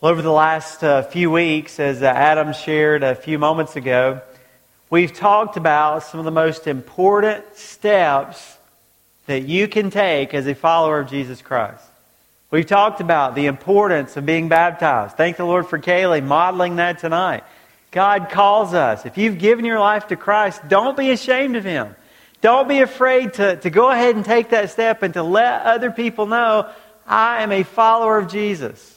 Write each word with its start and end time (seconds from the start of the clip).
Well, 0.00 0.12
over 0.12 0.22
the 0.22 0.32
last 0.32 0.82
uh, 0.82 1.02
few 1.02 1.30
weeks, 1.30 1.78
as 1.78 2.02
uh, 2.02 2.06
Adam 2.06 2.54
shared 2.54 3.02
a 3.02 3.14
few 3.14 3.38
moments 3.38 3.76
ago, 3.76 4.22
we've 4.88 5.12
talked 5.12 5.58
about 5.58 6.04
some 6.04 6.18
of 6.18 6.24
the 6.24 6.30
most 6.30 6.66
important 6.66 7.44
steps 7.54 8.56
that 9.26 9.42
you 9.42 9.68
can 9.68 9.90
take 9.90 10.32
as 10.32 10.46
a 10.46 10.54
follower 10.54 11.00
of 11.00 11.10
Jesus 11.10 11.42
Christ. 11.42 11.84
We've 12.50 12.64
talked 12.64 13.02
about 13.02 13.34
the 13.34 13.44
importance 13.44 14.16
of 14.16 14.24
being 14.24 14.48
baptized. 14.48 15.18
Thank 15.18 15.36
the 15.36 15.44
Lord 15.44 15.66
for 15.66 15.78
Kaylee 15.78 16.24
modeling 16.24 16.76
that 16.76 17.00
tonight. 17.00 17.44
God 17.90 18.30
calls 18.30 18.72
us. 18.72 19.04
If 19.04 19.18
you've 19.18 19.36
given 19.36 19.66
your 19.66 19.80
life 19.80 20.06
to 20.06 20.16
Christ, 20.16 20.66
don't 20.66 20.96
be 20.96 21.10
ashamed 21.10 21.56
of 21.56 21.64
Him. 21.64 21.94
Don't 22.40 22.68
be 22.68 22.80
afraid 22.80 23.34
to, 23.34 23.56
to 23.56 23.68
go 23.68 23.90
ahead 23.90 24.16
and 24.16 24.24
take 24.24 24.48
that 24.48 24.70
step 24.70 25.02
and 25.02 25.12
to 25.12 25.22
let 25.22 25.60
other 25.66 25.90
people 25.90 26.24
know 26.24 26.70
I 27.06 27.42
am 27.42 27.52
a 27.52 27.64
follower 27.64 28.16
of 28.16 28.32
Jesus. 28.32 28.89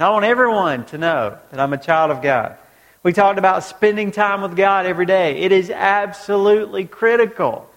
I 0.00 0.10
want 0.10 0.24
everyone 0.24 0.84
to 0.86 0.98
know 0.98 1.38
that 1.50 1.58
I'm 1.58 1.72
a 1.72 1.78
child 1.78 2.12
of 2.12 2.22
God. 2.22 2.56
We 3.02 3.12
talked 3.12 3.36
about 3.36 3.64
spending 3.64 4.12
time 4.12 4.42
with 4.42 4.56
God 4.56 4.86
every 4.86 5.06
day. 5.06 5.38
It 5.38 5.50
is 5.50 5.70
absolutely 5.70 6.84
critical 6.84 7.68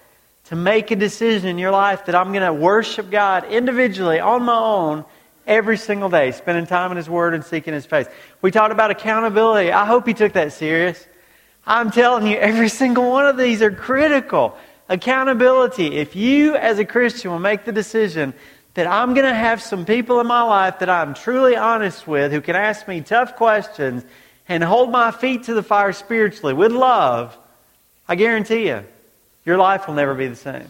to 0.45 0.55
make 0.55 0.91
a 0.91 0.95
decision 0.95 1.49
in 1.49 1.57
your 1.57 1.71
life 1.71 2.05
that 2.05 2.13
I'm 2.13 2.31
going 2.31 2.45
to 2.45 2.53
worship 2.53 3.09
God 3.09 3.45
individually 3.45 4.19
on 4.19 4.43
my 4.43 4.55
own 4.55 5.03
every 5.47 5.77
single 5.77 6.09
day, 6.09 6.31
spending 6.31 6.67
time 6.67 6.91
in 6.91 6.97
His 6.97 7.09
Word 7.09 7.33
and 7.33 7.43
seeking 7.43 7.73
His 7.73 7.87
face. 7.87 8.05
We 8.43 8.51
talked 8.51 8.71
about 8.71 8.91
accountability. 8.91 9.71
I 9.71 9.87
hope 9.87 10.07
you 10.07 10.13
took 10.13 10.33
that 10.33 10.53
serious. 10.53 11.07
I'm 11.65 11.89
telling 11.89 12.27
you, 12.27 12.37
every 12.37 12.69
single 12.69 13.09
one 13.09 13.25
of 13.25 13.35
these 13.35 13.63
are 13.63 13.71
critical. 13.71 14.55
Accountability. 14.89 15.95
If 15.95 16.15
you, 16.15 16.55
as 16.55 16.77
a 16.77 16.85
Christian, 16.85 17.31
will 17.31 17.39
make 17.39 17.65
the 17.65 17.71
decision 17.71 18.35
that 18.73 18.87
I'm 18.87 19.13
going 19.13 19.25
to 19.25 19.33
have 19.33 19.61
some 19.61 19.85
people 19.85 20.19
in 20.19 20.27
my 20.27 20.43
life 20.43 20.79
that 20.79 20.89
I'm 20.89 21.13
truly 21.13 21.55
honest 21.55 22.07
with 22.07 22.31
who 22.31 22.41
can 22.41 22.55
ask 22.55 22.87
me 22.87 23.01
tough 23.01 23.35
questions 23.35 24.03
and 24.47 24.63
hold 24.63 24.91
my 24.91 25.11
feet 25.11 25.43
to 25.43 25.53
the 25.53 25.63
fire 25.63 25.93
spiritually 25.93 26.53
with 26.53 26.71
love, 26.71 27.37
I 28.07 28.15
guarantee 28.15 28.67
you, 28.67 28.83
your 29.45 29.57
life 29.57 29.87
will 29.87 29.95
never 29.95 30.13
be 30.13 30.27
the 30.27 30.35
same. 30.35 30.67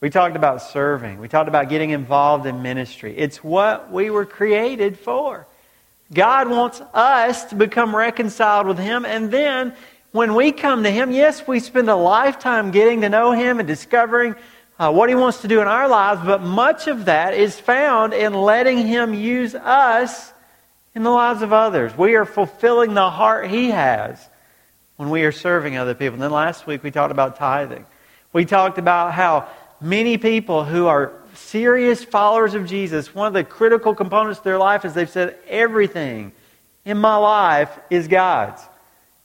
We 0.00 0.08
talked 0.08 0.34
about 0.34 0.62
serving. 0.62 1.20
We 1.20 1.28
talked 1.28 1.48
about 1.48 1.68
getting 1.68 1.90
involved 1.90 2.46
in 2.46 2.62
ministry. 2.62 3.14
It's 3.16 3.44
what 3.44 3.92
we 3.92 4.08
were 4.08 4.24
created 4.24 4.98
for. 4.98 5.46
God 6.12 6.48
wants 6.48 6.80
us 6.94 7.44
to 7.46 7.54
become 7.54 7.94
reconciled 7.94 8.66
with 8.66 8.78
Him. 8.78 9.04
And 9.04 9.30
then 9.30 9.74
when 10.12 10.34
we 10.34 10.52
come 10.52 10.82
to 10.84 10.90
Him, 10.90 11.12
yes, 11.12 11.46
we 11.46 11.60
spend 11.60 11.90
a 11.90 11.96
lifetime 11.96 12.70
getting 12.70 13.02
to 13.02 13.10
know 13.10 13.32
Him 13.32 13.58
and 13.58 13.68
discovering 13.68 14.34
uh, 14.80 14.90
what 14.90 15.10
He 15.10 15.14
wants 15.14 15.42
to 15.42 15.48
do 15.48 15.60
in 15.60 15.68
our 15.68 15.86
lives, 15.88 16.22
but 16.24 16.42
much 16.42 16.88
of 16.88 17.04
that 17.04 17.34
is 17.34 17.60
found 17.60 18.14
in 18.14 18.32
letting 18.32 18.78
Him 18.78 19.12
use 19.12 19.54
us 19.54 20.32
in 20.94 21.02
the 21.02 21.10
lives 21.10 21.42
of 21.42 21.52
others. 21.52 21.96
We 21.96 22.14
are 22.14 22.24
fulfilling 22.24 22.94
the 22.94 23.10
heart 23.10 23.50
He 23.50 23.68
has 23.70 24.26
when 24.96 25.10
we 25.10 25.22
are 25.24 25.32
serving 25.32 25.76
other 25.76 25.94
people. 25.94 26.14
And 26.14 26.22
then 26.22 26.30
last 26.30 26.66
week 26.66 26.82
we 26.82 26.90
talked 26.90 27.12
about 27.12 27.36
tithing. 27.36 27.84
We 28.32 28.46
talked 28.46 28.78
about 28.78 29.12
how 29.12 29.48
many 29.82 30.16
people 30.16 30.64
who 30.64 30.86
are 30.86 31.12
serious 31.34 32.02
followers 32.02 32.54
of 32.54 32.66
Jesus, 32.66 33.14
one 33.14 33.26
of 33.26 33.34
the 33.34 33.44
critical 33.44 33.94
components 33.94 34.38
of 34.38 34.44
their 34.44 34.58
life 34.58 34.86
is 34.86 34.94
they've 34.94 35.10
said, 35.10 35.36
everything 35.46 36.32
in 36.86 36.96
my 36.96 37.16
life 37.16 37.78
is 37.90 38.08
God's. 38.08 38.62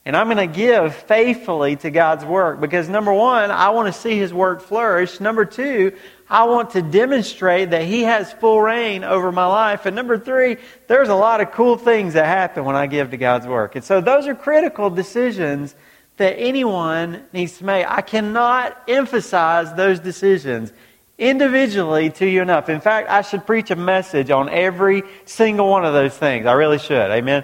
And 0.06 0.16
I'm 0.16 0.28
going 0.28 0.38
to 0.38 0.56
give 0.56 0.94
faithfully 0.94 1.78
to 1.78 1.90
God's 1.90 2.24
work 2.24 2.62
because 2.62 2.88
number 2.88 3.12
one, 3.12 3.50
I 3.50 3.72
want 3.72 3.92
to 3.92 4.00
see 4.00 4.18
His 4.18 4.32
work 4.32 4.62
flourish. 4.62 5.20
Number 5.20 5.46
two, 5.46 5.94
I 6.30 6.44
want 6.44 6.72
to 6.72 6.84
demonstrate 6.84 7.72
that 7.72 7.86
He 7.86 8.04
has 8.04 8.32
full 8.32 8.62
reign 8.62 9.04
over 9.04 9.32
my 9.32 9.48
life. 9.48 9.88
And 9.88 9.96
number 9.96 10.20
three, 10.20 10.58
there's 10.88 11.10
a 11.10 11.16
lot 11.16 11.42
of 11.42 11.52
cool 11.52 11.76
things 11.76 12.14
that 12.14 12.28
happen 12.28 12.66
when 12.66 12.76
I 12.76 12.86
give 12.86 13.12
to 13.12 13.18
God's 13.18 13.48
work. 13.48 13.76
And 13.76 13.84
so 13.84 14.00
those 14.00 14.28
are 14.28 14.36
critical 14.36 14.92
decisions 14.92 15.74
that 16.18 16.36
anyone 16.38 17.24
needs 17.34 17.58
to 17.58 17.66
make. 17.66 17.90
I 17.90 18.02
cannot 18.02 18.80
emphasize 18.88 19.74
those 19.74 20.00
decisions 20.00 20.72
individually 21.18 22.12
to 22.12 22.28
you 22.28 22.44
enough. 22.44 22.70
In 22.70 22.80
fact, 22.80 23.10
I 23.10 23.22
should 23.22 23.46
preach 23.48 23.72
a 23.72 23.76
message 23.76 24.30
on 24.30 24.50
every 24.50 25.02
single 25.26 25.68
one 25.68 25.84
of 25.84 25.94
those 25.94 26.16
things. 26.16 26.46
I 26.46 26.54
really 26.54 26.80
should. 26.80 27.10
Amen. 27.10 27.44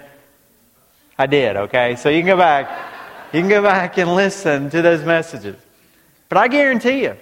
I 1.22 1.28
did, 1.28 1.56
okay? 1.56 1.96
So 1.98 2.10
you 2.10 2.22
can 2.22 2.28
go 2.28 2.38
back. 2.38 2.68
You 3.32 3.42
can 3.42 3.50
go 3.50 3.62
back 3.62 4.00
and 4.00 4.16
listen 4.16 4.72
to 4.72 4.82
those 4.82 5.06
messages. 5.06 5.56
But 6.30 6.40
I 6.40 6.48
guarantee 6.48 7.04
you, 7.04 7.16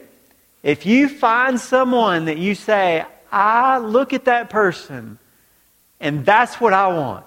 if 0.64 0.86
you 0.86 1.10
find 1.10 1.60
someone 1.60 2.26
that 2.26 2.38
you 2.38 2.56
say, 2.56 3.06
I 3.30 3.78
look 3.80 4.14
at 4.14 4.26
that 4.26 4.50
person 4.50 5.20
and 6.00 6.26
that's 6.26 6.62
what 6.62 6.72
I 6.72 6.88
want. 6.88 7.26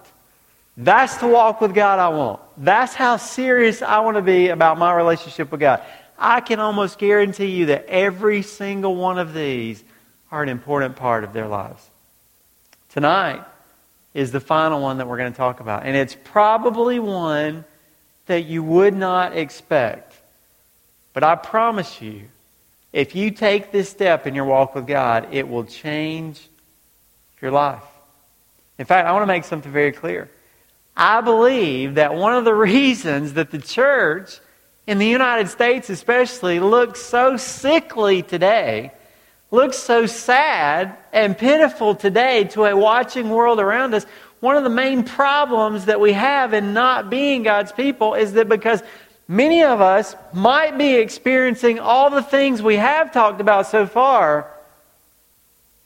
That's 0.78 1.19
the 1.19 1.27
walk 1.27 1.61
with 1.61 1.75
God 1.75 1.99
I 1.99 2.09
want. 2.09 2.41
That's 2.56 2.94
how 2.94 3.19
serious 3.19 3.82
I 3.82 4.00
want 4.00 4.16
to 4.16 4.22
be 4.22 4.49
about 4.49 4.78
my 4.78 4.94
relationship 4.94 5.50
with 5.50 5.61
God. 5.61 5.82
I 6.19 6.41
can 6.41 6.59
almost 6.59 6.99
guarantee 6.99 7.50
you 7.50 7.66
that 7.66 7.84
every 7.84 8.41
single 8.41 8.97
one 8.97 9.19
of 9.19 9.34
these 9.34 9.84
are 10.31 10.43
an 10.43 10.49
important 10.49 10.97
part 10.97 11.22
of 11.22 11.34
their 11.34 11.49
lives. 11.49 11.87
Tonight, 12.88 13.44
is 14.15 14.33
the 14.33 14.41
final 14.41 14.81
one 14.81 14.99
that 14.99 15.09
we're 15.09 15.17
going 15.17 15.33
to 15.33 15.37
talk 15.37 15.61
about. 15.61 15.84
And 15.84 15.97
it's 15.97 16.17
probably 16.25 16.99
one 16.99 17.65
that 18.27 18.45
you 18.45 18.62
would 18.62 18.95
not 18.95 19.37
expect. 19.37 20.15
But 21.12 21.25
I 21.25 21.34
promise 21.34 22.00
you, 22.00 22.25
if 22.93 23.15
you 23.15 23.31
take 23.31 23.73
this 23.73 23.89
step 23.89 24.27
in 24.27 24.34
your 24.34 24.45
walk 24.45 24.75
with 24.75 24.87
God, 24.87 25.28
it 25.33 25.49
will 25.49 25.65
change 25.65 26.47
your 27.41 27.50
life. 27.50 27.83
In 28.78 28.84
fact, 28.84 29.09
I 29.09 29.12
want 29.12 29.23
to 29.23 29.27
make 29.27 29.45
something 29.45 29.73
very 29.73 29.93
clear. 29.93 30.31
I 30.97 31.21
believe 31.23 31.94
that 31.94 32.15
one 32.15 32.34
of 32.34 32.44
the 32.44 32.55
reasons 32.73 33.34
that 33.34 33.50
the 33.50 33.59
church 33.59 34.39
in 34.87 34.99
the 34.99 35.06
United 35.06 35.49
States, 35.49 35.89
especially, 35.91 36.61
looks 36.61 37.00
so 37.00 37.37
sickly 37.37 38.23
today 38.23 38.93
looks 39.52 39.76
so 39.76 40.06
sad 40.06 40.96
and 41.12 41.36
pitiful 41.36 41.94
today 41.94 42.44
to 42.44 42.64
a 42.64 42.74
watching 42.74 43.28
world 43.28 43.60
around 43.60 43.94
us, 43.94 44.04
one 44.40 44.56
of 44.56 44.64
the 44.64 44.70
main 44.70 45.04
problems 45.04 45.84
that 45.84 46.00
we 46.00 46.14
have 46.14 46.54
in 46.54 46.72
not 46.72 47.10
being 47.10 47.44
God's 47.44 47.70
people 47.70 48.14
is 48.14 48.32
that 48.32 48.48
because 48.48 48.82
many 49.28 49.62
of 49.62 49.80
us 49.80 50.16
might 50.32 50.76
be 50.76 50.94
experiencing 50.94 51.78
all 51.78 52.10
the 52.10 52.22
things 52.22 52.60
we 52.60 52.76
have 52.76 53.12
talked 53.12 53.40
about 53.40 53.66
so 53.68 53.86
far, 53.86 54.50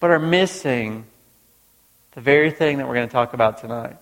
but 0.00 0.10
are 0.10 0.20
missing 0.20 1.04
the 2.12 2.20
very 2.20 2.52
thing 2.52 2.78
that 2.78 2.86
we're 2.86 2.94
going 2.94 3.08
to 3.08 3.12
talk 3.12 3.34
about 3.34 3.58
tonight. 3.58 3.96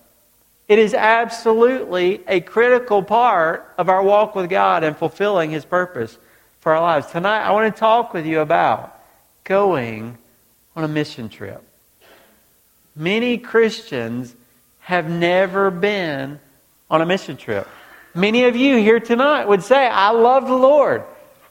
It 0.67 0.79
is 0.79 0.93
absolutely 0.93 2.21
a 2.27 2.39
critical 2.39 3.03
part 3.03 3.73
of 3.77 3.89
our 3.89 4.01
walk 4.01 4.35
with 4.35 4.49
God 4.49 4.83
and 4.83 4.95
fulfilling 4.95 5.51
His 5.51 5.65
purpose 5.65 6.17
for 6.59 6.73
our 6.73 6.81
lives. 6.81 7.07
Tonight, 7.07 7.41
I 7.41 7.51
want 7.51 7.73
to 7.73 7.79
talk 7.79 8.13
with 8.13 8.25
you 8.25 8.39
about 8.39 8.94
going 9.45 10.17
on 10.75 10.83
a 10.83 10.87
mission 10.87 11.29
trip. 11.29 11.63
Many 12.95 13.37
Christians 13.37 14.35
have 14.79 15.09
never 15.09 15.71
been 15.71 16.39
on 16.89 17.01
a 17.01 17.05
mission 17.05 17.37
trip. 17.37 17.67
Many 18.13 18.45
of 18.45 18.55
you 18.55 18.77
here 18.77 18.99
tonight 18.99 19.45
would 19.45 19.63
say, 19.63 19.87
I 19.87 20.11
love 20.11 20.47
the 20.47 20.55
Lord. 20.55 21.03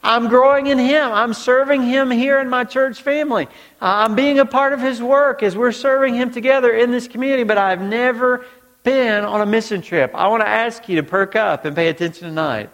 I'm 0.03 0.29
growing 0.29 0.67
in 0.67 0.79
Him. 0.79 1.13
I'm 1.13 1.33
serving 1.33 1.83
Him 1.83 2.11
here 2.11 2.39
in 2.39 2.49
my 2.49 2.65
church 2.65 3.03
family. 3.03 3.47
Uh, 3.81 4.05
I'm 4.05 4.15
being 4.15 4.39
a 4.39 4.47
part 4.47 4.73
of 4.73 4.81
His 4.81 5.03
work 5.03 5.43
as 5.43 5.57
we're 5.57 5.73
serving 5.73 6.15
Him 6.15 6.31
together 6.31 6.73
in 6.73 6.91
this 6.91 7.09
community, 7.09 7.43
but 7.43 7.59
I've 7.59 7.81
never 7.81 8.45
been 8.83 9.25
on 9.25 9.41
a 9.41 9.47
mission 9.47 9.81
trip. 9.81 10.15
I 10.15 10.29
want 10.29 10.43
to 10.43 10.49
ask 10.49 10.89
you 10.89 10.97
to 10.97 11.03
perk 11.03 11.37
up 11.37 11.65
and 11.65 11.75
pay 11.75 11.89
attention 11.89 12.29
tonight. 12.29 12.71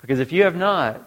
Because 0.00 0.20
if 0.20 0.32
you 0.32 0.42
have 0.42 0.56
not, 0.56 1.00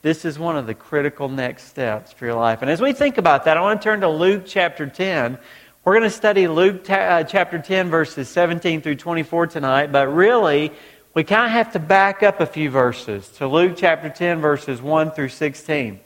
this 0.00 0.24
is 0.24 0.38
one 0.38 0.56
of 0.56 0.66
the 0.66 0.74
critical 0.74 1.28
next 1.28 1.64
steps 1.64 2.12
for 2.12 2.24
your 2.24 2.34
life. 2.34 2.62
And 2.62 2.70
as 2.70 2.80
we 2.80 2.92
think 2.92 3.18
about 3.18 3.44
that, 3.44 3.56
I 3.56 3.60
want 3.60 3.80
to 3.80 3.84
turn 3.84 4.00
to 4.02 4.08
Luke 4.08 4.44
chapter 4.46 4.86
10. 4.86 5.38
We're 5.84 5.92
going 5.92 6.04
to 6.04 6.10
study 6.10 6.46
Luke 6.46 6.88
uh, 6.88 7.24
chapter 7.24 7.58
10, 7.58 7.90
verses 7.90 8.28
17 8.28 8.80
through 8.80 8.96
24 8.96 9.48
tonight, 9.48 9.90
but 9.90 10.06
really, 10.06 10.72
we 11.14 11.24
kind 11.24 11.46
of 11.46 11.50
have 11.50 11.72
to 11.72 11.80
back 11.80 12.22
up 12.22 12.40
a 12.40 12.46
few 12.46 12.70
verses 12.70 13.28
to 13.38 13.48
Luke 13.48 13.74
chapter 13.76 14.08
10, 14.08 14.40
verses 14.40 14.80
1 14.80 15.10
through 15.10 15.30
16. 15.30 15.98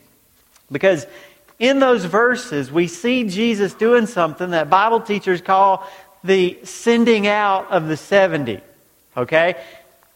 Because 0.70 1.06
in 1.58 1.78
those 1.78 2.06
verses, 2.06 2.72
we 2.72 2.86
see 2.86 3.24
Jesus 3.24 3.74
doing 3.74 4.06
something 4.06 4.50
that 4.50 4.70
Bible 4.70 5.00
teachers 5.00 5.42
call 5.42 5.86
the 6.24 6.58
sending 6.64 7.26
out 7.26 7.70
of 7.70 7.88
the 7.88 7.96
70. 7.96 8.60
Okay? 9.16 9.62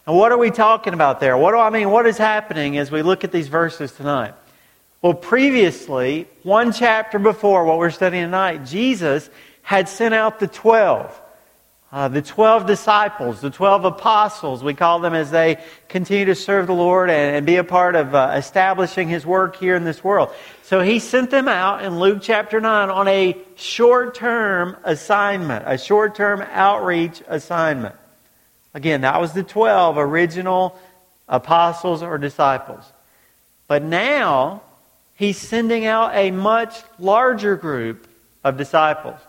And 0.07 0.15
what 0.15 0.31
are 0.31 0.37
we 0.37 0.51
talking 0.51 0.93
about 0.93 1.19
there? 1.19 1.37
What 1.37 1.51
do 1.51 1.57
I 1.57 1.69
mean? 1.69 1.91
What 1.91 2.07
is 2.07 2.17
happening 2.17 2.77
as 2.77 2.89
we 2.89 3.01
look 3.01 3.25
at 3.25 3.33
these 3.33 3.49
verses 3.49 3.91
tonight? 3.91 4.33
Well, 5.01 5.13
previously, 5.13 6.27
one 6.43 6.71
chapter 6.71 7.19
before 7.19 7.65
what 7.65 7.77
we're 7.77 7.91
studying 7.91 8.23
tonight, 8.23 8.63
Jesus 8.65 9.29
had 9.63 9.89
sent 9.89 10.13
out 10.13 10.39
the 10.39 10.47
12. 10.47 11.21
Uh, 11.91 12.07
the 12.07 12.21
12 12.21 12.65
disciples, 12.65 13.41
the 13.41 13.49
12 13.49 13.85
apostles, 13.85 14.63
we 14.63 14.73
call 14.73 14.99
them 14.99 15.13
as 15.13 15.29
they 15.29 15.57
continue 15.89 16.25
to 16.25 16.35
serve 16.35 16.67
the 16.67 16.73
Lord 16.73 17.09
and, 17.09 17.35
and 17.37 17.45
be 17.45 17.57
a 17.57 17.63
part 17.63 17.95
of 17.95 18.15
uh, 18.15 18.33
establishing 18.35 19.09
His 19.09 19.25
work 19.25 19.57
here 19.57 19.75
in 19.75 19.83
this 19.83 20.03
world. 20.03 20.29
So 20.63 20.81
He 20.81 20.99
sent 20.99 21.31
them 21.31 21.49
out 21.49 21.83
in 21.83 21.99
Luke 21.99 22.19
chapter 22.21 22.61
9 22.61 22.89
on 22.89 23.07
a 23.09 23.37
short 23.55 24.15
term 24.15 24.77
assignment, 24.85 25.65
a 25.67 25.77
short 25.77 26.15
term 26.15 26.41
outreach 26.41 27.21
assignment. 27.27 27.95
Again, 28.77 29.01
that 29.01 29.19
was 29.19 29.33
the 29.33 29.43
12 29.43 29.97
original 29.97 30.79
apostles 31.27 32.01
or 32.01 32.17
disciples. 32.17 32.85
But 33.67 33.83
now, 33.83 34.61
He's 35.17 35.39
sending 35.39 35.87
out 35.87 36.13
a 36.13 36.29
much 36.29 36.75
larger 36.99 37.55
group 37.55 38.07
of 38.43 38.55
disciples. 38.55 39.19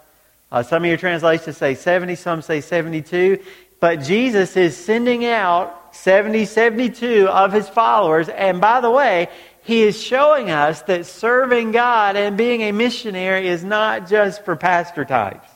Uh, 0.53 0.63
some 0.63 0.83
of 0.85 0.89
your 0.89 0.99
translations 0.99 1.57
say 1.57 1.75
70, 1.75 2.15
some 2.15 2.43
say 2.43 2.61
72. 2.61 3.43
But 3.81 4.03
Jesus 4.03 4.55
is 4.59 4.77
sending 4.77 5.25
out 5.25 5.95
70, 5.97 6.45
72 6.45 7.27
of 7.29 7.55
his 7.55 7.71
followers. 7.71 8.29
And 8.29 8.61
by 8.61 8.83
the 8.83 8.91
way, 8.91 9.29
he 9.63 9.83
is 9.83 10.01
showing 10.01 10.51
us 10.51 10.83
that 10.83 11.07
serving 11.07 11.73
God 11.73 12.17
and 12.17 12.37
being 12.37 12.61
a 12.63 12.73
missionary 12.73 13.49
is 13.49 13.65
not 13.65 14.11
just 14.11 14.45
for 14.45 14.57
pastor 14.57 15.07
types. 15.07 15.48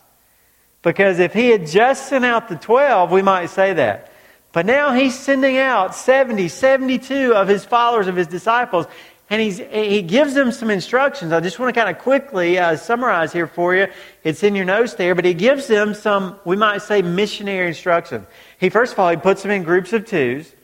Because 0.82 1.18
if 1.18 1.32
he 1.32 1.50
had 1.50 1.66
just 1.66 2.08
sent 2.08 2.24
out 2.24 2.48
the 2.48 2.56
12, 2.56 3.10
we 3.10 3.22
might 3.22 3.46
say 3.46 3.72
that. 3.74 4.12
But 4.52 4.66
now 4.66 4.92
he's 4.92 5.18
sending 5.18 5.56
out 5.56 5.94
70, 5.94 6.48
72 6.48 7.34
of 7.34 7.48
his 7.48 7.64
followers, 7.64 8.06
of 8.06 8.16
his 8.16 8.26
disciples 8.26 8.86
and 9.32 9.40
he's, 9.40 9.60
he 9.72 10.02
gives 10.02 10.34
them 10.34 10.52
some 10.52 10.68
instructions. 10.68 11.32
I 11.32 11.40
just 11.40 11.58
want 11.58 11.74
to 11.74 11.80
kind 11.80 11.94
of 11.94 12.02
quickly 12.02 12.58
uh, 12.58 12.76
summarize 12.76 13.32
here 13.32 13.46
for 13.46 13.74
you. 13.74 13.86
It's 14.24 14.42
in 14.42 14.54
your 14.54 14.66
notes 14.66 14.92
there, 14.92 15.14
but 15.14 15.24
he 15.24 15.32
gives 15.32 15.68
them 15.68 15.94
some, 15.94 16.38
we 16.44 16.54
might 16.54 16.82
say, 16.82 17.00
missionary 17.00 17.68
instruction. 17.68 18.26
He, 18.60 18.68
first 18.68 18.92
of 18.92 18.98
all, 18.98 19.08
he 19.08 19.16
puts 19.16 19.40
them 19.40 19.50
in 19.50 19.62
groups 19.62 19.94
of 19.94 20.04
twos. 20.04 20.54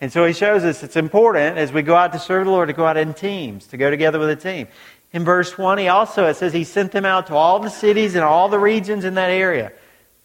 And 0.00 0.10
so 0.10 0.24
he 0.24 0.32
shows 0.32 0.64
us 0.64 0.82
it's 0.82 0.96
important 0.96 1.58
as 1.58 1.72
we 1.72 1.82
go 1.82 1.94
out 1.94 2.14
to 2.14 2.18
serve 2.18 2.46
the 2.46 2.50
Lord 2.50 2.68
to 2.68 2.72
go 2.72 2.86
out 2.86 2.96
in 2.96 3.12
teams, 3.12 3.66
to 3.66 3.76
go 3.76 3.90
together 3.90 4.18
with 4.18 4.30
a 4.30 4.36
team. 4.36 4.68
In 5.16 5.24
verse 5.24 5.56
1, 5.56 5.78
he 5.78 5.88
also, 5.88 6.26
it 6.26 6.36
says 6.36 6.52
he 6.52 6.64
sent 6.64 6.92
them 6.92 7.06
out 7.06 7.28
to 7.28 7.34
all 7.34 7.58
the 7.58 7.70
cities 7.70 8.16
and 8.16 8.22
all 8.22 8.50
the 8.50 8.58
regions 8.58 9.02
in 9.06 9.14
that 9.14 9.30
area. 9.30 9.72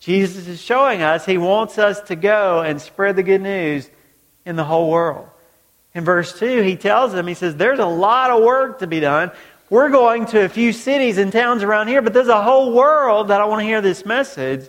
Jesus 0.02 0.50
is 0.50 0.62
showing 0.62 1.02
us 1.02 1.26
he 1.26 1.38
wants 1.38 1.78
us 1.78 2.02
to 2.10 2.18
go 2.18 2.60
and 2.60 2.82
spread 2.82 3.16
the 3.16 3.24
good 3.24 3.40
news 3.40 3.90
in 4.46 4.58
the 4.58 4.66
whole 4.66 4.92
world. 4.92 5.30
In 5.96 6.04
verse 6.04 6.38
2, 6.38 6.62
he 6.64 6.76
tells 6.76 7.14
them, 7.14 7.26
he 7.26 7.36
says, 7.36 7.56
There's 7.56 7.80
a 7.80 7.86
lot 7.86 8.32
of 8.32 8.44
work 8.44 8.80
to 8.80 8.88
be 8.88 9.00
done. 9.00 9.32
We're 9.70 9.92
going 9.92 10.26
to 10.26 10.44
a 10.44 10.50
few 10.50 10.74
cities 10.74 11.18
and 11.18 11.32
towns 11.32 11.64
around 11.64 11.88
here, 11.88 12.02
but 12.02 12.12
there's 12.12 12.28
a 12.28 12.44
whole 12.44 12.74
world 12.74 13.30
that 13.30 13.40
I 13.40 13.46
want 13.46 13.62
to 13.62 13.66
hear 13.66 13.80
this 13.80 14.06
message. 14.06 14.68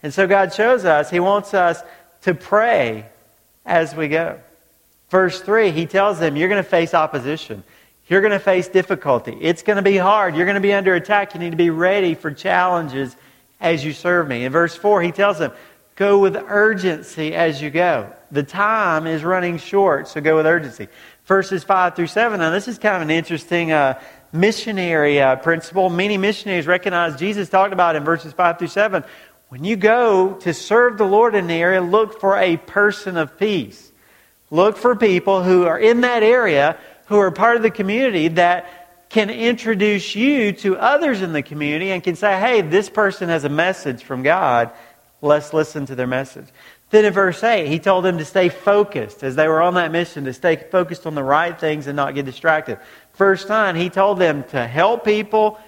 And 0.00 0.14
so 0.14 0.28
God 0.28 0.54
shows 0.54 0.84
us, 0.84 1.10
He 1.10 1.18
wants 1.18 1.54
us 1.54 1.82
to 2.22 2.34
pray 2.34 3.06
as 3.64 3.96
we 3.96 4.06
go. 4.06 4.38
Verse 5.10 5.40
3, 5.40 5.72
He 5.72 5.86
tells 5.86 6.20
them, 6.20 6.36
You're 6.36 6.48
going 6.48 6.62
to 6.62 6.70
face 6.70 6.94
opposition. 6.94 7.64
You're 8.08 8.20
going 8.20 8.32
to 8.32 8.38
face 8.38 8.68
difficulty. 8.68 9.36
It's 9.40 9.62
going 9.62 9.76
to 9.76 9.82
be 9.82 9.96
hard. 9.96 10.36
You're 10.36 10.46
going 10.46 10.54
to 10.56 10.60
be 10.60 10.72
under 10.72 10.94
attack. 10.94 11.34
You 11.34 11.40
need 11.40 11.50
to 11.50 11.56
be 11.56 11.70
ready 11.70 12.14
for 12.14 12.30
challenges 12.30 13.16
as 13.60 13.84
you 13.84 13.92
serve 13.92 14.28
me. 14.28 14.44
In 14.44 14.52
verse 14.52 14.76
4, 14.76 15.02
He 15.02 15.12
tells 15.12 15.38
them, 15.38 15.52
Go 15.96 16.18
with 16.18 16.36
urgency 16.36 17.34
as 17.34 17.60
you 17.60 17.70
go. 17.70 18.12
The 18.30 18.42
time 18.42 19.06
is 19.06 19.24
running 19.24 19.56
short, 19.56 20.08
so 20.08 20.20
go 20.20 20.36
with 20.36 20.46
urgency. 20.46 20.88
Verses 21.24 21.64
5 21.64 21.96
through 21.96 22.08
7. 22.08 22.38
Now, 22.38 22.50
this 22.50 22.68
is 22.68 22.78
kind 22.78 22.96
of 22.96 23.02
an 23.02 23.10
interesting 23.10 23.72
uh, 23.72 23.98
missionary 24.30 25.20
uh, 25.20 25.36
principle. 25.36 25.88
Many 25.88 26.18
missionaries 26.18 26.66
recognize 26.66 27.16
Jesus 27.16 27.48
talked 27.48 27.72
about 27.72 27.96
in 27.96 28.04
verses 28.04 28.34
5 28.34 28.58
through 28.58 28.68
7. 28.68 29.04
When 29.48 29.64
you 29.64 29.76
go 29.76 30.34
to 30.34 30.52
serve 30.52 30.98
the 30.98 31.04
Lord 31.04 31.34
in 31.34 31.46
the 31.46 31.54
area, 31.54 31.80
look 31.80 32.20
for 32.20 32.36
a 32.36 32.58
person 32.58 33.16
of 33.16 33.38
peace. 33.38 33.90
Look 34.50 34.76
for 34.76 34.96
people 34.96 35.42
who 35.42 35.64
are 35.64 35.78
in 35.78 36.02
that 36.02 36.22
area, 36.22 36.78
who 37.06 37.18
are 37.18 37.30
part 37.30 37.56
of 37.56 37.62
the 37.62 37.70
community 37.70 38.28
that 38.28 39.08
can 39.08 39.30
introduce 39.30 40.14
you 40.14 40.52
to 40.52 40.76
others 40.76 41.22
in 41.22 41.32
the 41.32 41.42
community 41.42 41.90
and 41.90 42.02
can 42.02 42.16
say, 42.16 42.38
hey, 42.38 42.60
this 42.60 42.88
person 42.90 43.28
has 43.28 43.44
a 43.44 43.48
message 43.48 44.02
from 44.02 44.22
God 44.22 44.72
Let's 45.22 45.52
listen 45.52 45.86
to 45.86 45.94
their 45.94 46.06
message. 46.06 46.46
Then 46.90 47.04
in 47.04 47.12
verse 47.12 47.42
8, 47.42 47.66
he 47.66 47.78
told 47.78 48.04
them 48.04 48.18
to 48.18 48.24
stay 48.24 48.48
focused 48.48 49.22
as 49.22 49.34
they 49.34 49.48
were 49.48 49.62
on 49.62 49.74
that 49.74 49.90
mission, 49.90 50.24
to 50.24 50.32
stay 50.32 50.56
focused 50.56 51.06
on 51.06 51.14
the 51.14 51.22
right 51.22 51.58
things 51.58 51.86
and 51.86 51.96
not 51.96 52.14
get 52.14 52.26
distracted. 52.26 52.78
Verse 53.14 53.48
9, 53.48 53.76
he 53.76 53.90
told 53.90 54.18
them 54.18 54.44
to 54.50 54.66
help 54.66 55.04
people 55.04 55.58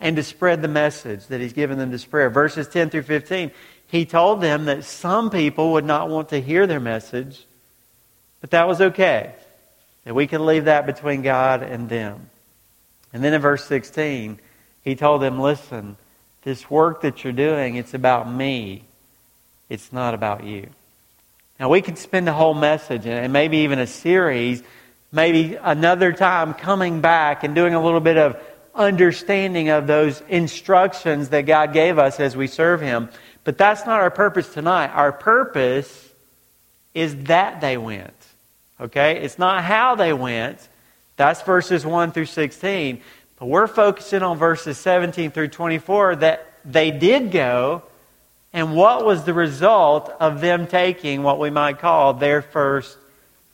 and 0.00 0.16
to 0.16 0.22
spread 0.22 0.60
the 0.60 0.68
message 0.68 1.26
that 1.28 1.40
he's 1.40 1.54
given 1.54 1.78
them 1.78 1.92
to 1.92 1.98
spread. 1.98 2.34
Verses 2.34 2.68
10 2.68 2.90
through 2.90 3.02
15, 3.02 3.52
he 3.86 4.04
told 4.04 4.42
them 4.42 4.66
that 4.66 4.84
some 4.84 5.30
people 5.30 5.72
would 5.72 5.84
not 5.84 6.10
want 6.10 6.28
to 6.30 6.40
hear 6.40 6.66
their 6.66 6.80
message, 6.80 7.46
but 8.40 8.50
that 8.50 8.68
was 8.68 8.80
okay. 8.80 9.34
That 10.06 10.14
we 10.14 10.28
can 10.28 10.46
leave 10.46 10.66
that 10.66 10.86
between 10.86 11.22
God 11.22 11.64
and 11.64 11.88
them. 11.88 12.30
And 13.12 13.24
then 13.24 13.34
in 13.34 13.40
verse 13.40 13.64
16, 13.64 14.38
he 14.82 14.94
told 14.94 15.20
them, 15.20 15.40
listen, 15.40 15.96
this 16.42 16.70
work 16.70 17.00
that 17.00 17.24
you're 17.24 17.32
doing, 17.32 17.74
it's 17.74 17.92
about 17.92 18.30
me. 18.30 18.84
It's 19.68 19.92
not 19.92 20.14
about 20.14 20.44
you. 20.44 20.68
Now, 21.58 21.70
we 21.70 21.82
could 21.82 21.98
spend 21.98 22.28
a 22.28 22.32
whole 22.32 22.54
message 22.54 23.04
and 23.04 23.32
maybe 23.32 23.58
even 23.58 23.80
a 23.80 23.86
series, 23.88 24.62
maybe 25.10 25.56
another 25.56 26.12
time 26.12 26.54
coming 26.54 27.00
back 27.00 27.42
and 27.42 27.56
doing 27.56 27.74
a 27.74 27.82
little 27.82 27.98
bit 27.98 28.16
of 28.16 28.40
understanding 28.76 29.70
of 29.70 29.88
those 29.88 30.22
instructions 30.28 31.30
that 31.30 31.46
God 31.46 31.72
gave 31.72 31.98
us 31.98 32.20
as 32.20 32.36
we 32.36 32.46
serve 32.46 32.80
Him. 32.80 33.08
But 33.42 33.58
that's 33.58 33.84
not 33.84 34.00
our 34.00 34.10
purpose 34.12 34.52
tonight. 34.52 34.88
Our 34.88 35.10
purpose 35.10 36.12
is 36.94 37.16
that 37.24 37.60
they 37.60 37.76
went. 37.76 38.12
Okay? 38.80 39.18
It's 39.22 39.38
not 39.38 39.64
how 39.64 39.94
they 39.94 40.12
went. 40.12 40.68
That's 41.16 41.42
verses 41.42 41.84
1 41.86 42.12
through 42.12 42.26
16. 42.26 43.00
But 43.38 43.46
we're 43.46 43.66
focusing 43.66 44.22
on 44.22 44.38
verses 44.38 44.78
17 44.78 45.30
through 45.30 45.48
24 45.48 46.16
that 46.16 46.46
they 46.64 46.90
did 46.90 47.30
go 47.30 47.82
and 48.56 48.74
what 48.74 49.04
was 49.04 49.24
the 49.24 49.34
result 49.34 50.08
of 50.18 50.40
them 50.40 50.66
taking 50.66 51.22
what 51.22 51.38
we 51.38 51.50
might 51.50 51.78
call 51.78 52.14
their 52.14 52.40
first 52.40 52.96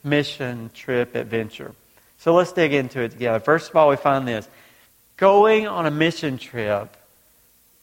mission 0.05 0.71
trip 0.75 1.17
adventure? 1.17 1.75
So 2.19 2.35
let's 2.35 2.53
dig 2.53 2.73
into 2.73 3.01
it 3.01 3.11
together. 3.11 3.41
First 3.41 3.71
of 3.71 3.75
all, 3.75 3.89
we 3.89 3.97
find 3.97 4.29
this 4.29 4.49
going 5.17 5.67
on 5.67 5.87
a 5.87 5.91
mission 5.91 6.39
trip 6.39 6.97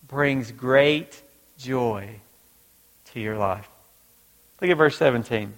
brings 0.08 0.54
great 0.54 1.22
joy 1.58 2.10
to 3.12 3.20
your 3.20 3.38
life. 3.38 3.68
Look 4.62 4.72
at 4.72 4.78
verse 4.78 4.98
17. 4.98 5.54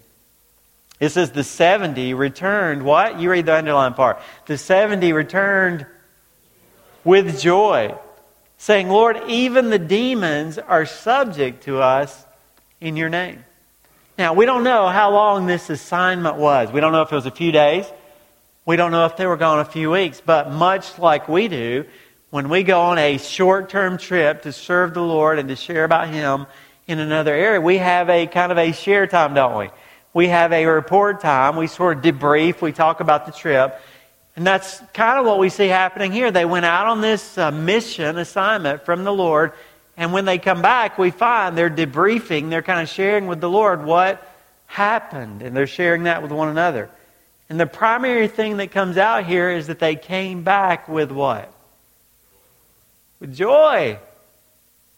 It 1.01 1.09
says, 1.09 1.31
The 1.31 1.43
70 1.43 2.13
returned, 2.13 2.83
what? 2.83 3.19
You 3.19 3.31
read 3.31 3.47
the 3.47 3.55
underlined 3.55 3.97
part. 3.97 4.21
The 4.45 4.57
70 4.57 5.11
returned 5.11 5.87
with 7.03 7.41
joy 7.41 7.97
saying, 8.57 8.87
Lord, 8.87 9.19
even 9.27 9.71
the 9.71 9.79
demons 9.79 10.59
are 10.59 10.85
subject 10.85 11.63
to 11.63 11.81
us 11.81 12.25
in 12.79 12.95
your 12.95 13.09
name. 13.09 13.43
Now, 14.19 14.33
we 14.33 14.45
don't 14.45 14.63
know 14.63 14.87
how 14.87 15.11
long 15.11 15.47
this 15.47 15.71
assignment 15.71 16.35
was. 16.35 16.71
We 16.71 16.79
don't 16.79 16.91
know 16.91 17.01
if 17.01 17.11
it 17.11 17.15
was 17.15 17.25
a 17.25 17.31
few 17.31 17.51
days. 17.51 17.91
We 18.67 18.75
don't 18.75 18.91
know 18.91 19.07
if 19.07 19.17
they 19.17 19.25
were 19.25 19.37
gone 19.37 19.57
a 19.57 19.65
few 19.65 19.89
weeks. 19.89 20.21
But 20.23 20.51
much 20.51 20.99
like 20.99 21.27
we 21.27 21.47
do, 21.47 21.85
when 22.29 22.49
we 22.49 22.61
go 22.61 22.79
on 22.81 22.99
a 22.99 23.17
short 23.17 23.69
term 23.69 23.97
trip 23.97 24.43
to 24.43 24.53
serve 24.53 24.93
the 24.93 25.01
Lord 25.01 25.39
and 25.39 25.49
to 25.49 25.55
share 25.55 25.83
about 25.83 26.09
Him 26.09 26.45
in 26.85 26.99
another 26.99 27.33
area, 27.33 27.59
we 27.59 27.79
have 27.79 28.07
a 28.11 28.27
kind 28.27 28.51
of 28.51 28.59
a 28.59 28.71
share 28.71 29.07
time, 29.07 29.33
don't 29.33 29.57
we? 29.57 29.69
We 30.13 30.27
have 30.27 30.51
a 30.51 30.65
report 30.65 31.21
time. 31.21 31.55
We 31.55 31.67
sort 31.67 31.97
of 31.97 32.03
debrief. 32.03 32.61
We 32.61 32.71
talk 32.71 32.99
about 32.99 33.25
the 33.25 33.31
trip. 33.31 33.79
And 34.35 34.47
that's 34.47 34.81
kind 34.93 35.19
of 35.19 35.25
what 35.25 35.39
we 35.39 35.49
see 35.49 35.67
happening 35.67 36.11
here. 36.11 36.31
They 36.31 36.45
went 36.45 36.65
out 36.65 36.87
on 36.87 37.01
this 37.01 37.37
uh, 37.37 37.51
mission 37.51 38.17
assignment 38.17 38.85
from 38.85 39.03
the 39.03 39.11
Lord, 39.11 39.51
and 39.97 40.13
when 40.13 40.25
they 40.25 40.37
come 40.37 40.61
back, 40.61 40.97
we 40.97 41.11
find 41.11 41.57
they're 41.57 41.69
debriefing, 41.69 42.49
they're 42.49 42.61
kind 42.61 42.81
of 42.81 42.89
sharing 42.89 43.27
with 43.27 43.41
the 43.41 43.49
Lord 43.49 43.83
what 43.83 44.25
happened, 44.67 45.41
and 45.41 45.55
they're 45.55 45.67
sharing 45.67 46.03
that 46.03 46.23
with 46.23 46.31
one 46.31 46.47
another. 46.47 46.89
And 47.49 47.59
the 47.59 47.67
primary 47.67 48.29
thing 48.29 48.57
that 48.57 48.71
comes 48.71 48.97
out 48.97 49.25
here 49.25 49.49
is 49.51 49.67
that 49.67 49.79
they 49.79 49.97
came 49.97 50.43
back 50.43 50.87
with 50.87 51.11
what? 51.11 51.53
With 53.19 53.35
joy. 53.35 53.99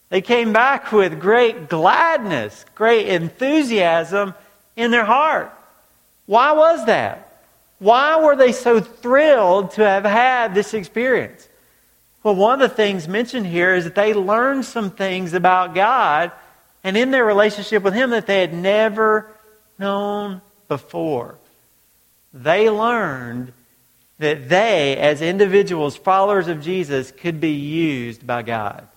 They 0.10 0.22
came 0.22 0.54
back 0.54 0.92
with 0.92 1.20
great 1.20 1.70
gladness, 1.70 2.66
great 2.76 3.08
enthusiasm 3.08 4.36
in 4.76 4.92
their 4.92 5.06
heart. 5.06 5.52
Why 6.26 6.52
was 6.54 6.86
that? 6.86 7.30
Why 7.80 8.22
were 8.24 8.36
they 8.36 8.54
so 8.54 8.80
thrilled 8.80 9.72
to 9.72 9.84
have 9.84 10.06
had 10.06 10.54
this 10.56 10.74
experience? 10.74 11.50
Well, 12.24 12.36
one 12.36 12.62
of 12.62 12.70
the 12.70 12.76
things 12.76 13.08
mentioned 13.08 13.46
here 13.46 13.76
is 13.76 13.84
that 13.84 13.96
they 13.96 14.14
learned 14.14 14.64
some 14.64 14.92
things 14.92 15.34
about 15.34 15.76
God 15.76 16.32
and 16.84 16.96
in 16.96 17.12
their 17.12 17.26
relationship 17.26 17.84
with 17.84 17.94
Him 17.94 18.12
that 18.12 18.26
they 18.28 18.40
had 18.40 18.54
never 18.54 19.30
known 19.78 20.42
before. 20.70 21.36
They 22.34 22.70
learned 22.70 23.52
that 24.20 24.48
they, 24.48 24.96
as 24.96 25.22
individuals, 25.22 25.98
followers 25.98 26.48
of 26.48 26.62
Jesus, 26.62 27.12
could 27.12 27.42
be 27.42 27.52
used 27.52 28.26
by 28.26 28.44
God. 28.44 28.88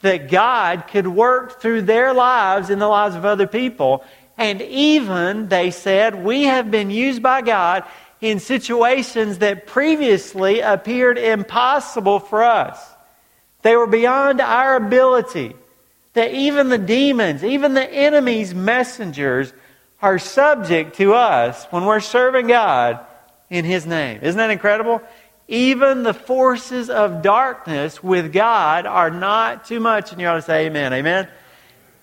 that 0.00 0.30
God 0.30 0.84
could 0.88 1.06
work 1.08 1.60
through 1.60 1.82
their 1.82 2.12
lives 2.12 2.70
in 2.70 2.78
the 2.78 2.86
lives 2.86 3.16
of 3.16 3.24
other 3.24 3.46
people. 3.46 4.04
And 4.38 4.62
even, 4.62 5.48
they 5.48 5.72
said, 5.72 6.24
we 6.24 6.44
have 6.44 6.70
been 6.70 6.90
used 6.90 7.22
by 7.22 7.42
God 7.42 7.82
in 8.20 8.38
situations 8.38 9.38
that 9.38 9.66
previously 9.66 10.60
appeared 10.60 11.18
impossible 11.18 12.20
for 12.20 12.44
us. 12.44 12.80
They 13.62 13.76
were 13.76 13.88
beyond 13.88 14.40
our 14.40 14.76
ability. 14.76 15.56
That 16.14 16.32
even 16.32 16.68
the 16.68 16.78
demons, 16.78 17.44
even 17.44 17.74
the 17.74 17.92
enemy's 17.92 18.54
messengers, 18.54 19.52
are 20.00 20.18
subject 20.18 20.96
to 20.96 21.14
us 21.14 21.66
when 21.70 21.84
we're 21.84 22.00
serving 22.00 22.46
God 22.46 23.00
in 23.50 23.64
His 23.64 23.86
name. 23.86 24.20
Isn't 24.22 24.38
that 24.38 24.50
incredible? 24.50 25.02
Even 25.48 26.02
the 26.02 26.14
forces 26.14 26.90
of 26.90 27.22
darkness 27.22 28.02
with 28.02 28.32
God 28.32 28.86
are 28.86 29.10
not 29.10 29.64
too 29.64 29.80
much. 29.80 30.12
And 30.12 30.20
you 30.20 30.26
ought 30.28 30.34
to 30.34 30.42
say 30.42 30.66
amen. 30.66 30.92
Amen. 30.92 31.28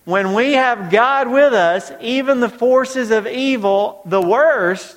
When 0.05 0.33
we 0.33 0.53
have 0.53 0.91
God 0.91 1.29
with 1.29 1.53
us, 1.53 1.91
even 1.99 2.39
the 2.39 2.49
forces 2.49 3.11
of 3.11 3.27
evil, 3.27 4.01
the 4.05 4.21
worst 4.21 4.95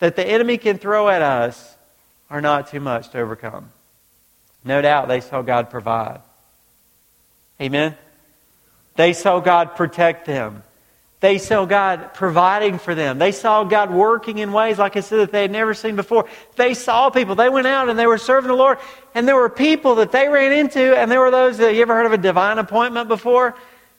that 0.00 0.16
the 0.16 0.26
enemy 0.26 0.58
can 0.58 0.78
throw 0.78 1.08
at 1.08 1.22
us, 1.22 1.74
are 2.28 2.40
not 2.40 2.68
too 2.68 2.80
much 2.80 3.10
to 3.10 3.20
overcome. 3.20 3.70
No 4.64 4.82
doubt 4.82 5.06
they 5.06 5.20
saw 5.20 5.42
God 5.42 5.70
provide. 5.70 6.20
Amen. 7.60 7.96
They 8.96 9.12
saw 9.12 9.38
God 9.38 9.76
protect 9.76 10.26
them. 10.26 10.64
They 11.20 11.38
saw 11.38 11.64
God 11.64 12.12
providing 12.14 12.78
for 12.78 12.94
them. 12.94 13.18
They 13.18 13.32
saw 13.32 13.64
God 13.64 13.90
working 13.90 14.38
in 14.38 14.52
ways, 14.52 14.78
like 14.78 14.96
I 14.96 15.00
said, 15.00 15.20
that 15.20 15.32
they 15.32 15.42
had 15.42 15.50
never 15.50 15.72
seen 15.72 15.96
before. 15.96 16.28
They 16.56 16.74
saw 16.74 17.10
people. 17.10 17.36
They 17.36 17.48
went 17.48 17.66
out 17.66 17.88
and 17.88 17.98
they 17.98 18.06
were 18.06 18.18
serving 18.18 18.48
the 18.48 18.56
Lord. 18.56 18.78
And 19.14 19.26
there 19.26 19.36
were 19.36 19.48
people 19.48 19.94
that 19.96 20.12
they 20.12 20.28
ran 20.28 20.52
into, 20.52 20.96
and 20.96 21.10
there 21.10 21.20
were 21.20 21.30
those 21.30 21.58
that 21.58 21.74
you 21.74 21.82
ever 21.82 21.94
heard 21.94 22.06
of 22.06 22.12
a 22.12 22.18
divine 22.18 22.58
appointment 22.58 23.08
before? 23.08 23.54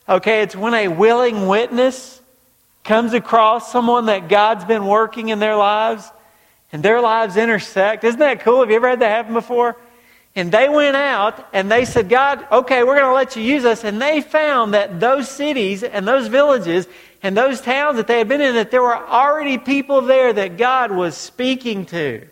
Okay, 0.09 0.41
it's 0.41 0.55
when 0.55 0.73
a 0.73 0.87
willing 0.87 1.47
witness 1.47 2.21
comes 2.83 3.13
across 3.13 3.71
someone 3.71 4.05
that 4.05 4.29
God's 4.29 4.63
been 4.63 4.85
working 4.85 5.29
in 5.29 5.39
their 5.39 5.57
lives 5.57 6.09
and 6.71 6.81
their 6.81 7.01
lives 7.01 7.35
intersect. 7.35 8.03
Isn't 8.03 8.19
that 8.19 8.39
cool? 8.39 8.61
Have 8.61 8.69
you 8.69 8.77
ever 8.77 8.89
had 8.89 9.01
that 9.01 9.09
happen 9.09 9.33
before? 9.33 9.75
And 10.35 10.51
they 10.51 10.69
went 10.69 10.95
out 10.95 11.45
and 11.51 11.69
they 11.69 11.83
said, 11.83 12.07
God, 12.07 12.45
okay, 12.51 12.83
we're 12.83 12.99
going 12.99 13.09
to 13.09 13.13
let 13.13 13.35
you 13.35 13.41
use 13.41 13.65
us. 13.65 13.83
And 13.83 14.01
they 14.01 14.21
found 14.21 14.75
that 14.75 14.99
those 14.99 15.29
cities 15.29 15.83
and 15.83 16.07
those 16.07 16.27
villages 16.27 16.87
and 17.23 17.35
those 17.35 17.59
towns 17.59 17.97
that 17.97 18.07
they 18.07 18.19
had 18.19 18.27
been 18.29 18.41
in, 18.41 18.55
that 18.55 18.71
there 18.71 18.83
were 18.83 18.95
already 18.95 19.57
people 19.57 20.01
there 20.01 20.31
that 20.31 20.55
God 20.55 20.91
was 20.91 21.17
speaking 21.17 21.85
to. 21.87 22.25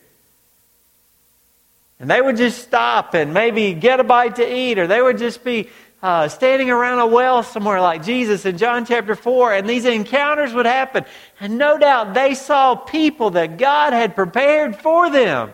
And 2.00 2.10
they 2.10 2.22
would 2.22 2.38
just 2.38 2.62
stop 2.62 3.14
and 3.16 3.34
maybe 3.34 3.74
get 3.74 4.00
a 4.00 4.04
bite 4.04 4.36
to 4.36 4.56
eat, 4.56 4.78
or 4.78 4.86
they 4.86 5.02
would 5.02 5.18
just 5.18 5.44
be 5.44 5.70
uh, 6.06 6.28
standing 6.28 6.70
around 6.70 7.00
a 7.00 7.08
well 7.08 7.42
somewhere 7.42 7.82
like 7.82 8.04
Jesus 8.04 8.46
in 8.46 8.60
John 8.60 8.86
chapter 8.86 9.16
4, 9.16 9.54
and 9.54 9.68
these 9.68 9.86
encounters 9.86 10.54
would 10.54 10.68
happen. 10.68 11.04
And 11.40 11.58
no 11.58 11.80
doubt 11.80 12.14
they 12.14 12.36
saw 12.36 12.76
people 12.76 13.32
that 13.32 13.58
God 13.58 13.92
had 13.92 14.14
prepared 14.14 14.76
for 14.76 15.10
them. 15.10 15.52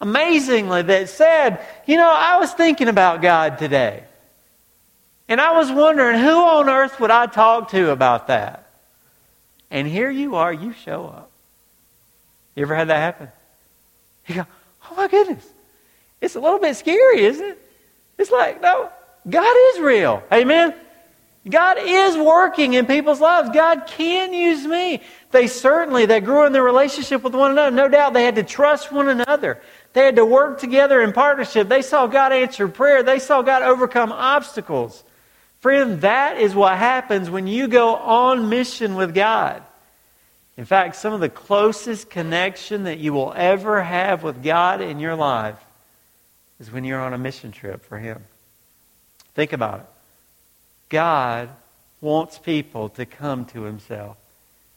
Amazingly, 0.00 0.82
that 0.82 1.08
said, 1.10 1.64
You 1.86 1.96
know, 1.96 2.10
I 2.10 2.38
was 2.38 2.52
thinking 2.52 2.88
about 2.88 3.22
God 3.22 3.58
today. 3.58 4.02
And 5.28 5.40
I 5.40 5.52
was 5.52 5.70
wondering, 5.70 6.18
who 6.18 6.42
on 6.42 6.68
earth 6.68 6.98
would 6.98 7.12
I 7.12 7.26
talk 7.26 7.70
to 7.70 7.90
about 7.90 8.26
that? 8.26 8.68
And 9.70 9.86
here 9.86 10.10
you 10.10 10.34
are, 10.34 10.52
you 10.52 10.72
show 10.72 11.06
up. 11.06 11.30
You 12.56 12.62
ever 12.62 12.74
had 12.74 12.88
that 12.88 12.98
happen? 12.98 13.28
You 14.26 14.34
go, 14.34 14.46
oh 14.90 14.96
my 14.96 15.06
goodness. 15.06 15.46
It's 16.20 16.34
a 16.34 16.40
little 16.40 16.58
bit 16.58 16.74
scary, 16.74 17.22
isn't 17.22 17.46
it? 17.46 17.58
It's 18.18 18.32
like, 18.32 18.60
no, 18.60 18.90
God 19.28 19.56
is 19.74 19.80
real. 19.80 20.22
Amen? 20.32 20.74
God 21.48 21.78
is 21.80 22.16
working 22.16 22.74
in 22.74 22.86
people's 22.86 23.20
lives. 23.20 23.50
God 23.54 23.86
can 23.86 24.32
use 24.32 24.66
me. 24.66 25.02
They 25.30 25.46
certainly, 25.46 26.06
they 26.06 26.20
grew 26.20 26.46
in 26.46 26.52
their 26.52 26.62
relationship 26.62 27.22
with 27.22 27.34
one 27.34 27.52
another. 27.52 27.74
No 27.74 27.88
doubt 27.88 28.12
they 28.12 28.24
had 28.24 28.36
to 28.36 28.42
trust 28.42 28.92
one 28.92 29.08
another. 29.08 29.60
They 29.92 30.04
had 30.04 30.16
to 30.16 30.24
work 30.24 30.60
together 30.60 31.00
in 31.00 31.12
partnership. 31.12 31.68
They 31.68 31.82
saw 31.82 32.06
God 32.06 32.32
answer 32.32 32.68
prayer. 32.68 33.02
They 33.02 33.18
saw 33.18 33.42
God 33.42 33.62
overcome 33.62 34.12
obstacles. 34.12 35.02
Friend, 35.60 36.00
that 36.02 36.38
is 36.38 36.54
what 36.54 36.76
happens 36.76 37.30
when 37.30 37.46
you 37.46 37.66
go 37.68 37.96
on 37.96 38.48
mission 38.48 38.94
with 38.94 39.14
God. 39.14 39.62
In 40.56 40.64
fact, 40.64 40.96
some 40.96 41.12
of 41.12 41.20
the 41.20 41.28
closest 41.28 42.10
connection 42.10 42.84
that 42.84 42.98
you 42.98 43.12
will 43.12 43.32
ever 43.34 43.82
have 43.82 44.22
with 44.22 44.42
God 44.42 44.80
in 44.80 45.00
your 45.00 45.14
life 45.14 45.58
is 46.60 46.70
when 46.70 46.84
you're 46.84 47.00
on 47.00 47.14
a 47.14 47.18
mission 47.18 47.52
trip 47.52 47.84
for 47.84 47.98
Him. 47.98 48.24
Think 49.38 49.52
about 49.52 49.78
it. 49.78 49.86
God 50.88 51.48
wants 52.00 52.38
people 52.38 52.88
to 52.88 53.06
come 53.06 53.44
to 53.44 53.62
Himself. 53.62 54.16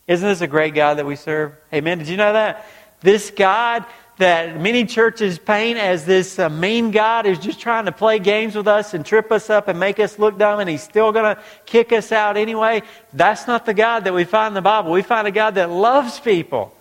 Isn't 0.06 0.30
this 0.30 0.42
a 0.42 0.46
great 0.46 0.76
God 0.76 1.00
that 1.00 1.06
we 1.08 1.16
serve? 1.16 1.54
Amen. 1.74 1.98
Did 1.98 2.08
you 2.10 2.16
know 2.16 2.34
that? 2.34 2.68
This 3.02 3.32
God 3.32 3.84
that 4.20 4.62
many 4.62 4.86
churches 4.86 5.40
paint 5.40 5.80
as 5.80 6.06
this 6.06 6.38
uh, 6.38 6.48
mean 6.48 6.92
God 6.92 7.26
who's 7.26 7.40
just 7.40 7.60
trying 7.60 7.86
to 7.86 7.92
play 7.92 8.20
games 8.20 8.56
with 8.56 8.68
us 8.68 8.94
and 8.94 9.04
trip 9.04 9.32
us 9.32 9.50
up 9.50 9.68
and 9.68 9.80
make 9.80 10.00
us 10.00 10.20
look 10.20 10.38
dumb, 10.38 10.60
and 10.60 10.70
he's 10.70 10.84
still 10.84 11.12
going 11.12 11.36
to 11.36 11.42
kick 11.66 11.92
us 11.92 12.12
out 12.12 12.38
anyway. 12.38 12.84
That's 13.14 13.48
not 13.48 13.66
the 13.66 13.74
God 13.74 14.04
that 14.04 14.14
we 14.14 14.26
find 14.26 14.50
in 14.50 14.54
the 14.54 14.62
Bible. 14.62 14.92
We 14.92 15.02
find 15.02 15.28
a 15.28 15.32
God 15.32 15.56
that 15.56 15.72
loves 15.72 16.20
people. 16.20 16.72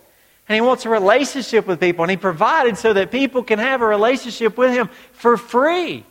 And 0.50 0.54
he 0.54 0.60
wants 0.60 0.84
a 0.84 0.90
relationship 0.90 1.66
with 1.66 1.80
people. 1.80 2.04
And 2.04 2.10
he 2.10 2.18
provided 2.18 2.76
so 2.76 2.92
that 2.92 3.10
people 3.10 3.42
can 3.42 3.58
have 3.58 3.80
a 3.80 3.87
relationship 3.87 4.58
with 4.58 4.70
him 4.70 4.90
for 5.12 5.38
free. 5.38 6.04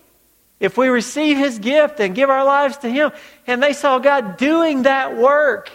If 0.60 0.78
we 0.78 0.90
receive 0.90 1.38
his 1.38 1.58
gift 1.58 2.00
and 2.00 2.14
give 2.14 2.30
our 2.30 2.44
lives 2.44 2.78
to 2.78 2.90
him. 2.90 3.12
And 3.48 3.64
they 3.64 3.74
saw 3.74 4.00
God 4.00 4.38
doing 4.38 4.84
that 4.84 5.16
work. 5.16 5.72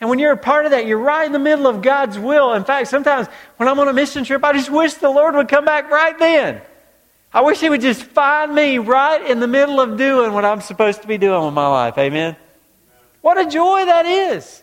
And 0.00 0.10
when 0.10 0.18
you're 0.18 0.32
a 0.32 0.36
part 0.36 0.64
of 0.64 0.72
that, 0.72 0.86
you're 0.86 0.98
right 0.98 1.24
in 1.24 1.32
the 1.32 1.38
middle 1.38 1.66
of 1.66 1.80
God's 1.80 2.18
will. 2.18 2.52
In 2.54 2.64
fact, 2.64 2.88
sometimes 2.88 3.28
when 3.56 3.68
I'm 3.68 3.78
on 3.78 3.88
a 3.88 3.92
mission 3.92 4.24
trip, 4.24 4.42
I 4.42 4.52
just 4.52 4.70
wish 4.70 4.94
the 4.94 5.08
Lord 5.08 5.34
would 5.36 5.48
come 5.48 5.64
back 5.64 5.90
right 5.90 6.18
then. 6.18 6.60
I 7.32 7.40
wish 7.40 7.60
He 7.60 7.70
would 7.70 7.80
just 7.80 8.02
find 8.02 8.54
me 8.54 8.78
right 8.78 9.24
in 9.24 9.40
the 9.40 9.46
middle 9.46 9.80
of 9.80 9.96
doing 9.96 10.32
what 10.32 10.44
I'm 10.44 10.60
supposed 10.60 11.02
to 11.02 11.08
be 11.08 11.16
doing 11.16 11.44
with 11.44 11.54
my 11.54 11.66
life. 11.66 11.96
Amen? 11.96 12.36
What 13.22 13.38
a 13.38 13.48
joy 13.48 13.84
that 13.84 14.04
is. 14.04 14.62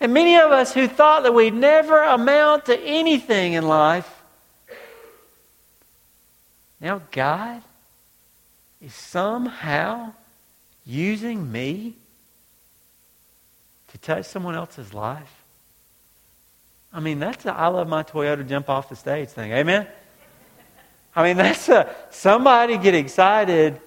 And 0.00 0.14
many 0.14 0.36
of 0.36 0.50
us 0.52 0.72
who 0.72 0.88
thought 0.88 1.24
that 1.24 1.34
we'd 1.34 1.54
never 1.54 2.02
amount 2.02 2.66
to 2.66 2.78
anything 2.80 3.54
in 3.54 3.66
life, 3.66 4.10
now 6.80 7.02
God 7.10 7.62
is 8.86 8.94
somehow 8.94 10.12
using 10.86 11.50
me 11.50 11.94
to 13.88 13.98
touch 13.98 14.26
someone 14.26 14.54
else's 14.54 14.94
life. 14.94 15.42
I 16.92 17.00
mean, 17.00 17.18
that's 17.18 17.44
a 17.46 17.52
I 17.52 17.66
love 17.66 17.88
my 17.88 18.04
Toyota 18.04 18.48
jump 18.48 18.70
off 18.70 18.88
the 18.88 18.94
stage 18.94 19.30
thing. 19.30 19.50
Amen? 19.50 19.88
I 21.16 21.24
mean, 21.24 21.36
that's 21.36 21.68
a 21.68 21.92
somebody 22.10 22.78
get 22.78 22.94
excited. 22.94 23.80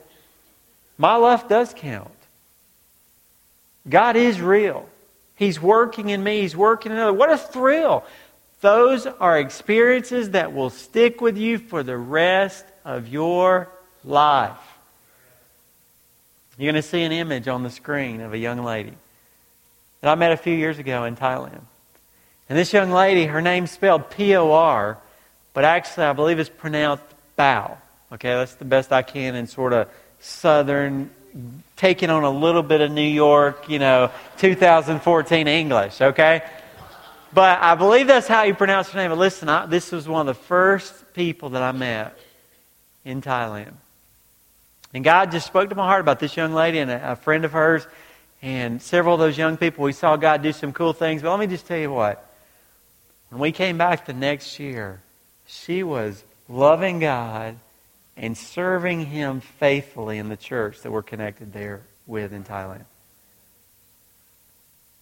My 0.98 1.16
life 1.16 1.48
does 1.48 1.74
count. 1.74 2.12
God 3.88 4.18
is 4.18 4.42
real. 4.42 4.88
He's 5.38 5.62
working 5.62 6.10
in 6.10 6.22
me, 6.22 6.42
He's 6.42 6.58
working 6.58 6.92
in 6.92 6.98
others. 6.98 7.18
What 7.18 7.32
a 7.32 7.38
thrill! 7.38 8.04
Those 8.60 9.06
are 9.06 9.40
experiences 9.40 10.32
that 10.32 10.52
will 10.52 10.70
stick 10.70 11.22
with 11.22 11.38
you 11.38 11.58
for 11.58 11.84
the 11.84 11.96
rest 11.96 12.66
of 12.84 13.08
your 13.08 13.70
life. 14.04 14.58
You're 16.60 16.74
going 16.74 16.84
to 16.84 16.88
see 16.88 17.04
an 17.04 17.14
image 17.14 17.48
on 17.48 17.64
the 17.64 17.70
screen 17.70 18.20
of 18.20 18.34
a 18.34 18.38
young 18.38 18.62
lady 18.66 18.92
that 20.02 20.12
I 20.12 20.16
met 20.16 20.34
a 20.34 20.38
few 20.38 20.54
years 20.54 20.78
ago 20.78 21.06
in 21.06 21.16
Thailand. 21.16 21.62
And 22.50 22.58
this 22.58 22.74
young 22.74 22.92
lady, 22.92 23.28
her 23.28 23.42
name's 23.42 23.72
spelled 23.72 24.10
P 24.10 24.36
O 24.36 24.52
R, 24.52 24.98
but 25.54 25.64
actually 25.64 26.04
I 26.04 26.12
believe 26.12 26.38
it's 26.38 26.50
pronounced 26.50 27.04
Bao. 27.38 27.78
Okay, 28.12 28.30
that's 28.30 28.56
the 28.56 28.66
best 28.66 28.92
I 28.92 29.04
can 29.04 29.36
in 29.36 29.48
sort 29.48 29.72
of 29.72 29.88
southern, 30.20 31.10
taking 31.78 32.10
on 32.10 32.26
a 32.26 32.30
little 32.30 32.64
bit 32.64 32.82
of 32.82 32.92
New 32.92 33.02
York, 33.04 33.70
you 33.70 33.80
know, 33.80 34.12
2014 34.40 35.48
English, 35.48 36.02
okay? 36.02 36.42
But 37.32 37.62
I 37.62 37.76
believe 37.76 38.08
that's 38.08 38.28
how 38.28 38.44
you 38.44 38.54
pronounce 38.54 38.90
her 38.90 39.00
name. 39.00 39.12
But 39.12 39.18
listen, 39.20 39.48
I, 39.48 39.66
this 39.66 39.94
was 39.94 40.10
one 40.10 40.28
of 40.28 40.36
the 40.36 40.44
first 40.44 41.14
people 41.14 41.50
that 41.50 41.62
I 41.62 41.72
met 41.72 42.20
in 43.06 43.22
Thailand. 43.22 43.72
And 44.94 45.04
God 45.04 45.32
just 45.32 45.46
spoke 45.46 45.70
to 45.70 45.76
my 45.76 45.86
heart 45.86 46.02
about 46.02 46.20
this 46.20 46.36
young 46.36 46.54
lady 46.54 46.80
and 46.80 46.90
a, 46.90 47.12
a 47.12 47.16
friend 47.16 47.46
of 47.46 47.52
hers 47.52 47.86
and 48.42 48.82
several 48.82 49.16
of 49.16 49.20
those 49.20 49.38
young 49.38 49.58
people, 49.58 49.84
we 49.84 49.92
saw 49.92 50.16
God 50.16 50.42
do 50.42 50.54
some 50.54 50.72
cool 50.72 50.94
things. 50.94 51.22
But 51.22 51.32
let 51.32 51.40
me 51.40 51.48
just 51.48 51.68
tell 51.68 51.78
you 51.78 51.92
what. 51.92 52.26
When 53.30 53.42
we 53.42 53.52
came 53.52 53.78
back 53.78 54.06
the 54.06 54.14
next 54.14 54.60
year, 54.60 55.02
she 55.46 55.84
was 55.84 56.24
loving 56.48 57.00
God 57.00 57.58
and 58.16 58.38
serving 58.38 59.06
Him 59.06 59.42
faithfully 59.42 60.18
in 60.18 60.30
the 60.30 60.38
church 60.38 60.82
that 60.82 60.92
we're 60.92 61.04
connected 61.04 61.54
there 61.54 61.82
with 62.08 62.34
in 62.34 62.44
Thailand. 62.44 62.86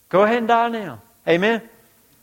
Go 0.10 0.24
ahead 0.24 0.38
and 0.38 0.48
die 0.48 0.70
now. 0.70 1.01
Amen? 1.27 1.62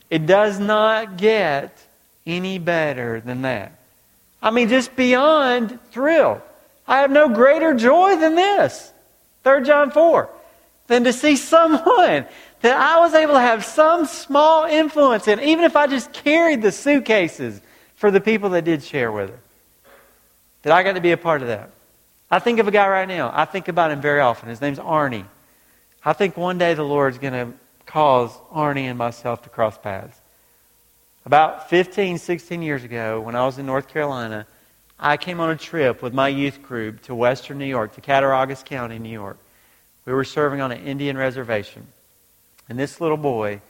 It 0.09 0.25
does 0.25 0.59
not 0.59 1.17
get 1.17 1.77
any 2.25 2.59
better 2.59 3.21
than 3.21 3.43
that. 3.43 3.71
I 4.41 4.51
mean, 4.51 4.69
just 4.69 4.95
beyond 4.95 5.79
thrill. 5.91 6.41
I 6.87 6.99
have 6.99 7.11
no 7.11 7.29
greater 7.29 7.73
joy 7.73 8.17
than 8.17 8.35
this. 8.35 8.91
3 9.43 9.63
John 9.63 9.91
4. 9.91 10.29
Than 10.87 11.03
to 11.05 11.13
see 11.13 11.35
someone 11.35 12.25
that 12.61 12.77
I 12.77 12.99
was 12.99 13.13
able 13.13 13.33
to 13.33 13.39
have 13.39 13.65
some 13.65 14.05
small 14.05 14.65
influence 14.65 15.27
in, 15.27 15.39
even 15.39 15.65
if 15.65 15.75
I 15.75 15.87
just 15.87 16.13
carried 16.13 16.61
the 16.61 16.71
suitcases 16.71 17.61
for 17.95 18.11
the 18.11 18.21
people 18.21 18.51
that 18.51 18.65
did 18.65 18.83
share 18.83 19.11
with 19.11 19.29
her. 19.29 19.39
That 20.63 20.73
I 20.73 20.83
got 20.83 20.93
to 20.93 21.01
be 21.01 21.11
a 21.11 21.17
part 21.17 21.41
of 21.41 21.47
that. 21.47 21.69
I 22.29 22.39
think 22.39 22.59
of 22.59 22.67
a 22.67 22.71
guy 22.71 22.87
right 22.87 23.07
now. 23.07 23.31
I 23.33 23.45
think 23.45 23.67
about 23.67 23.91
him 23.91 24.01
very 24.01 24.19
often. 24.19 24.49
His 24.49 24.61
name's 24.61 24.79
Arnie. 24.79 25.25
I 26.03 26.13
think 26.13 26.37
one 26.37 26.57
day 26.57 26.73
the 26.73 26.83
Lord's 26.83 27.17
going 27.17 27.33
to 27.33 27.53
cause 27.85 28.31
Arnie 28.51 28.83
and 28.83 28.97
myself 28.97 29.43
to 29.43 29.49
cross 29.49 29.77
paths. 29.77 30.19
About 31.25 31.69
15, 31.69 32.17
16 32.17 32.61
years 32.61 32.83
ago, 32.83 33.21
when 33.21 33.35
I 33.35 33.45
was 33.45 33.57
in 33.57 33.65
North 33.65 33.87
Carolina, 33.87 34.45
I 34.99 35.17
came 35.17 35.39
on 35.39 35.49
a 35.49 35.57
trip 35.57 36.01
with 36.01 36.13
my 36.13 36.29
youth 36.29 36.61
group 36.61 37.01
to 37.03 37.15
western 37.15 37.57
New 37.57 37.65
York, 37.65 37.95
to 37.95 38.01
Cattaraugus 38.01 38.63
County, 38.63 38.97
New 38.97 39.09
York. 39.09 39.37
We 40.05 40.13
were 40.13 40.23
serving 40.23 40.61
on 40.61 40.71
an 40.71 40.85
Indian 40.85 41.17
reservation. 41.17 41.87
And 42.69 42.79
this 42.79 43.01
little 43.01 43.17
boy, 43.17 43.61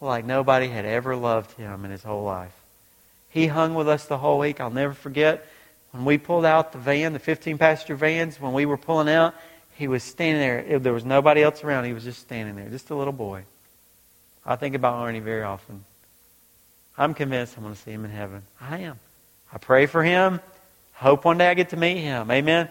like 0.00 0.24
nobody 0.24 0.68
had 0.68 0.84
ever 0.84 1.16
loved 1.16 1.52
him 1.52 1.84
in 1.84 1.90
his 1.90 2.02
whole 2.02 2.24
life. 2.24 2.54
He 3.30 3.46
hung 3.46 3.74
with 3.74 3.88
us 3.88 4.06
the 4.06 4.18
whole 4.18 4.38
week. 4.38 4.60
I'll 4.60 4.70
never 4.70 4.94
forget 4.94 5.46
when 5.92 6.04
we 6.04 6.18
pulled 6.18 6.44
out 6.44 6.72
the 6.72 6.78
van, 6.78 7.12
the 7.12 7.18
15 7.18 7.58
passenger 7.58 7.94
vans, 7.94 8.40
when 8.40 8.52
we 8.52 8.66
were 8.66 8.76
pulling 8.76 9.08
out, 9.08 9.34
he 9.74 9.88
was 9.88 10.02
standing 10.02 10.40
there. 10.40 10.78
There 10.78 10.92
was 10.92 11.04
nobody 11.04 11.42
else 11.42 11.64
around. 11.64 11.84
He 11.84 11.92
was 11.92 12.04
just 12.04 12.20
standing 12.20 12.56
there, 12.56 12.68
just 12.68 12.90
a 12.90 12.94
little 12.94 13.12
boy. 13.12 13.44
I 14.44 14.56
think 14.56 14.74
about 14.74 14.94
Arnie 14.94 15.22
very 15.22 15.42
often. 15.42 15.84
I'm 16.96 17.14
convinced 17.14 17.56
I'm 17.56 17.62
going 17.62 17.74
to 17.74 17.80
see 17.80 17.92
him 17.92 18.04
in 18.04 18.10
heaven. 18.10 18.42
I 18.60 18.78
am. 18.78 18.98
I 19.52 19.58
pray 19.58 19.86
for 19.86 20.02
him. 20.02 20.40
Hope 20.98 21.24
one 21.24 21.38
day 21.38 21.48
I 21.48 21.54
get 21.54 21.68
to 21.68 21.76
meet 21.76 21.98
him. 21.98 22.28
Amen. 22.28 22.68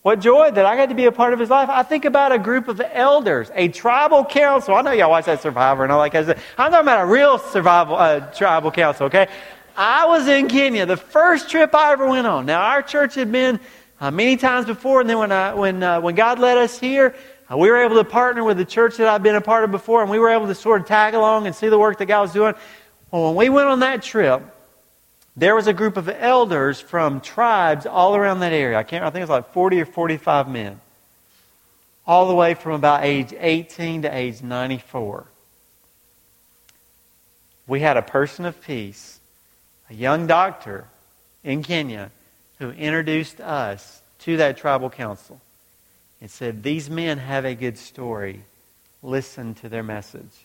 What 0.00 0.20
joy 0.20 0.50
that 0.50 0.64
I 0.64 0.76
got 0.76 0.88
to 0.88 0.94
be 0.94 1.04
a 1.04 1.12
part 1.12 1.34
of 1.34 1.38
his 1.38 1.50
life. 1.50 1.68
I 1.68 1.82
think 1.82 2.06
about 2.06 2.32
a 2.32 2.38
group 2.38 2.68
of 2.68 2.80
elders, 2.80 3.50
a 3.54 3.68
tribal 3.68 4.24
council. 4.24 4.74
I 4.74 4.80
know 4.80 4.92
y'all 4.92 5.10
watch 5.10 5.26
that 5.26 5.42
Survivor 5.42 5.82
and 5.82 5.92
all 5.92 6.02
that 6.02 6.10
kind 6.10 6.26
of 6.26 6.36
stuff. 6.38 6.54
I'm 6.56 6.70
talking 6.70 6.86
about 6.86 7.02
a 7.02 7.06
real 7.06 7.38
survival 7.38 7.96
uh, 7.96 8.20
tribal 8.32 8.70
council, 8.70 9.06
okay? 9.06 9.28
I 9.76 10.06
was 10.06 10.26
in 10.26 10.48
Kenya, 10.48 10.86
the 10.86 10.96
first 10.96 11.50
trip 11.50 11.74
I 11.74 11.92
ever 11.92 12.08
went 12.08 12.26
on. 12.26 12.46
Now, 12.46 12.62
our 12.62 12.80
church 12.80 13.14
had 13.14 13.30
been 13.30 13.60
uh, 14.00 14.10
many 14.10 14.38
times 14.38 14.64
before, 14.64 15.02
and 15.02 15.10
then 15.10 15.18
when, 15.18 15.30
I, 15.30 15.52
when, 15.52 15.82
uh, 15.82 16.00
when 16.00 16.14
God 16.14 16.38
led 16.38 16.56
us 16.56 16.78
here, 16.78 17.14
uh, 17.52 17.58
we 17.58 17.68
were 17.68 17.76
able 17.76 17.96
to 17.96 18.04
partner 18.04 18.42
with 18.42 18.56
the 18.56 18.64
church 18.64 18.96
that 18.96 19.06
I've 19.06 19.22
been 19.22 19.36
a 19.36 19.40
part 19.42 19.64
of 19.64 19.70
before, 19.70 20.00
and 20.00 20.10
we 20.10 20.18
were 20.18 20.30
able 20.30 20.46
to 20.46 20.54
sort 20.54 20.80
of 20.80 20.86
tag 20.86 21.12
along 21.12 21.46
and 21.46 21.54
see 21.54 21.68
the 21.68 21.78
work 21.78 21.98
that 21.98 22.06
God 22.06 22.22
was 22.22 22.32
doing. 22.32 22.54
Well, 23.10 23.26
when 23.26 23.36
we 23.36 23.48
went 23.50 23.68
on 23.68 23.80
that 23.80 24.02
trip, 24.02 24.42
there 25.40 25.54
was 25.54 25.66
a 25.66 25.72
group 25.72 25.96
of 25.96 26.06
elders 26.08 26.80
from 26.80 27.20
tribes 27.20 27.86
all 27.86 28.14
around 28.14 28.40
that 28.40 28.52
area. 28.52 28.78
I 28.78 28.82
can't. 28.82 29.02
I 29.02 29.08
think 29.08 29.20
it 29.20 29.24
was 29.24 29.30
like 29.30 29.52
40 29.52 29.80
or 29.80 29.86
45 29.86 30.48
men, 30.48 30.80
all 32.06 32.28
the 32.28 32.34
way 32.34 32.52
from 32.52 32.72
about 32.72 33.04
age 33.04 33.32
18 33.32 34.02
to 34.02 34.14
age 34.14 34.42
94. 34.42 35.24
We 37.66 37.80
had 37.80 37.96
a 37.96 38.02
person 38.02 38.44
of 38.44 38.60
peace, 38.60 39.18
a 39.88 39.94
young 39.94 40.26
doctor 40.26 40.88
in 41.42 41.62
Kenya, 41.62 42.10
who 42.58 42.72
introduced 42.72 43.40
us 43.40 44.02
to 44.18 44.36
that 44.36 44.58
tribal 44.58 44.90
council 44.90 45.40
and 46.20 46.30
said, 46.30 46.62
"These 46.62 46.90
men 46.90 47.16
have 47.16 47.46
a 47.46 47.54
good 47.54 47.78
story. 47.78 48.44
Listen 49.02 49.54
to 49.54 49.70
their 49.70 49.82
message." 49.82 50.44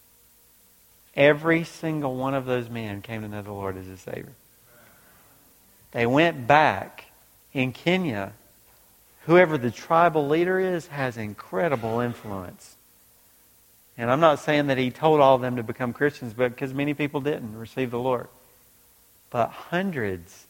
Every 1.16 1.66
single 1.66 2.16
one 2.16 2.34
of 2.34 2.46
those 2.46 2.70
men 2.70 3.02
came 3.02 3.24
to 3.24 3.28
know 3.28 3.42
the 3.42 3.52
Lord 3.52 3.76
as 3.76 3.90
a 3.90 3.98
Savior. 3.98 4.32
They 5.96 6.06
went 6.06 6.46
back 6.46 7.06
in 7.54 7.72
Kenya. 7.72 8.34
Whoever 9.28 9.58
the 9.58 9.72
tribal 9.72 10.28
leader 10.28 10.60
is 10.60 10.88
has 10.88 11.16
incredible 11.16 12.02
influence. 12.02 12.76
And 13.98 14.12
I'm 14.12 14.20
not 14.20 14.40
saying 14.40 14.68
that 14.68 14.78
he 14.78 14.92
told 14.92 15.22
all 15.22 15.36
of 15.36 15.42
them 15.42 15.56
to 15.56 15.64
become 15.64 15.94
Christians, 15.94 16.34
but 16.34 16.50
because 16.50 16.74
many 16.74 16.94
people 16.94 17.22
didn't 17.22 17.58
receive 17.58 17.92
the 17.92 17.98
Lord. 17.98 18.28
But 19.30 19.52
hundreds, 19.52 20.48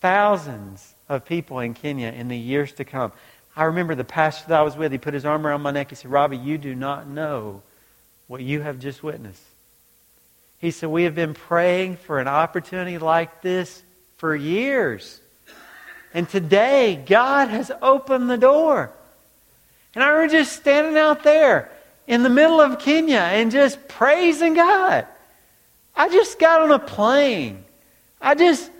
thousands 0.00 0.96
of 1.08 1.24
people 1.24 1.60
in 1.60 1.74
Kenya 1.74 2.08
in 2.08 2.26
the 2.26 2.36
years 2.36 2.72
to 2.72 2.84
come. 2.84 3.12
I 3.54 3.62
remember 3.66 3.94
the 3.94 4.02
pastor 4.02 4.48
that 4.48 4.58
I 4.58 4.62
was 4.62 4.76
with, 4.76 4.90
he 4.90 4.98
put 4.98 5.14
his 5.14 5.24
arm 5.24 5.46
around 5.46 5.62
my 5.62 5.70
neck. 5.70 5.90
He 5.90 5.94
said, 5.94 6.10
Robbie, 6.10 6.36
you 6.36 6.58
do 6.58 6.74
not 6.74 7.06
know 7.06 7.62
what 8.26 8.40
you 8.40 8.62
have 8.62 8.80
just 8.80 9.04
witnessed. 9.04 9.40
He 10.58 10.72
said, 10.72 10.88
We 10.88 11.04
have 11.04 11.14
been 11.14 11.34
praying 11.34 11.98
for 11.98 12.18
an 12.18 12.26
opportunity 12.26 12.98
like 12.98 13.40
this 13.40 13.83
for 14.24 14.34
years. 14.34 15.20
And 16.14 16.26
today, 16.26 16.96
God 16.96 17.50
has 17.50 17.70
opened 17.82 18.30
the 18.30 18.38
door. 18.38 18.90
And 19.94 20.02
I 20.02 20.08
remember 20.08 20.32
just 20.32 20.56
standing 20.56 20.96
out 20.96 21.24
there 21.24 21.70
in 22.06 22.22
the 22.22 22.30
middle 22.30 22.58
of 22.58 22.78
Kenya 22.78 23.18
and 23.18 23.52
just 23.52 23.86
praising 23.86 24.54
God. 24.54 25.06
I 25.94 26.08
just 26.08 26.38
got 26.38 26.62
on 26.62 26.70
a 26.70 26.78
plane. 26.78 27.66
I 28.18 28.34
just 28.34 28.70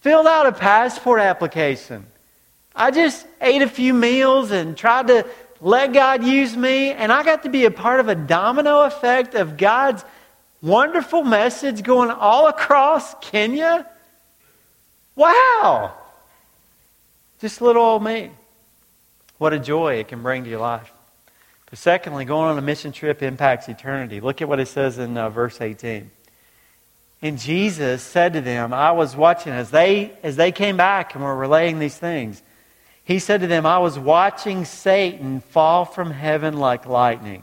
filled 0.00 0.26
out 0.26 0.46
a 0.46 0.52
passport 0.52 1.20
application. 1.20 2.06
I 2.74 2.92
just 2.92 3.26
ate 3.42 3.60
a 3.60 3.68
few 3.68 3.92
meals 3.92 4.52
and 4.52 4.74
tried 4.74 5.08
to 5.08 5.26
let 5.60 5.92
God 5.92 6.24
use 6.24 6.56
me. 6.56 6.92
And 6.92 7.12
I 7.12 7.24
got 7.24 7.42
to 7.42 7.50
be 7.50 7.66
a 7.66 7.70
part 7.70 8.00
of 8.00 8.08
a 8.08 8.14
domino 8.14 8.84
effect 8.84 9.34
of 9.34 9.58
God's 9.58 10.02
wonderful 10.62 11.24
message 11.24 11.82
going 11.82 12.10
all 12.10 12.46
across 12.46 13.14
Kenya. 13.20 13.86
Wow! 15.16 15.94
Just 17.40 17.60
little 17.60 17.82
old 17.82 18.02
me. 18.02 18.30
What 19.38 19.52
a 19.52 19.58
joy 19.58 19.94
it 19.94 20.08
can 20.08 20.22
bring 20.22 20.44
to 20.44 20.50
your 20.50 20.60
life. 20.60 20.92
But 21.70 21.78
secondly, 21.78 22.24
going 22.24 22.50
on 22.50 22.58
a 22.58 22.62
mission 22.62 22.92
trip 22.92 23.22
impacts 23.22 23.68
eternity. 23.68 24.20
Look 24.20 24.40
at 24.42 24.48
what 24.48 24.60
it 24.60 24.68
says 24.68 24.98
in 24.98 25.16
uh, 25.16 25.28
verse 25.30 25.60
18. 25.60 26.10
And 27.20 27.38
Jesus 27.38 28.02
said 28.02 28.34
to 28.34 28.40
them, 28.40 28.72
I 28.72 28.92
was 28.92 29.16
watching 29.16 29.52
as 29.52 29.70
they 29.70 30.12
as 30.22 30.36
they 30.36 30.52
came 30.52 30.76
back 30.76 31.14
and 31.14 31.24
were 31.24 31.34
relaying 31.34 31.78
these 31.78 31.96
things. 31.96 32.42
He 33.04 33.18
said 33.18 33.40
to 33.40 33.46
them, 33.46 33.66
I 33.66 33.78
was 33.78 33.98
watching 33.98 34.64
Satan 34.64 35.40
fall 35.40 35.84
from 35.84 36.10
heaven 36.10 36.56
like 36.56 36.86
lightning. 36.86 37.42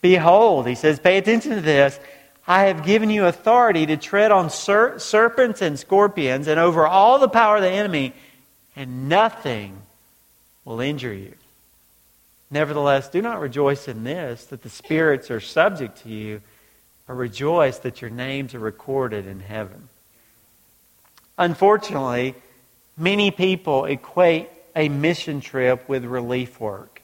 Behold, 0.00 0.66
he 0.66 0.74
says, 0.74 0.98
pay 0.98 1.18
attention 1.18 1.52
to 1.52 1.60
this. 1.60 1.98
I 2.46 2.64
have 2.64 2.84
given 2.84 3.08
you 3.08 3.24
authority 3.24 3.86
to 3.86 3.96
tread 3.96 4.30
on 4.30 4.50
ser- 4.50 4.98
serpents 4.98 5.62
and 5.62 5.78
scorpions 5.78 6.46
and 6.46 6.60
over 6.60 6.86
all 6.86 7.18
the 7.18 7.28
power 7.28 7.56
of 7.56 7.62
the 7.62 7.70
enemy, 7.70 8.12
and 8.76 9.08
nothing 9.08 9.80
will 10.64 10.80
injure 10.80 11.12
you. 11.12 11.34
Nevertheless, 12.50 13.08
do 13.08 13.22
not 13.22 13.40
rejoice 13.40 13.88
in 13.88 14.04
this, 14.04 14.44
that 14.46 14.62
the 14.62 14.68
spirits 14.68 15.30
are 15.30 15.40
subject 15.40 16.02
to 16.02 16.10
you, 16.10 16.42
but 17.06 17.14
rejoice 17.14 17.78
that 17.78 18.02
your 18.02 18.10
names 18.10 18.54
are 18.54 18.60
recorded 18.60 19.26
in 19.26 19.40
heaven. 19.40 19.88
Unfortunately, 21.38 22.34
many 22.96 23.30
people 23.30 23.86
equate 23.86 24.48
a 24.76 24.88
mission 24.88 25.40
trip 25.40 25.88
with 25.88 26.04
relief 26.04 26.60
work. 26.60 27.00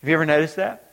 Have 0.00 0.08
you 0.08 0.14
ever 0.14 0.26
noticed 0.26 0.56
that? 0.56 0.83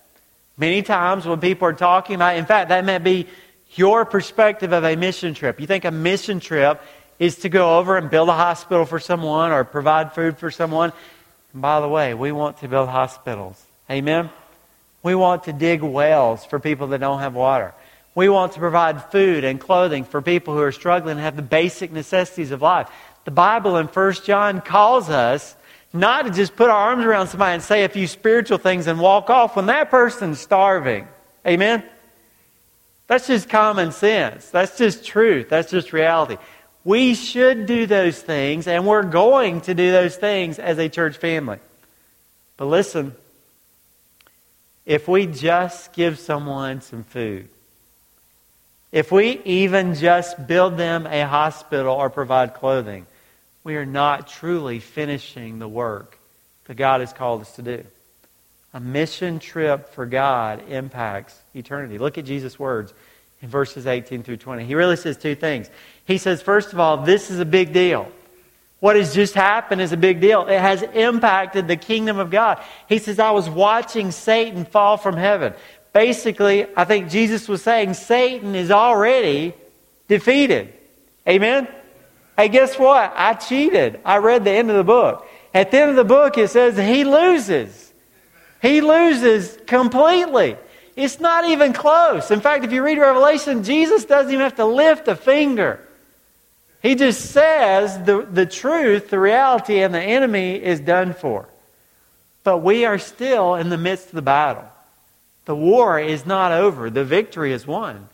Many 0.57 0.81
times 0.81 1.25
when 1.25 1.39
people 1.39 1.67
are 1.67 1.73
talking 1.73 2.15
about, 2.15 2.35
in 2.35 2.45
fact, 2.45 2.69
that 2.69 2.85
may 2.85 2.97
be 2.97 3.27
your 3.75 4.05
perspective 4.05 4.73
of 4.73 4.83
a 4.83 4.95
mission 4.95 5.33
trip. 5.33 5.59
You 5.59 5.67
think 5.67 5.85
a 5.85 5.91
mission 5.91 6.39
trip 6.39 6.81
is 7.19 7.37
to 7.37 7.49
go 7.49 7.77
over 7.77 7.97
and 7.97 8.09
build 8.09 8.29
a 8.29 8.33
hospital 8.33 8.85
for 8.85 8.99
someone 8.99 9.51
or 9.51 9.63
provide 9.63 10.13
food 10.13 10.37
for 10.37 10.51
someone. 10.51 10.91
And 11.53 11.61
by 11.61 11.79
the 11.79 11.87
way, 11.87 12.13
we 12.13 12.31
want 12.31 12.57
to 12.59 12.67
build 12.67 12.89
hospitals. 12.89 13.63
Amen? 13.89 14.29
We 15.03 15.15
want 15.15 15.45
to 15.45 15.53
dig 15.53 15.81
wells 15.81 16.45
for 16.45 16.59
people 16.59 16.87
that 16.87 16.99
don't 16.99 17.19
have 17.19 17.33
water. 17.33 17.73
We 18.13 18.27
want 18.27 18.53
to 18.53 18.59
provide 18.59 19.11
food 19.11 19.43
and 19.43 19.59
clothing 19.59 20.03
for 20.03 20.21
people 20.21 20.53
who 20.53 20.61
are 20.61 20.71
struggling 20.71 21.13
and 21.13 21.21
have 21.21 21.35
the 21.35 21.41
basic 21.41 21.91
necessities 21.91 22.51
of 22.51 22.61
life. 22.61 22.89
The 23.23 23.31
Bible 23.31 23.77
in 23.77 23.87
1 23.87 24.13
John 24.25 24.61
calls 24.61 25.09
us 25.09 25.55
not 25.93 26.25
to 26.25 26.31
just 26.31 26.55
put 26.55 26.69
our 26.69 26.89
arms 26.89 27.03
around 27.05 27.27
somebody 27.27 27.55
and 27.55 27.63
say 27.63 27.83
a 27.83 27.89
few 27.89 28.07
spiritual 28.07 28.57
things 28.57 28.87
and 28.87 28.99
walk 28.99 29.29
off 29.29 29.55
when 29.55 29.65
that 29.65 29.89
person's 29.89 30.39
starving. 30.39 31.07
Amen? 31.45 31.83
That's 33.07 33.27
just 33.27 33.49
common 33.49 33.91
sense. 33.91 34.49
That's 34.49 34.77
just 34.77 35.05
truth. 35.05 35.49
That's 35.49 35.69
just 35.69 35.91
reality. 35.91 36.37
We 36.83 37.13
should 37.13 37.65
do 37.65 37.85
those 37.85 38.21
things, 38.21 38.67
and 38.67 38.87
we're 38.87 39.03
going 39.03 39.61
to 39.61 39.73
do 39.73 39.91
those 39.91 40.15
things 40.15 40.59
as 40.59 40.79
a 40.79 40.89
church 40.89 41.17
family. 41.17 41.59
But 42.57 42.65
listen, 42.65 43.15
if 44.85 45.07
we 45.07 45.27
just 45.27 45.93
give 45.93 46.19
someone 46.19 46.81
some 46.81 47.03
food, 47.03 47.49
if 48.91 49.11
we 49.11 49.41
even 49.45 49.95
just 49.95 50.47
build 50.47 50.77
them 50.77 51.05
a 51.05 51.27
hospital 51.27 51.93
or 51.93 52.09
provide 52.09 52.53
clothing, 52.53 53.05
we 53.63 53.75
are 53.75 53.85
not 53.85 54.27
truly 54.27 54.79
finishing 54.79 55.59
the 55.59 55.67
work 55.67 56.17
that 56.65 56.75
God 56.75 57.01
has 57.01 57.13
called 57.13 57.41
us 57.41 57.55
to 57.55 57.61
do. 57.61 57.83
A 58.73 58.79
mission 58.79 59.39
trip 59.39 59.93
for 59.93 60.05
God 60.05 60.63
impacts 60.69 61.37
eternity. 61.53 61.97
Look 61.97 62.17
at 62.17 62.25
Jesus' 62.25 62.57
words 62.57 62.93
in 63.41 63.49
verses 63.49 63.85
18 63.85 64.23
through 64.23 64.37
20. 64.37 64.65
He 64.65 64.75
really 64.75 64.95
says 64.95 65.17
two 65.17 65.35
things. 65.35 65.69
He 66.05 66.17
says, 66.17 66.41
first 66.41 66.71
of 66.73 66.79
all, 66.79 66.97
this 66.97 67.29
is 67.29 67.39
a 67.39 67.45
big 67.45 67.73
deal. 67.73 68.09
What 68.79 68.95
has 68.95 69.13
just 69.13 69.35
happened 69.35 69.81
is 69.81 69.91
a 69.91 69.97
big 69.97 70.21
deal. 70.21 70.47
It 70.47 70.59
has 70.59 70.81
impacted 70.81 71.67
the 71.67 71.75
kingdom 71.75 72.17
of 72.17 72.31
God. 72.31 72.63
He 72.87 72.97
says, 72.97 73.19
I 73.19 73.31
was 73.31 73.49
watching 73.49 74.11
Satan 74.11 74.65
fall 74.65 74.97
from 74.97 75.17
heaven. 75.17 75.53
Basically, 75.93 76.65
I 76.75 76.85
think 76.85 77.09
Jesus 77.09 77.47
was 77.47 77.61
saying 77.61 77.93
Satan 77.93 78.55
is 78.55 78.71
already 78.71 79.53
defeated. 80.07 80.73
Amen? 81.27 81.67
Hey, 82.37 82.47
guess 82.47 82.77
what? 82.79 83.13
I 83.15 83.33
cheated. 83.33 83.99
I 84.05 84.17
read 84.17 84.43
the 84.43 84.51
end 84.51 84.69
of 84.69 84.77
the 84.77 84.83
book. 84.83 85.27
At 85.53 85.71
the 85.71 85.79
end 85.79 85.89
of 85.91 85.95
the 85.95 86.03
book, 86.03 86.37
it 86.37 86.49
says 86.49 86.77
he 86.77 87.03
loses. 87.03 87.93
He 88.61 88.81
loses 88.81 89.57
completely. 89.67 90.55
It's 90.95 91.19
not 91.19 91.45
even 91.45 91.73
close. 91.73 92.31
In 92.31 92.41
fact, 92.41 92.63
if 92.63 92.71
you 92.71 92.83
read 92.83 92.97
Revelation, 92.97 93.63
Jesus 93.63 94.05
doesn't 94.05 94.31
even 94.31 94.43
have 94.43 94.55
to 94.55 94.65
lift 94.65 95.07
a 95.07 95.15
finger. 95.15 95.85
He 96.81 96.95
just 96.95 97.31
says 97.31 98.03
the, 98.05 98.21
the 98.21 98.45
truth, 98.45 99.09
the 99.09 99.19
reality, 99.19 99.81
and 99.81 99.93
the 99.93 100.01
enemy 100.01 100.55
is 100.61 100.79
done 100.79 101.13
for. 101.13 101.47
But 102.43 102.59
we 102.59 102.85
are 102.85 102.97
still 102.97 103.55
in 103.55 103.69
the 103.69 103.77
midst 103.77 104.07
of 104.07 104.13
the 104.13 104.21
battle. 104.21 104.65
The 105.45 105.55
war 105.55 105.99
is 105.99 106.25
not 106.25 106.51
over. 106.51 106.89
The 106.89 107.03
victory 107.03 107.51
is 107.51 107.67
won. 107.67 108.09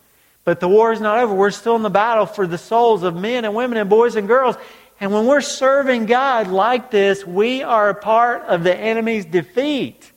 But 0.48 0.62
the 0.62 0.70
war 0.70 0.94
is 0.94 1.02
not 1.02 1.18
over. 1.20 1.34
We're 1.34 1.52
still 1.52 1.76
in 1.76 1.82
the 1.82 1.90
battle 1.90 2.26
for 2.26 2.48
the 2.48 2.58
souls 2.58 3.04
of 3.04 3.14
men 3.14 3.44
and 3.44 3.54
women 3.54 3.78
and 3.78 3.90
boys 3.90 4.16
and 4.16 4.30
girls. 4.30 4.56
And 4.98 5.12
when 5.12 5.26
we're 5.26 5.42
serving 5.42 6.06
God 6.06 6.48
like 6.48 6.90
this, 6.90 7.28
we 7.28 7.64
are 7.64 7.90
a 7.90 7.94
part 7.94 8.44
of 8.44 8.64
the 8.64 8.74
enemy's 8.74 9.26
defeat. 9.26 10.10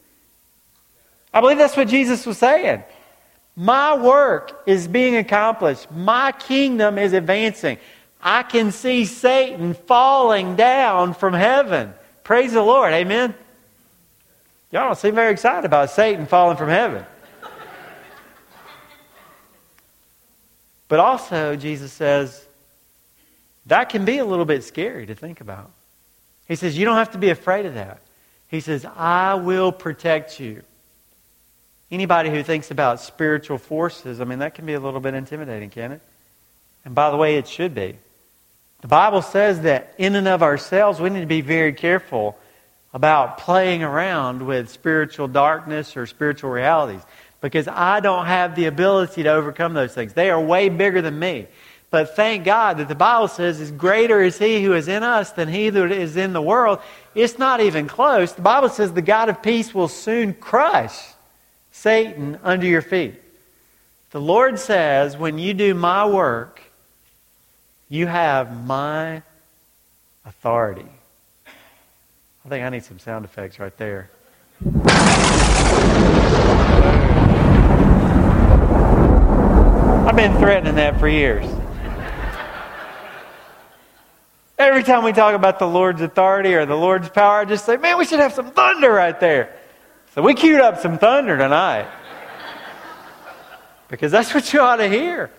I 1.34 1.40
believe 1.40 1.58
that's 1.58 1.76
what 1.76 1.88
Jesus 1.88 2.24
was 2.26 2.38
saying. 2.38 2.84
My 3.56 3.96
work 3.96 4.62
is 4.66 4.86
being 4.86 5.16
accomplished. 5.16 5.90
My 5.90 6.30
kingdom 6.30 6.96
is 6.96 7.12
advancing. 7.12 7.78
I 8.22 8.44
can 8.44 8.70
see 8.70 9.06
Satan 9.06 9.74
falling 9.74 10.54
down 10.54 11.14
from 11.14 11.34
heaven. 11.34 11.92
Praise 12.22 12.52
the 12.52 12.62
Lord. 12.62 12.92
Amen. 12.92 13.34
Y'all 14.70 14.86
don't 14.86 14.96
seem 14.96 15.16
very 15.16 15.32
excited 15.32 15.64
about 15.64 15.90
Satan 15.90 16.26
falling 16.26 16.56
from 16.56 16.68
heaven. 16.68 17.04
But 20.90 20.98
also, 20.98 21.54
Jesus 21.54 21.92
says, 21.92 22.44
that 23.66 23.90
can 23.90 24.04
be 24.04 24.18
a 24.18 24.24
little 24.24 24.44
bit 24.44 24.64
scary 24.64 25.06
to 25.06 25.14
think 25.14 25.40
about. 25.40 25.70
He 26.48 26.56
says, 26.56 26.76
You 26.76 26.84
don't 26.84 26.96
have 26.96 27.12
to 27.12 27.18
be 27.18 27.30
afraid 27.30 27.64
of 27.64 27.74
that. 27.74 28.00
He 28.48 28.58
says, 28.58 28.84
I 28.84 29.34
will 29.34 29.70
protect 29.70 30.40
you. 30.40 30.64
Anybody 31.92 32.28
who 32.28 32.42
thinks 32.42 32.72
about 32.72 33.00
spiritual 33.00 33.56
forces, 33.56 34.20
I 34.20 34.24
mean, 34.24 34.40
that 34.40 34.56
can 34.56 34.66
be 34.66 34.74
a 34.74 34.80
little 34.80 34.98
bit 34.98 35.14
intimidating, 35.14 35.70
can 35.70 35.92
it? 35.92 36.00
And 36.84 36.92
by 36.92 37.12
the 37.12 37.16
way, 37.16 37.36
it 37.36 37.46
should 37.46 37.72
be. 37.72 37.96
The 38.80 38.88
Bible 38.88 39.22
says 39.22 39.60
that 39.60 39.94
in 39.96 40.16
and 40.16 40.26
of 40.26 40.42
ourselves, 40.42 40.98
we 40.98 41.08
need 41.08 41.20
to 41.20 41.26
be 41.26 41.40
very 41.40 41.72
careful 41.72 42.36
about 42.92 43.38
playing 43.38 43.84
around 43.84 44.44
with 44.44 44.70
spiritual 44.70 45.28
darkness 45.28 45.96
or 45.96 46.06
spiritual 46.06 46.50
realities 46.50 47.02
because 47.40 47.68
I 47.68 48.00
don't 48.00 48.26
have 48.26 48.54
the 48.54 48.66
ability 48.66 49.22
to 49.22 49.30
overcome 49.30 49.74
those 49.74 49.94
things. 49.94 50.12
They 50.12 50.30
are 50.30 50.40
way 50.40 50.68
bigger 50.68 51.02
than 51.02 51.18
me. 51.18 51.46
But 51.90 52.14
thank 52.14 52.44
God 52.44 52.78
that 52.78 52.88
the 52.88 52.94
Bible 52.94 53.28
says, 53.28 53.60
is 53.60 53.72
greater 53.72 54.22
is 54.22 54.38
he 54.38 54.62
who 54.62 54.74
is 54.74 54.86
in 54.86 55.02
us 55.02 55.32
than 55.32 55.48
he 55.48 55.70
that 55.70 55.90
is 55.90 56.16
in 56.16 56.32
the 56.32 56.42
world. 56.42 56.78
It's 57.14 57.38
not 57.38 57.60
even 57.60 57.88
close. 57.88 58.32
The 58.32 58.42
Bible 58.42 58.68
says 58.68 58.92
the 58.92 59.02
God 59.02 59.28
of 59.28 59.42
peace 59.42 59.74
will 59.74 59.88
soon 59.88 60.34
crush 60.34 60.96
Satan 61.72 62.38
under 62.44 62.66
your 62.66 62.82
feet. 62.82 63.14
The 64.12 64.20
Lord 64.20 64.58
says, 64.58 65.16
when 65.16 65.38
you 65.38 65.54
do 65.54 65.74
my 65.74 66.06
work, 66.06 66.60
you 67.88 68.06
have 68.06 68.64
my 68.66 69.22
authority. 70.24 70.86
I 72.44 72.48
think 72.48 72.64
I 72.64 72.68
need 72.70 72.84
some 72.84 72.98
sound 72.98 73.24
effects 73.24 73.58
right 73.58 73.76
there. 73.76 74.10
Been 80.20 80.36
threatening 80.36 80.74
that 80.74 81.00
for 81.00 81.08
years. 81.08 81.50
Every 84.58 84.82
time 84.82 85.02
we 85.02 85.12
talk 85.14 85.34
about 85.34 85.58
the 85.58 85.66
Lord's 85.66 86.02
authority 86.02 86.52
or 86.52 86.66
the 86.66 86.76
Lord's 86.76 87.08
power, 87.08 87.40
I 87.40 87.44
just 87.46 87.64
say, 87.64 87.78
man, 87.78 87.96
we 87.96 88.04
should 88.04 88.20
have 88.20 88.34
some 88.34 88.50
thunder 88.50 88.92
right 88.92 89.18
there. 89.18 89.56
So 90.14 90.20
we 90.20 90.34
queued 90.34 90.60
up 90.60 90.80
some 90.80 90.98
thunder 90.98 91.38
tonight. 91.38 91.86
Because 93.88 94.12
that's 94.12 94.34
what 94.34 94.52
you 94.52 94.60
ought 94.60 94.76
to 94.76 94.90
hear. 94.90 95.30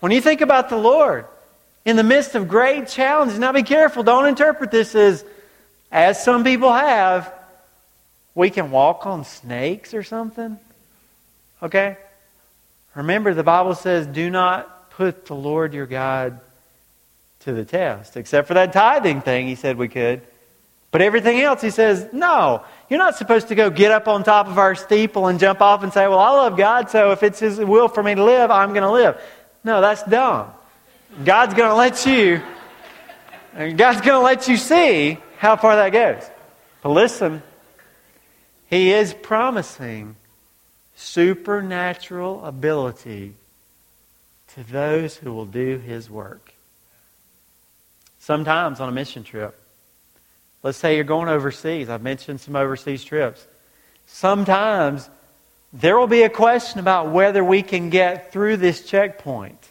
When 0.00 0.12
you 0.12 0.20
think 0.20 0.42
about 0.42 0.68
the 0.68 0.76
Lord, 0.76 1.24
in 1.86 1.96
the 1.96 2.04
midst 2.04 2.34
of 2.34 2.46
great 2.46 2.88
challenges. 2.88 3.38
Now 3.38 3.52
be 3.52 3.62
careful. 3.62 4.02
Don't 4.02 4.26
interpret 4.26 4.70
this 4.70 4.94
as, 4.94 5.24
as 5.90 6.22
some 6.22 6.44
people 6.44 6.70
have, 6.70 7.32
we 8.34 8.50
can 8.50 8.70
walk 8.70 9.06
on 9.06 9.24
snakes 9.24 9.94
or 9.94 10.02
something. 10.02 10.58
Okay? 11.62 11.96
Remember, 12.94 13.34
the 13.34 13.44
Bible 13.44 13.74
says, 13.74 14.06
do 14.06 14.30
not 14.30 14.90
put 14.90 15.26
the 15.26 15.34
Lord 15.34 15.74
your 15.74 15.86
God 15.86 16.40
to 17.40 17.52
the 17.52 17.64
test. 17.64 18.16
Except 18.16 18.48
for 18.48 18.54
that 18.54 18.72
tithing 18.72 19.20
thing, 19.22 19.46
he 19.46 19.54
said 19.54 19.76
we 19.76 19.88
could. 19.88 20.22
But 20.90 21.02
everything 21.02 21.40
else, 21.40 21.60
he 21.60 21.70
says, 21.70 22.08
no. 22.12 22.64
You're 22.88 22.98
not 22.98 23.16
supposed 23.16 23.48
to 23.48 23.54
go 23.54 23.70
get 23.70 23.92
up 23.92 24.08
on 24.08 24.24
top 24.24 24.48
of 24.48 24.58
our 24.58 24.74
steeple 24.74 25.28
and 25.28 25.38
jump 25.38 25.60
off 25.60 25.84
and 25.84 25.92
say, 25.92 26.08
well, 26.08 26.18
I 26.18 26.30
love 26.30 26.56
God, 26.56 26.90
so 26.90 27.12
if 27.12 27.22
it's 27.22 27.38
his 27.38 27.58
will 27.58 27.86
for 27.86 28.02
me 28.02 28.16
to 28.16 28.24
live, 28.24 28.50
I'm 28.50 28.70
going 28.70 28.82
to 28.82 28.90
live. 28.90 29.20
No, 29.62 29.80
that's 29.80 30.02
dumb. 30.02 30.50
God's 31.24 31.54
going 31.54 31.68
to 31.68 31.76
let 31.76 32.06
you, 32.06 32.42
God's 33.54 34.00
going 34.00 34.18
to 34.18 34.20
let 34.20 34.48
you 34.48 34.56
see 34.56 35.18
how 35.38 35.56
far 35.56 35.76
that 35.76 35.90
goes. 35.90 36.28
But 36.82 36.90
listen, 36.90 37.42
He 38.68 38.92
is 38.92 39.14
promising 39.14 40.16
supernatural 41.00 42.44
ability 42.44 43.34
to 44.54 44.62
those 44.64 45.16
who 45.16 45.32
will 45.32 45.46
do 45.46 45.78
His 45.78 46.10
work. 46.10 46.52
Sometimes 48.18 48.80
on 48.80 48.88
a 48.88 48.92
mission 48.92 49.24
trip, 49.24 49.58
let's 50.62 50.76
say 50.76 50.96
you're 50.96 51.04
going 51.04 51.28
overseas. 51.28 51.88
I've 51.88 52.02
mentioned 52.02 52.40
some 52.40 52.54
overseas 52.54 53.02
trips. 53.02 53.46
Sometimes 54.06 55.08
there 55.72 55.98
will 55.98 56.06
be 56.06 56.22
a 56.22 56.28
question 56.28 56.80
about 56.80 57.10
whether 57.10 57.42
we 57.42 57.62
can 57.62 57.88
get 57.88 58.32
through 58.32 58.58
this 58.58 58.84
checkpoint. 58.84 59.70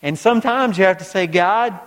And 0.00 0.18
sometimes 0.18 0.78
you 0.78 0.84
have 0.84 0.98
to 0.98 1.04
say, 1.04 1.26
God, 1.26 1.78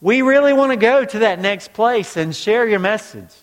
we 0.00 0.22
really 0.22 0.52
want 0.52 0.72
to 0.72 0.76
go 0.76 1.04
to 1.04 1.18
that 1.20 1.40
next 1.40 1.72
place 1.74 2.16
and 2.16 2.34
share 2.34 2.66
your 2.66 2.78
message. 2.78 3.34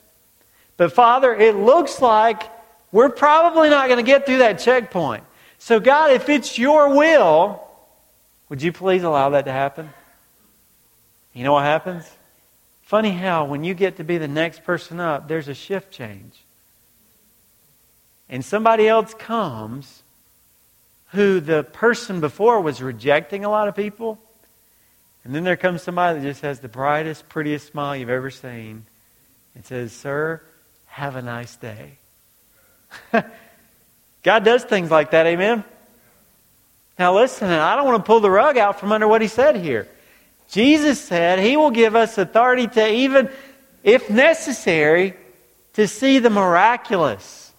But 0.78 0.94
Father, 0.94 1.36
it 1.36 1.56
looks 1.56 2.02
like 2.02 2.50
we're 2.96 3.10
probably 3.10 3.70
not 3.70 3.90
going 3.90 3.98
to 3.98 4.10
get 4.10 4.26
through 4.26 4.38
that 4.38 4.58
checkpoint. 4.58 5.26
So, 5.58 5.82
God, 5.82 6.12
if 6.12 6.30
it's 6.30 6.58
your 6.58 6.96
will, 6.96 7.62
would 8.48 8.62
you 8.62 8.72
please 8.72 9.04
allow 9.04 9.32
that 9.32 9.44
to 9.44 9.52
happen? 9.52 9.90
You 11.34 11.44
know 11.44 11.52
what 11.52 11.66
happens? 11.66 12.10
Funny 12.84 13.12
how 13.12 13.44
when 13.44 13.66
you 13.66 13.74
get 13.74 13.98
to 13.98 14.06
be 14.06 14.18
the 14.18 14.30
next 14.30 14.64
person 14.64 15.02
up, 15.02 15.28
there's 15.28 15.50
a 15.50 15.54
shift 15.54 15.92
change. 15.92 16.42
And 18.30 18.46
somebody 18.46 18.88
else 18.88 19.14
comes 19.14 20.02
who 21.08 21.42
the 21.42 21.64
person 21.64 22.22
before 22.22 22.62
was 22.62 22.82
rejecting 22.82 23.44
a 23.44 23.50
lot 23.50 23.68
of 23.68 23.76
people. 23.76 24.20
And 25.26 25.36
then 25.36 25.44
there 25.44 25.58
comes 25.58 25.82
somebody 25.82 26.20
that 26.20 26.26
just 26.26 26.44
has 26.44 26.62
the 26.62 26.70
brightest, 26.70 27.28
prettiest 27.28 27.68
smile 27.68 27.98
you've 27.98 28.10
ever 28.10 28.32
seen 28.32 28.86
and 29.54 29.66
says, 29.66 29.92
Sir, 29.92 30.42
have 30.86 31.18
a 31.18 31.22
nice 31.22 31.58
day. 31.58 31.98
God 34.24 34.44
does 34.44 34.64
things 34.64 34.90
like 34.90 35.12
that, 35.12 35.26
amen? 35.26 35.64
Now 36.98 37.16
listen, 37.16 37.50
I 37.50 37.76
don't 37.76 37.86
want 37.86 38.04
to 38.04 38.08
pull 38.08 38.22
the 38.22 38.30
rug 38.30 38.58
out 38.58 38.80
from 38.80 38.92
under 38.92 39.08
what 39.08 39.22
he 39.22 39.28
said 39.28 39.58
here. 39.58 39.88
Jesus 40.50 41.00
said 41.00 41.40
he 41.40 41.58
will 41.58 41.72
give 41.72 41.96
us 41.96 42.18
authority 42.18 42.68
to 42.68 42.92
even, 42.92 43.30
if 43.84 44.10
necessary, 44.10 45.16
to 45.74 45.88
see 45.88 46.20
the 46.20 46.30
miraculous. 46.30 47.52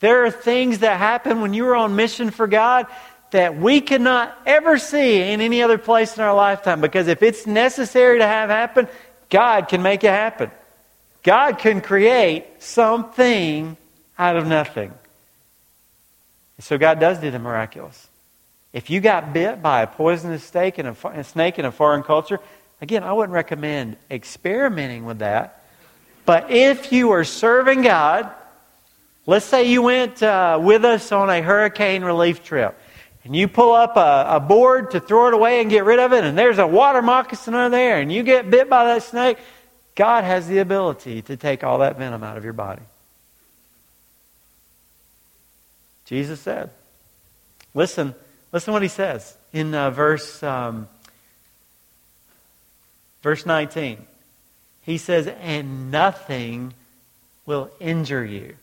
There 0.00 0.24
are 0.24 0.30
things 0.30 0.80
that 0.80 0.98
happen 0.98 1.40
when 1.40 1.54
you're 1.54 1.74
on 1.74 1.96
mission 1.96 2.30
for 2.30 2.46
God 2.46 2.86
that 3.30 3.56
we 3.56 3.80
cannot 3.80 4.36
ever 4.46 4.78
see 4.78 5.20
in 5.20 5.40
any 5.40 5.62
other 5.62 5.78
place 5.78 6.16
in 6.16 6.22
our 6.22 6.34
lifetime 6.34 6.80
because 6.80 7.08
if 7.08 7.22
it's 7.22 7.46
necessary 7.46 8.18
to 8.18 8.26
have 8.26 8.48
happen, 8.48 8.88
God 9.28 9.68
can 9.68 9.82
make 9.82 10.04
it 10.04 10.10
happen. 10.10 10.50
God 11.22 11.58
can 11.58 11.80
create 11.80 12.62
something 12.62 13.76
out 14.18 14.36
of 14.36 14.46
nothing. 14.46 14.92
So 16.60 16.76
God 16.76 16.98
does 16.98 17.18
do 17.18 17.30
the 17.30 17.38
miraculous. 17.38 18.08
If 18.72 18.90
you 18.90 19.00
got 19.00 19.32
bit 19.32 19.62
by 19.62 19.82
a 19.82 19.86
poisonous 19.86 20.44
snake 20.44 20.78
in 20.78 20.86
a, 20.86 20.96
a 21.04 21.24
snake 21.24 21.58
in 21.58 21.64
a 21.64 21.72
foreign 21.72 22.02
culture, 22.02 22.40
again, 22.80 23.04
I 23.04 23.12
wouldn't 23.12 23.32
recommend 23.32 23.96
experimenting 24.10 25.04
with 25.04 25.20
that. 25.20 25.64
But 26.26 26.50
if 26.50 26.92
you 26.92 27.10
are 27.12 27.24
serving 27.24 27.82
God, 27.82 28.30
Let's 29.28 29.44
say 29.44 29.64
you 29.64 29.82
went 29.82 30.22
uh, 30.22 30.58
with 30.58 30.86
us 30.86 31.12
on 31.12 31.28
a 31.28 31.42
hurricane 31.42 32.02
relief 32.02 32.42
trip 32.42 32.80
and 33.24 33.36
you 33.36 33.46
pull 33.46 33.74
up 33.74 33.98
a, 33.98 34.36
a 34.36 34.40
board 34.40 34.92
to 34.92 35.00
throw 35.00 35.28
it 35.28 35.34
away 35.34 35.60
and 35.60 35.68
get 35.68 35.84
rid 35.84 35.98
of 35.98 36.14
it, 36.14 36.24
and 36.24 36.38
there's 36.38 36.56
a 36.56 36.66
water 36.66 37.02
moccasin 37.02 37.54
under 37.54 37.76
there, 37.76 38.00
and 38.00 38.10
you 38.10 38.22
get 38.22 38.48
bit 38.48 38.70
by 38.70 38.86
that 38.86 39.02
snake, 39.02 39.36
God 39.94 40.24
has 40.24 40.48
the 40.48 40.60
ability 40.60 41.20
to 41.20 41.36
take 41.36 41.62
all 41.62 41.80
that 41.80 41.98
venom 41.98 42.24
out 42.24 42.38
of 42.38 42.44
your 42.44 42.54
body. 42.54 42.80
Jesus 46.08 46.40
said. 46.40 46.70
Listen, 47.74 48.14
listen 48.50 48.72
what 48.72 48.82
he 48.82 48.88
says 48.88 49.36
in 49.52 49.74
uh, 49.74 49.90
verse 49.90 50.42
um, 50.42 50.88
verse 53.22 53.44
19. 53.44 53.98
He 54.82 54.96
says, 54.96 55.26
"And 55.26 55.90
nothing 55.90 56.72
will 57.44 57.70
injure 57.78 58.24
you." 58.24 58.56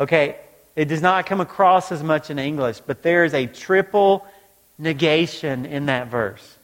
Okay, 0.00 0.36
it 0.74 0.86
does 0.86 1.00
not 1.00 1.26
come 1.26 1.40
across 1.40 1.92
as 1.92 2.02
much 2.02 2.28
in 2.28 2.40
English, 2.40 2.80
but 2.80 3.02
there 3.02 3.24
is 3.24 3.34
a 3.34 3.46
triple 3.46 4.26
negation 4.78 5.64
in 5.64 5.86
that 5.86 6.08
verse. 6.08 6.56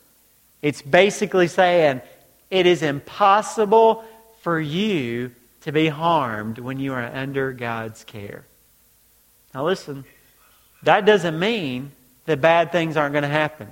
It's 0.61 0.83
basically 0.83 1.47
saying 1.47 2.01
it 2.51 2.67
is 2.67 2.83
impossible 2.83 4.05
for 4.41 4.59
you 4.59 5.31
to 5.63 5.71
be 5.71 5.87
harmed 5.87 6.59
when 6.59 6.81
you 6.81 6.95
are 6.95 7.05
under 7.05 7.53
God's 7.53 8.03
care. 8.03 8.45
Now, 9.55 9.65
listen, 9.65 10.05
that 10.83 11.07
doesn't 11.07 11.39
mean 11.39 11.93
that 12.27 12.41
bad 12.41 12.73
things 12.73 12.97
aren't 12.97 13.13
going 13.13 13.23
to 13.23 13.29
happen, 13.29 13.69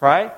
right? 0.00 0.32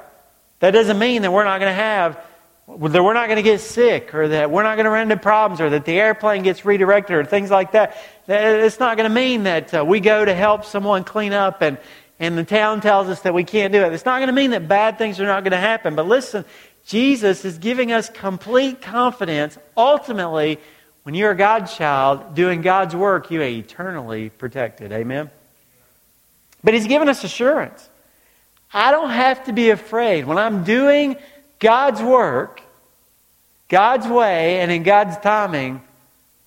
That 0.58 0.72
doesn't 0.72 0.98
mean 0.98 1.22
that 1.22 1.32
we're 1.32 1.44
not 1.44 1.60
going 1.60 1.70
to 1.70 1.80
have, 1.80 2.18
that 2.66 3.02
we're 3.02 3.14
not 3.14 3.26
going 3.26 3.36
to 3.36 3.42
get 3.42 3.60
sick, 3.60 4.12
or 4.14 4.26
that 4.28 4.50
we're 4.50 4.64
not 4.64 4.74
going 4.74 4.84
to 4.84 4.90
run 4.90 5.02
into 5.02 5.16
problems, 5.16 5.60
or 5.60 5.70
that 5.70 5.84
the 5.84 5.92
airplane 5.92 6.42
gets 6.42 6.64
redirected, 6.64 7.14
or 7.14 7.24
things 7.24 7.50
like 7.50 7.72
that. 7.72 7.96
It's 8.26 8.80
not 8.80 8.96
going 8.96 9.08
to 9.08 9.14
mean 9.14 9.44
that 9.44 9.72
uh, 9.72 9.84
we 9.84 10.00
go 10.00 10.24
to 10.24 10.34
help 10.34 10.64
someone 10.64 11.04
clean 11.04 11.32
up 11.32 11.62
and, 11.62 11.78
and 12.18 12.36
the 12.36 12.44
town 12.44 12.80
tells 12.80 13.08
us 13.08 13.20
that 13.20 13.32
we 13.32 13.44
can't 13.44 13.72
do 13.72 13.82
it. 13.82 13.92
It's 13.92 14.04
not 14.04 14.18
going 14.18 14.26
to 14.26 14.32
mean 14.32 14.50
that 14.50 14.66
bad 14.66 14.98
things 14.98 15.20
are 15.20 15.26
not 15.26 15.44
going 15.44 15.52
to 15.52 15.56
happen. 15.56 15.94
But 15.94 16.06
listen, 16.06 16.44
Jesus 16.84 17.44
is 17.44 17.58
giving 17.58 17.92
us 17.92 18.08
complete 18.08 18.82
confidence 18.82 19.56
ultimately 19.76 20.58
when 21.10 21.16
you're 21.16 21.32
a 21.32 21.36
God's 21.36 21.74
child 21.74 22.36
doing 22.36 22.62
God's 22.62 22.94
work, 22.94 23.32
you 23.32 23.40
are 23.40 23.44
eternally 23.44 24.28
protected. 24.28 24.92
Amen? 24.92 25.28
But 26.62 26.74
He's 26.74 26.86
given 26.86 27.08
us 27.08 27.24
assurance. 27.24 27.90
I 28.72 28.92
don't 28.92 29.10
have 29.10 29.46
to 29.46 29.52
be 29.52 29.70
afraid. 29.70 30.24
When 30.24 30.38
I'm 30.38 30.62
doing 30.62 31.16
God's 31.58 32.00
work, 32.00 32.62
God's 33.68 34.06
way, 34.06 34.60
and 34.60 34.70
in 34.70 34.84
God's 34.84 35.16
timing, 35.16 35.82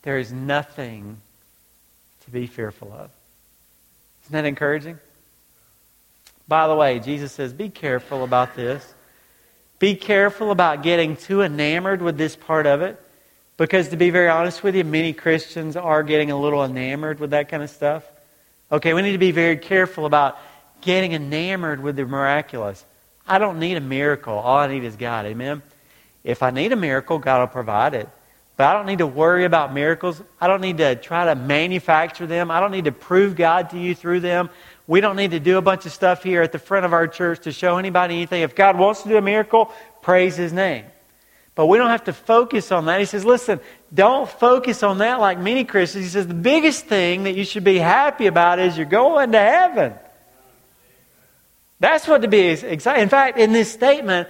there 0.03 0.17
is 0.17 0.31
nothing 0.31 1.17
to 2.23 2.31
be 2.31 2.47
fearful 2.47 2.87
of. 2.93 3.09
Isn't 4.23 4.31
that 4.31 4.45
encouraging? 4.45 4.97
By 6.47 6.69
the 6.69 6.75
way, 6.75 6.99
Jesus 6.99 7.33
says, 7.33 7.51
be 7.51 7.67
careful 7.67 8.23
about 8.23 8.55
this. 8.55 8.93
Be 9.79 9.97
careful 9.97 10.51
about 10.51 10.83
getting 10.83 11.17
too 11.17 11.41
enamored 11.41 12.01
with 12.01 12.17
this 12.17 12.37
part 12.37 12.65
of 12.65 12.81
it. 12.81 12.97
Because 13.57 13.89
to 13.89 13.97
be 13.97 14.09
very 14.09 14.29
honest 14.29 14.63
with 14.63 14.75
you, 14.75 14.83
many 14.83 15.13
Christians 15.13 15.75
are 15.75 16.03
getting 16.03 16.31
a 16.31 16.39
little 16.39 16.63
enamored 16.63 17.19
with 17.19 17.31
that 17.31 17.49
kind 17.49 17.61
of 17.61 17.69
stuff. 17.69 18.03
Okay, 18.71 18.93
we 18.93 19.01
need 19.03 19.11
to 19.11 19.19
be 19.19 19.31
very 19.31 19.57
careful 19.57 20.05
about 20.05 20.39
getting 20.81 21.13
enamored 21.13 21.81
with 21.81 21.95
the 21.95 22.05
miraculous. 22.05 22.83
I 23.27 23.37
don't 23.37 23.59
need 23.59 23.77
a 23.77 23.81
miracle. 23.81 24.33
All 24.33 24.57
I 24.57 24.67
need 24.67 24.83
is 24.83 24.95
God. 24.95 25.25
Amen? 25.25 25.61
If 26.23 26.41
I 26.41 26.49
need 26.49 26.71
a 26.71 26.75
miracle, 26.75 27.19
God 27.19 27.41
will 27.41 27.47
provide 27.47 27.93
it. 27.93 28.09
But 28.57 28.67
I 28.67 28.73
don't 28.73 28.85
need 28.85 28.99
to 28.99 29.07
worry 29.07 29.45
about 29.45 29.73
miracles. 29.73 30.21
I 30.39 30.47
don't 30.47 30.61
need 30.61 30.77
to 30.77 30.95
try 30.95 31.25
to 31.25 31.35
manufacture 31.35 32.27
them. 32.27 32.51
I 32.51 32.59
don't 32.59 32.71
need 32.71 32.85
to 32.85 32.91
prove 32.91 33.35
God 33.35 33.71
to 33.71 33.79
you 33.79 33.95
through 33.95 34.19
them. 34.19 34.49
We 34.85 35.01
don't 35.01 35.15
need 35.15 35.31
to 35.31 35.39
do 35.39 35.57
a 35.57 35.61
bunch 35.61 35.85
of 35.85 35.91
stuff 35.91 36.23
here 36.23 36.41
at 36.41 36.51
the 36.51 36.59
front 36.59 36.85
of 36.85 36.93
our 36.93 37.07
church 37.07 37.43
to 37.43 37.51
show 37.51 37.77
anybody 37.77 38.15
anything. 38.15 38.41
If 38.41 38.55
God 38.55 38.77
wants 38.77 39.03
to 39.03 39.09
do 39.09 39.17
a 39.17 39.21
miracle, 39.21 39.71
praise 40.01 40.35
His 40.35 40.53
name. 40.53 40.85
But 41.55 41.67
we 41.67 41.77
don't 41.77 41.89
have 41.89 42.05
to 42.05 42.13
focus 42.13 42.71
on 42.71 42.85
that. 42.85 42.99
He 42.99 43.05
says, 43.05 43.25
listen, 43.25 43.59
don't 43.93 44.27
focus 44.27 44.81
on 44.81 44.97
that 44.99 45.19
like 45.19 45.37
many 45.37 45.65
Christians. 45.65 46.05
He 46.05 46.09
says, 46.09 46.27
the 46.27 46.33
biggest 46.33 46.85
thing 46.85 47.23
that 47.23 47.35
you 47.35 47.45
should 47.45 47.63
be 47.63 47.77
happy 47.77 48.25
about 48.25 48.59
is 48.59 48.75
you're 48.75 48.87
going 48.87 49.31
to 49.33 49.39
heaven. 49.39 49.93
That's 51.79 52.07
what 52.07 52.21
to 52.23 52.27
be 52.27 52.39
excited. 52.39 53.01
In 53.01 53.09
fact, 53.09 53.37
in 53.37 53.51
this 53.51 53.71
statement, 53.71 54.29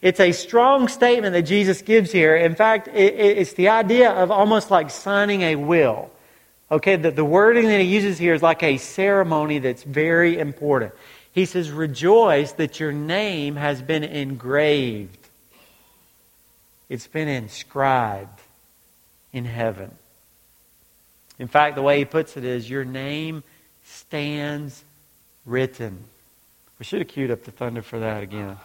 it's 0.00 0.20
a 0.20 0.32
strong 0.32 0.88
statement 0.88 1.34
that 1.34 1.42
Jesus 1.42 1.82
gives 1.82 2.10
here. 2.10 2.36
In 2.36 2.54
fact, 2.54 2.88
it's 2.88 3.52
the 3.52 3.68
idea 3.68 4.10
of 4.10 4.30
almost 4.30 4.70
like 4.70 4.90
signing 4.90 5.42
a 5.42 5.56
will. 5.56 6.10
Okay, 6.70 6.96
the, 6.96 7.10
the 7.10 7.24
wording 7.24 7.66
that 7.66 7.80
he 7.80 7.86
uses 7.86 8.18
here 8.18 8.32
is 8.32 8.42
like 8.42 8.62
a 8.62 8.78
ceremony 8.78 9.58
that's 9.58 9.82
very 9.82 10.38
important. 10.38 10.94
He 11.32 11.44
says, 11.44 11.70
Rejoice 11.70 12.52
that 12.52 12.80
your 12.80 12.92
name 12.92 13.56
has 13.56 13.82
been 13.82 14.04
engraved 14.04 15.21
it's 16.92 17.06
been 17.06 17.26
inscribed 17.26 18.38
in 19.32 19.46
heaven. 19.46 19.90
In 21.38 21.48
fact, 21.48 21.74
the 21.74 21.80
way 21.80 21.96
he 21.98 22.04
puts 22.04 22.36
it 22.36 22.44
is, 22.44 22.68
Your 22.68 22.84
name 22.84 23.44
stands 23.82 24.84
written. 25.46 26.04
We 26.78 26.84
should 26.84 26.98
have 26.98 27.08
queued 27.08 27.30
up 27.30 27.44
the 27.44 27.50
thunder 27.50 27.80
for 27.80 27.98
that 28.00 28.22
again. 28.22 28.58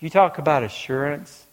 You 0.00 0.10
talk 0.10 0.38
about 0.38 0.64
assurance. 0.64 1.46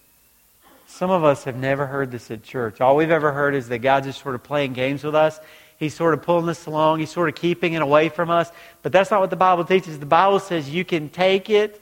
Some 0.88 1.12
of 1.12 1.24
us 1.24 1.44
have 1.44 1.56
never 1.56 1.86
heard 1.86 2.10
this 2.10 2.32
at 2.32 2.42
church. 2.42 2.82
All 2.82 2.96
we've 2.96 3.12
ever 3.12 3.32
heard 3.34 3.54
is 3.54 3.70
that 3.70 3.80
God's 3.80 4.08
just 4.08 4.24
sort 4.24 4.34
of 4.34 4.42
playing 4.42 4.74
games 4.74 5.04
with 5.04 5.14
us. 5.14 5.40
He's 5.78 5.94
sort 5.94 6.16
of 6.16 6.24
pulling 6.24 6.50
us 6.50 6.66
along. 6.66 7.02
He's 7.02 7.12
sort 7.12 7.30
of 7.30 7.36
keeping 7.36 7.74
it 7.74 7.84
away 7.84 8.10
from 8.10 8.32
us. 8.32 8.52
But 8.82 8.94
that's 8.94 9.12
not 9.12 9.22
what 9.22 9.30
the 9.30 9.36
Bible 9.36 9.64
teaches. 9.64 10.00
The 10.00 10.08
Bible 10.08 10.40
says 10.40 10.72
you 10.72 10.84
can 10.84 11.10
take 11.10 11.52
it 11.52 11.80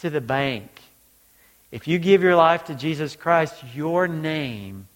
to 0.00 0.10
the 0.10 0.20
bank. 0.20 0.75
If 1.76 1.86
you 1.86 1.98
give 1.98 2.22
your 2.22 2.36
life 2.36 2.64
to 2.64 2.74
Jesus 2.74 3.16
Christ, 3.16 3.54
your 3.74 4.08
name 4.08 4.88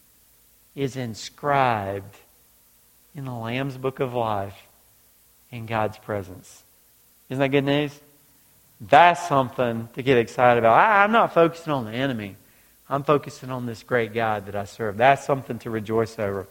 is 0.75 0.97
inscribed 0.97 2.17
in 3.15 3.27
the 3.27 3.35
Lamb's 3.35 3.77
book 3.77 4.01
of 4.01 4.15
life 4.15 4.57
in 5.51 5.67
God's 5.67 5.99
presence. 5.99 6.63
Isn't 7.29 7.39
that 7.39 7.49
good 7.49 7.67
news? 7.67 7.93
That's 8.81 9.29
something 9.29 9.91
to 9.93 10.03
get 10.03 10.17
excited 10.17 10.59
about. 10.59 10.73
I, 10.73 11.05
am 11.05 11.13
not 11.13 11.35
focusing 11.35 11.71
on 11.71 11.85
the 11.85 11.91
enemy. 11.91 12.37
I'm 12.89 13.03
focusing 13.03 13.51
on 13.51 13.67
this 13.67 13.83
great 13.83 14.15
God 14.15 14.47
that 14.47 14.57
I 14.57 14.65
serve. 14.65 14.97
That's 14.97 15.27
something 15.27 15.59
to 15.59 15.69
rejoice 15.69 16.19
over. 16.19 16.47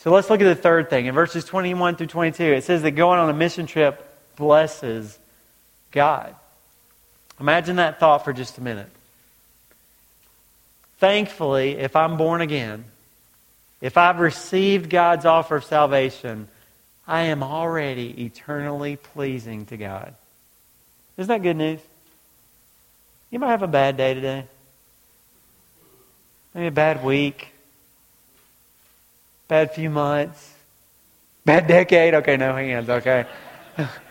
So 0.00 0.12
let's 0.12 0.28
look 0.28 0.42
at 0.42 0.44
the 0.44 0.54
third 0.54 0.90
thing. 0.90 1.06
In 1.06 1.14
verses 1.14 1.46
21 1.46 1.96
through 1.96 2.08
22, 2.08 2.44
it 2.44 2.64
says 2.64 2.82
that 2.82 2.90
going 2.90 3.18
on 3.18 3.30
a 3.30 3.34
mission 3.34 3.64
trip 3.64 4.06
blesses 4.36 5.18
God. 5.90 6.34
Imagine 7.40 7.76
that 7.76 7.98
thought 7.98 8.26
for 8.26 8.34
just 8.34 8.58
a 8.58 8.60
minute. 8.60 8.90
Thankfully, 11.00 11.72
if 11.72 11.96
I'm 11.96 12.18
born 12.18 12.42
again, 12.42 12.84
if 13.80 13.96
I've 13.96 14.20
received 14.20 14.90
God's 14.90 15.24
offer 15.24 15.56
of 15.56 15.64
salvation, 15.64 16.46
I 17.08 17.22
am 17.22 17.42
already 17.42 18.24
eternally 18.24 18.96
pleasing 18.96 19.64
to 19.66 19.78
God. 19.78 20.14
Isn't 21.16 21.28
that 21.28 21.42
good 21.42 21.56
news? 21.56 21.80
You 23.30 23.38
might 23.38 23.50
have 23.50 23.62
a 23.62 23.66
bad 23.66 23.96
day 23.96 24.12
today. 24.12 24.44
Maybe 26.54 26.66
a 26.66 26.70
bad 26.70 27.02
week. 27.02 27.48
Bad 29.48 29.72
few 29.72 29.88
months. 29.88 30.52
Bad 31.46 31.66
decade. 31.66 32.14
Okay, 32.14 32.36
no 32.36 32.54
hands. 32.54 32.90
Okay. 32.90 33.24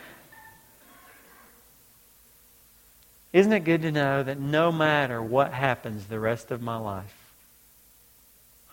Isn't 3.32 3.54
it 3.54 3.60
good 3.60 3.84
to 3.84 3.92
know 3.92 4.24
that 4.24 4.40
no 4.40 4.72
matter 4.72 5.22
what 5.22 5.54
happens 5.54 6.06
the 6.06 6.20
rest 6.20 6.52
of 6.52 6.62
my 6.62 6.78
life, 6.78 7.14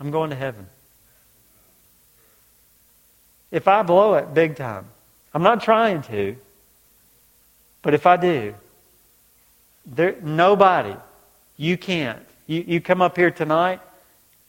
I'm 0.01 0.11
going 0.11 0.31
to 0.31 0.37
heaven? 0.37 0.67
If 3.51 3.69
I 3.69 3.83
blow 3.83 4.15
it 4.15 4.33
big 4.33 4.57
time, 4.57 4.87
I'm 5.35 5.43
not 5.43 5.63
trying 5.63 6.03
to, 6.03 6.37
but 7.83 7.95
if 7.95 8.07
I 8.07 8.17
do, 8.17 8.55
there, 9.85 10.17
nobody, 10.23 10.97
you 11.57 11.77
can't. 11.77 12.25
You, 12.47 12.65
you 12.67 12.81
come 12.81 13.03
up 13.03 13.17
here 13.17 13.31
tonight, 13.31 13.81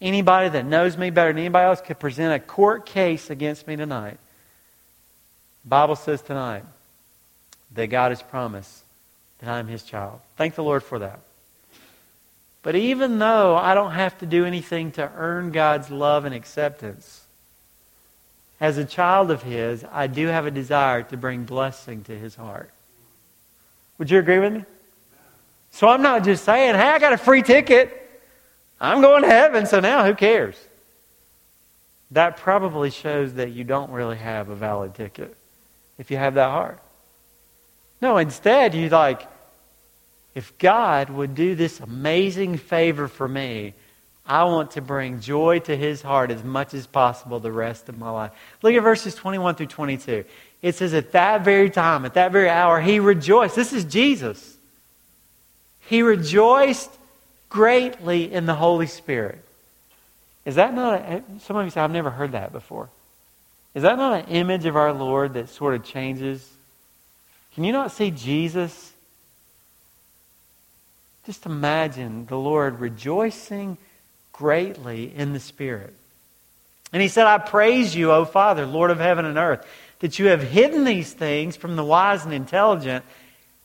anybody 0.01 0.49
that 0.49 0.65
knows 0.65 0.97
me 0.97 1.09
better 1.09 1.31
than 1.31 1.39
anybody 1.39 1.65
else 1.65 1.81
could 1.81 1.99
present 1.99 2.33
a 2.33 2.39
court 2.43 2.85
case 2.85 3.29
against 3.29 3.67
me 3.67 3.75
tonight. 3.75 4.17
Bible 5.65 5.97
says 5.97 6.21
tonight 6.21 6.63
that 7.75 7.87
God 7.87 8.11
has 8.11 8.21
promised 8.21 8.83
that 9.39 9.49
I'm 9.49 9.67
his 9.67 9.83
child. 9.83 10.19
Thank 10.35 10.55
the 10.55 10.63
Lord 10.63 10.83
for 10.83 10.99
that. 10.99 11.19
But 12.63 12.75
even 12.75 13.19
though 13.19 13.55
I 13.55 13.73
don't 13.73 13.91
have 13.91 14.17
to 14.19 14.25
do 14.25 14.45
anything 14.45 14.91
to 14.93 15.11
earn 15.15 15.51
God's 15.51 15.89
love 15.89 16.25
and 16.25 16.35
acceptance, 16.35 17.23
as 18.59 18.77
a 18.77 18.85
child 18.85 19.31
of 19.31 19.43
his, 19.43 19.85
I 19.91 20.07
do 20.07 20.27
have 20.27 20.45
a 20.45 20.51
desire 20.51 21.03
to 21.03 21.17
bring 21.17 21.45
blessing 21.45 22.03
to 22.05 22.17
his 22.17 22.35
heart. 22.35 22.71
Would 23.97 24.09
you 24.09 24.19
agree 24.19 24.39
with 24.39 24.53
me? 24.53 24.65
So 25.71 25.87
I'm 25.87 26.01
not 26.01 26.23
just 26.23 26.43
saying, 26.43 26.75
hey, 26.75 26.89
I 26.89 26.99
got 26.99 27.13
a 27.13 27.17
free 27.17 27.43
ticket. 27.43 28.03
I'm 28.81 29.01
going 29.01 29.23
to 29.23 29.29
heaven, 29.29 29.65
so 29.65 29.79
now 29.79 30.05
who 30.05 30.15
cares? 30.15 30.55
That 32.11 32.37
probably 32.37 32.89
shows 32.89 33.35
that 33.35 33.51
you 33.51 33.63
don't 33.63 33.91
really 33.91 34.17
have 34.17 34.49
a 34.49 34.55
valid 34.55 34.95
ticket 34.95 35.35
if 35.97 36.09
you 36.09 36.17
have 36.17 36.35
that 36.35 36.49
heart. 36.49 36.79
No, 38.01 38.17
instead, 38.17 38.73
you 38.73 38.89
like, 38.89 39.27
if 40.35 40.57
God 40.57 41.09
would 41.09 41.33
do 41.33 41.55
this 41.55 41.79
amazing 41.79 42.57
favor 42.57 43.07
for 43.07 43.27
me, 43.27 43.73
I 44.25 44.43
want 44.43 44.71
to 44.71 44.81
bring 44.81 45.21
joy 45.21 45.59
to 45.59 45.75
his 45.75 46.01
heart 46.01 46.31
as 46.31 46.43
much 46.43 46.73
as 46.73 46.85
possible 46.85 47.39
the 47.39 47.51
rest 47.51 47.87
of 47.87 47.97
my 47.97 48.09
life. 48.09 48.31
Look 48.61 48.73
at 48.73 48.83
verses 48.83 49.15
21 49.15 49.55
through 49.55 49.67
22. 49.67 50.25
It 50.61 50.75
says, 50.75 50.93
At 50.93 51.13
that 51.13 51.43
very 51.43 51.69
time, 51.69 52.05
at 52.05 52.15
that 52.15 52.31
very 52.31 52.49
hour, 52.49 52.81
he 52.81 52.99
rejoiced. 52.99 53.55
This 53.55 53.71
is 53.71 53.85
Jesus. 53.85 54.57
He 55.87 56.01
rejoiced 56.01 56.91
greatly 57.49 58.31
in 58.31 58.45
the 58.45 58.55
Holy 58.55 58.87
Spirit. 58.87 59.43
Is 60.45 60.55
that 60.55 60.73
not 60.73 61.01
a, 61.01 61.23
some 61.39 61.55
of 61.55 61.65
you 61.65 61.71
say, 61.71 61.81
I've 61.81 61.91
never 61.91 62.09
heard 62.09 62.33
that 62.33 62.51
before. 62.51 62.89
Is 63.73 63.83
that 63.83 63.97
not 63.97 64.25
an 64.25 64.29
image 64.29 64.65
of 64.65 64.75
our 64.75 64.91
Lord 64.91 65.35
that 65.35 65.49
sort 65.49 65.75
of 65.75 65.83
changes? 65.83 66.56
Can 67.57 67.63
you 67.63 67.71
not 67.71 67.91
see 67.91 68.11
Jesus? 68.11 68.93
Just 71.25 71.47
imagine 71.47 72.27
the 72.27 72.37
Lord 72.37 72.79
rejoicing 72.79 73.79
greatly 74.31 75.11
in 75.15 75.33
the 75.33 75.39
Spirit. 75.39 75.95
And 76.93 77.01
he 77.01 77.07
said, 77.07 77.25
I 77.25 77.39
praise 77.39 77.95
you, 77.95 78.11
O 78.11 78.25
Father, 78.25 78.67
Lord 78.67 78.91
of 78.91 78.99
heaven 78.99 79.25
and 79.25 79.39
earth, 79.39 79.65
that 80.01 80.19
you 80.19 80.27
have 80.27 80.43
hidden 80.43 80.83
these 80.83 81.11
things 81.11 81.55
from 81.55 81.75
the 81.75 81.83
wise 81.83 82.23
and 82.25 82.31
intelligent 82.31 83.03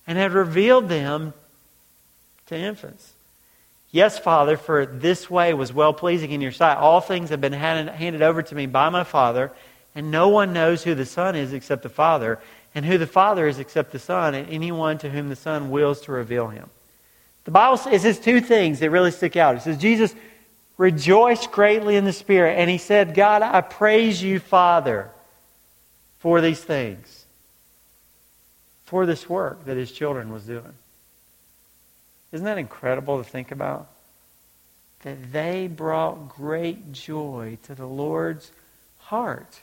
and 0.07 0.17
have 0.17 0.33
revealed 0.33 0.89
them 0.89 1.35
to 2.47 2.57
infants. 2.57 3.13
Yes, 3.91 4.19
Father, 4.19 4.57
for 4.57 4.87
this 4.87 5.29
way 5.29 5.53
was 5.53 5.71
well 5.71 5.93
pleasing 5.93 6.31
in 6.31 6.41
your 6.41 6.51
sight. 6.51 6.79
All 6.79 7.03
things 7.03 7.29
have 7.29 7.43
been 7.43 7.53
handed 7.53 8.23
over 8.23 8.41
to 8.41 8.55
me 8.55 8.65
by 8.65 8.89
my 8.89 9.05
Father, 9.05 9.53
and 9.95 10.11
no 10.11 10.31
one 10.31 10.55
knows 10.55 10.83
who 10.83 10.95
the 10.95 11.05
Son 11.05 11.37
is 11.37 11.53
except 11.53 11.83
the 11.83 11.91
Father, 11.91 12.39
and 12.75 12.85
who 12.85 12.99
the 12.99 13.07
Father 13.07 13.47
is 13.47 13.59
except 13.59 13.93
the 13.93 13.99
Son, 13.99 14.35
and 14.35 14.49
anyone 14.49 14.99
to 14.99 15.11
whom 15.11 15.29
the 15.29 15.37
Son 15.37 15.71
wills 15.71 16.01
to 16.03 16.13
reveal 16.13 16.49
him. 16.49 16.71
The 17.45 17.51
Bible 17.51 17.77
says 17.77 18.19
two 18.19 18.41
things 18.41 18.81
that 18.81 18.91
really 18.91 19.11
stick 19.11 19.37
out. 19.37 19.57
It 19.57 19.63
says 19.63 19.79
Jesus 19.79 20.15
rejoiced 20.79 21.51
greatly 21.53 21.97
in 21.97 22.05
the 22.05 22.13
Spirit, 22.13 22.59
and 22.59 22.71
he 22.71 22.79
said, 22.79 23.15
God, 23.15 23.43
I 23.43 23.61
praise 23.61 24.23
you, 24.23 24.39
Father, 24.39 25.11
for 26.21 26.41
these 26.41 26.63
things, 26.63 27.27
for 28.85 29.07
this 29.07 29.29
work 29.29 29.65
that 29.67 29.77
his 29.77 29.93
children 29.93 30.33
was 30.33 30.45
doing. 30.45 30.75
Isn't 32.33 32.47
that 32.47 32.59
incredible 32.59 33.23
to 33.23 33.29
think 33.29 33.51
about? 33.51 33.89
That 35.03 35.33
they 35.33 35.67
brought 35.67 36.29
great 36.31 36.93
joy 36.93 37.59
to 37.65 37.75
the 37.75 37.87
Lord's 37.87 38.51
heart. 38.99 39.61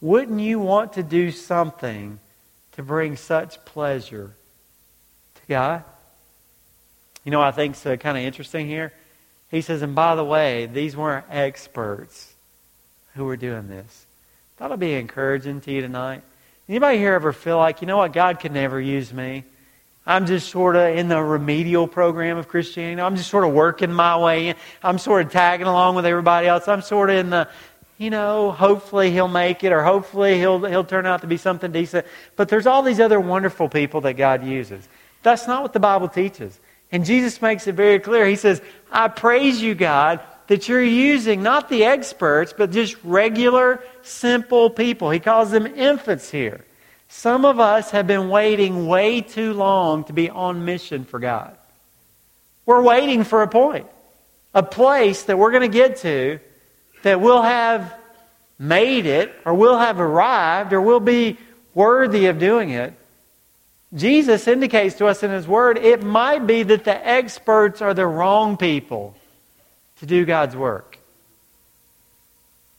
Wouldn't 0.00 0.40
you 0.40 0.58
want 0.58 0.94
to 0.94 1.02
do 1.02 1.30
something 1.30 2.18
to 2.72 2.82
bring 2.82 3.16
such 3.16 3.64
pleasure 3.64 4.32
to 5.34 5.40
God? 5.48 5.84
You 7.24 7.30
know, 7.30 7.42
I 7.42 7.50
think 7.50 7.76
uh, 7.84 7.96
kind 7.96 8.16
of 8.16 8.24
interesting 8.24 8.66
here. 8.66 8.92
He 9.50 9.60
says, 9.60 9.82
and 9.82 9.94
by 9.94 10.14
the 10.14 10.24
way, 10.24 10.66
these 10.66 10.96
weren't 10.96 11.26
experts 11.28 12.32
who 13.14 13.24
were 13.24 13.36
doing 13.36 13.68
this. 13.68 14.06
That'll 14.56 14.76
be 14.76 14.94
encouraging 14.94 15.60
to 15.62 15.72
you 15.72 15.80
tonight. 15.80 16.22
Anybody 16.68 16.98
here 16.98 17.14
ever 17.14 17.32
feel 17.32 17.56
like, 17.56 17.80
you 17.80 17.86
know 17.86 17.96
what, 17.96 18.12
God 18.12 18.40
could 18.40 18.52
never 18.52 18.80
use 18.80 19.12
me? 19.12 19.44
I'm 20.06 20.26
just 20.26 20.48
sort 20.48 20.76
of 20.76 20.96
in 20.96 21.08
the 21.08 21.22
remedial 21.22 21.86
program 21.86 22.38
of 22.38 22.48
Christianity. 22.48 23.02
I'm 23.02 23.16
just 23.16 23.28
sort 23.28 23.44
of 23.44 23.52
working 23.52 23.92
my 23.92 24.16
way 24.16 24.48
in. 24.48 24.56
I'm 24.82 24.98
sort 24.98 25.26
of 25.26 25.32
tagging 25.32 25.66
along 25.66 25.94
with 25.96 26.06
everybody 26.06 26.46
else. 26.46 26.68
I'm 26.68 26.82
sort 26.82 27.10
of 27.10 27.16
in 27.16 27.30
the, 27.30 27.48
you 28.00 28.08
know, 28.08 28.50
hopefully 28.50 29.10
he'll 29.10 29.28
make 29.28 29.62
it 29.62 29.72
or 29.72 29.82
hopefully 29.82 30.38
he'll, 30.38 30.64
he'll 30.64 30.84
turn 30.84 31.04
out 31.04 31.20
to 31.20 31.26
be 31.26 31.36
something 31.36 31.70
decent. 31.70 32.06
But 32.34 32.48
there's 32.48 32.66
all 32.66 32.82
these 32.82 32.98
other 32.98 33.20
wonderful 33.20 33.68
people 33.68 34.00
that 34.00 34.14
God 34.14 34.42
uses. 34.42 34.88
That's 35.22 35.46
not 35.46 35.60
what 35.60 35.74
the 35.74 35.80
Bible 35.80 36.08
teaches. 36.08 36.58
And 36.90 37.04
Jesus 37.04 37.42
makes 37.42 37.66
it 37.66 37.74
very 37.74 38.00
clear. 38.00 38.24
He 38.24 38.36
says, 38.36 38.62
I 38.90 39.08
praise 39.08 39.60
you, 39.60 39.74
God, 39.74 40.20
that 40.46 40.66
you're 40.66 40.82
using 40.82 41.42
not 41.42 41.68
the 41.68 41.84
experts, 41.84 42.54
but 42.56 42.70
just 42.70 42.96
regular, 43.04 43.84
simple 44.00 44.70
people. 44.70 45.10
He 45.10 45.20
calls 45.20 45.50
them 45.50 45.66
infants 45.66 46.30
here. 46.30 46.64
Some 47.10 47.44
of 47.44 47.60
us 47.60 47.90
have 47.90 48.06
been 48.06 48.30
waiting 48.30 48.86
way 48.86 49.20
too 49.20 49.52
long 49.52 50.04
to 50.04 50.14
be 50.14 50.30
on 50.30 50.64
mission 50.64 51.04
for 51.04 51.18
God. 51.18 51.54
We're 52.64 52.82
waiting 52.82 53.24
for 53.24 53.42
a 53.42 53.48
point, 53.48 53.88
a 54.54 54.62
place 54.62 55.24
that 55.24 55.36
we're 55.36 55.50
going 55.50 55.70
to 55.70 55.78
get 55.78 55.98
to 55.98 56.40
that 57.02 57.20
we'll 57.20 57.42
have 57.42 57.94
made 58.58 59.06
it, 59.06 59.34
or 59.44 59.54
we'll 59.54 59.78
have 59.78 60.00
arrived, 60.00 60.72
or 60.72 60.80
we'll 60.80 61.00
be 61.00 61.38
worthy 61.74 62.26
of 62.26 62.38
doing 62.38 62.70
it. 62.70 62.94
Jesus 63.94 64.46
indicates 64.46 64.96
to 64.96 65.06
us 65.06 65.22
in 65.22 65.30
His 65.30 65.48
Word 65.48 65.78
it 65.78 66.02
might 66.02 66.46
be 66.46 66.62
that 66.62 66.84
the 66.84 67.06
experts 67.06 67.82
are 67.82 67.94
the 67.94 68.06
wrong 68.06 68.56
people 68.56 69.16
to 69.98 70.06
do 70.06 70.24
God's 70.24 70.54
work. 70.54 70.98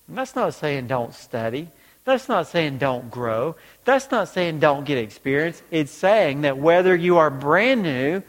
And 0.07 0.17
that's 0.17 0.35
not 0.35 0.53
saying 0.53 0.87
don't 0.87 1.13
study. 1.13 1.69
That's 2.03 2.27
not 2.27 2.47
saying 2.47 2.79
don't 2.79 3.11
grow. 3.11 3.55
That's 3.85 4.09
not 4.09 4.27
saying 4.27 4.59
don't 4.59 4.85
get 4.85 4.97
experience. 4.97 5.61
It's 5.69 5.91
saying 5.91 6.41
that 6.41 6.57
whether 6.57 6.95
you 6.95 7.17
are 7.17 7.29
brand 7.29 7.83
new 7.83 8.23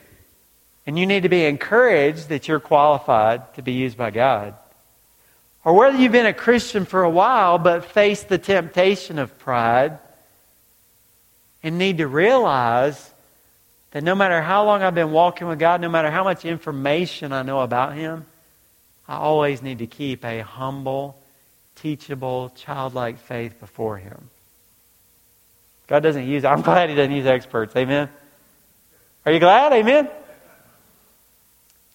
and 0.86 0.98
you 0.98 1.06
need 1.06 1.22
to 1.22 1.28
be 1.28 1.44
encouraged 1.44 2.28
that 2.28 2.48
you're 2.48 2.60
qualified 2.60 3.54
to 3.54 3.62
be 3.62 3.72
used 3.72 3.96
by 3.96 4.10
God, 4.10 4.54
or 5.64 5.74
whether 5.74 5.96
you've 5.96 6.12
been 6.12 6.26
a 6.26 6.32
Christian 6.32 6.84
for 6.84 7.02
a 7.02 7.10
while 7.10 7.58
but 7.58 7.84
face 7.84 8.22
the 8.22 8.38
temptation 8.38 9.18
of 9.18 9.38
pride 9.38 9.98
and 11.62 11.78
need 11.78 11.98
to 11.98 12.06
realize 12.06 13.10
that 13.92 14.02
no 14.02 14.14
matter 14.14 14.40
how 14.40 14.64
long 14.64 14.82
I've 14.82 14.94
been 14.94 15.12
walking 15.12 15.46
with 15.46 15.58
God, 15.58 15.80
no 15.80 15.88
matter 15.88 16.10
how 16.10 16.24
much 16.24 16.44
information 16.44 17.32
I 17.32 17.42
know 17.42 17.60
about 17.60 17.94
Him, 17.94 18.26
I 19.06 19.16
always 19.16 19.62
need 19.62 19.78
to 19.78 19.86
keep 19.86 20.24
a 20.24 20.40
humble, 20.40 21.16
teachable, 21.76 22.52
childlike 22.56 23.18
faith 23.18 23.60
before 23.60 23.98
Him. 23.98 24.30
God 25.86 26.02
doesn't 26.02 26.26
use, 26.26 26.44
I'm 26.44 26.62
glad 26.62 26.88
He 26.88 26.96
doesn't 26.96 27.14
use 27.14 27.26
experts. 27.26 27.76
Amen? 27.76 28.08
Are 29.24 29.32
you 29.32 29.38
glad? 29.38 29.72
Amen? 29.72 30.08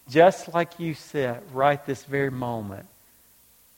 Just 0.08 0.54
like 0.54 0.80
you 0.80 0.94
sit 0.94 1.42
right 1.52 1.84
this 1.84 2.04
very 2.04 2.30
moment, 2.30 2.86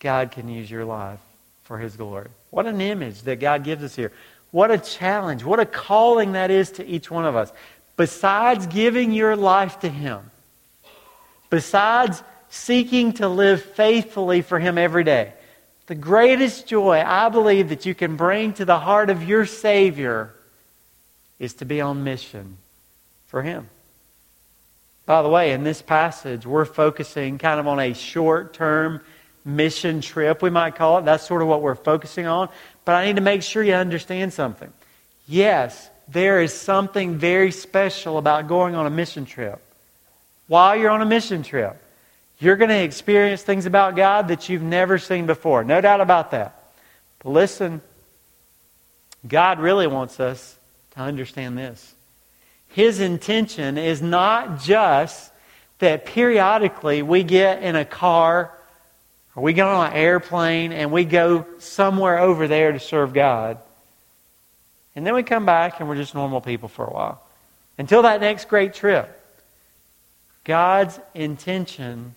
God 0.00 0.32
can 0.32 0.48
use 0.48 0.70
your 0.70 0.84
life 0.84 1.20
for 1.62 1.78
His 1.78 1.96
glory. 1.96 2.28
What 2.50 2.66
an 2.66 2.80
image 2.80 3.22
that 3.22 3.36
God 3.38 3.62
gives 3.62 3.84
us 3.84 3.94
here. 3.94 4.12
What 4.50 4.70
a 4.70 4.78
challenge. 4.78 5.44
What 5.44 5.60
a 5.60 5.66
calling 5.66 6.32
that 6.32 6.50
is 6.50 6.72
to 6.72 6.86
each 6.86 7.10
one 7.10 7.24
of 7.24 7.36
us. 7.36 7.52
Besides 7.96 8.66
giving 8.66 9.12
your 9.12 9.36
life 9.36 9.80
to 9.80 9.88
Him, 9.88 10.30
besides 11.48 12.22
seeking 12.48 13.12
to 13.14 13.28
live 13.28 13.62
faithfully 13.62 14.42
for 14.42 14.58
Him 14.58 14.78
every 14.78 15.04
day, 15.04 15.32
the 15.86 15.94
greatest 15.94 16.66
joy 16.66 17.02
I 17.04 17.28
believe 17.28 17.68
that 17.68 17.86
you 17.86 17.94
can 17.94 18.16
bring 18.16 18.52
to 18.54 18.64
the 18.64 18.78
heart 18.78 19.10
of 19.10 19.22
your 19.22 19.44
Savior 19.46 20.32
is 21.38 21.54
to 21.54 21.64
be 21.64 21.80
on 21.80 22.04
mission 22.04 22.56
for 23.26 23.42
Him. 23.42 23.68
By 25.06 25.22
the 25.22 25.28
way, 25.28 25.52
in 25.52 25.64
this 25.64 25.82
passage, 25.82 26.46
we're 26.46 26.64
focusing 26.64 27.38
kind 27.38 27.58
of 27.58 27.66
on 27.66 27.80
a 27.80 27.92
short 27.92 28.54
term 28.54 29.00
mission 29.44 30.00
trip, 30.00 30.42
we 30.42 30.50
might 30.50 30.74
call 30.74 30.98
it. 30.98 31.04
That's 31.04 31.26
sort 31.26 31.42
of 31.42 31.48
what 31.48 31.62
we're 31.62 31.74
focusing 31.74 32.26
on. 32.26 32.48
But 32.84 32.94
I 32.94 33.06
need 33.06 33.16
to 33.16 33.22
make 33.22 33.42
sure 33.42 33.62
you 33.62 33.74
understand 33.74 34.32
something. 34.32 34.72
Yes, 35.26 35.90
there 36.08 36.40
is 36.40 36.52
something 36.52 37.16
very 37.18 37.52
special 37.52 38.18
about 38.18 38.48
going 38.48 38.74
on 38.74 38.86
a 38.86 38.90
mission 38.90 39.24
trip. 39.24 39.62
While 40.46 40.76
you're 40.76 40.90
on 40.90 41.02
a 41.02 41.06
mission 41.06 41.42
trip, 41.42 41.80
you're 42.40 42.56
going 42.56 42.70
to 42.70 42.82
experience 42.82 43.42
things 43.42 43.66
about 43.66 43.96
God 43.96 44.28
that 44.28 44.48
you've 44.48 44.62
never 44.62 44.98
seen 44.98 45.26
before. 45.26 45.62
No 45.62 45.80
doubt 45.80 46.00
about 46.00 46.32
that. 46.32 46.72
But 47.22 47.30
listen, 47.30 47.82
God 49.26 49.60
really 49.60 49.86
wants 49.86 50.18
us 50.18 50.58
to 50.92 51.00
understand 51.00 51.56
this. 51.56 51.94
His 52.68 53.00
intention 53.00 53.78
is 53.78 54.00
not 54.00 54.60
just 54.60 55.32
that 55.80 56.06
periodically 56.06 57.02
we 57.02 57.22
get 57.22 57.62
in 57.62 57.76
a 57.76 57.84
car 57.84 58.52
or 59.40 59.42
we 59.42 59.54
get 59.54 59.66
on 59.66 59.86
an 59.86 59.96
airplane 59.96 60.70
and 60.70 60.92
we 60.92 61.06
go 61.06 61.46
somewhere 61.60 62.18
over 62.18 62.46
there 62.46 62.72
to 62.72 62.78
serve 62.78 63.14
God. 63.14 63.56
And 64.94 65.06
then 65.06 65.14
we 65.14 65.22
come 65.22 65.46
back 65.46 65.80
and 65.80 65.88
we're 65.88 65.96
just 65.96 66.14
normal 66.14 66.42
people 66.42 66.68
for 66.68 66.84
a 66.84 66.92
while. 66.92 67.22
Until 67.78 68.02
that 68.02 68.20
next 68.20 68.50
great 68.50 68.74
trip. 68.74 69.18
God's 70.44 71.00
intention, 71.14 72.14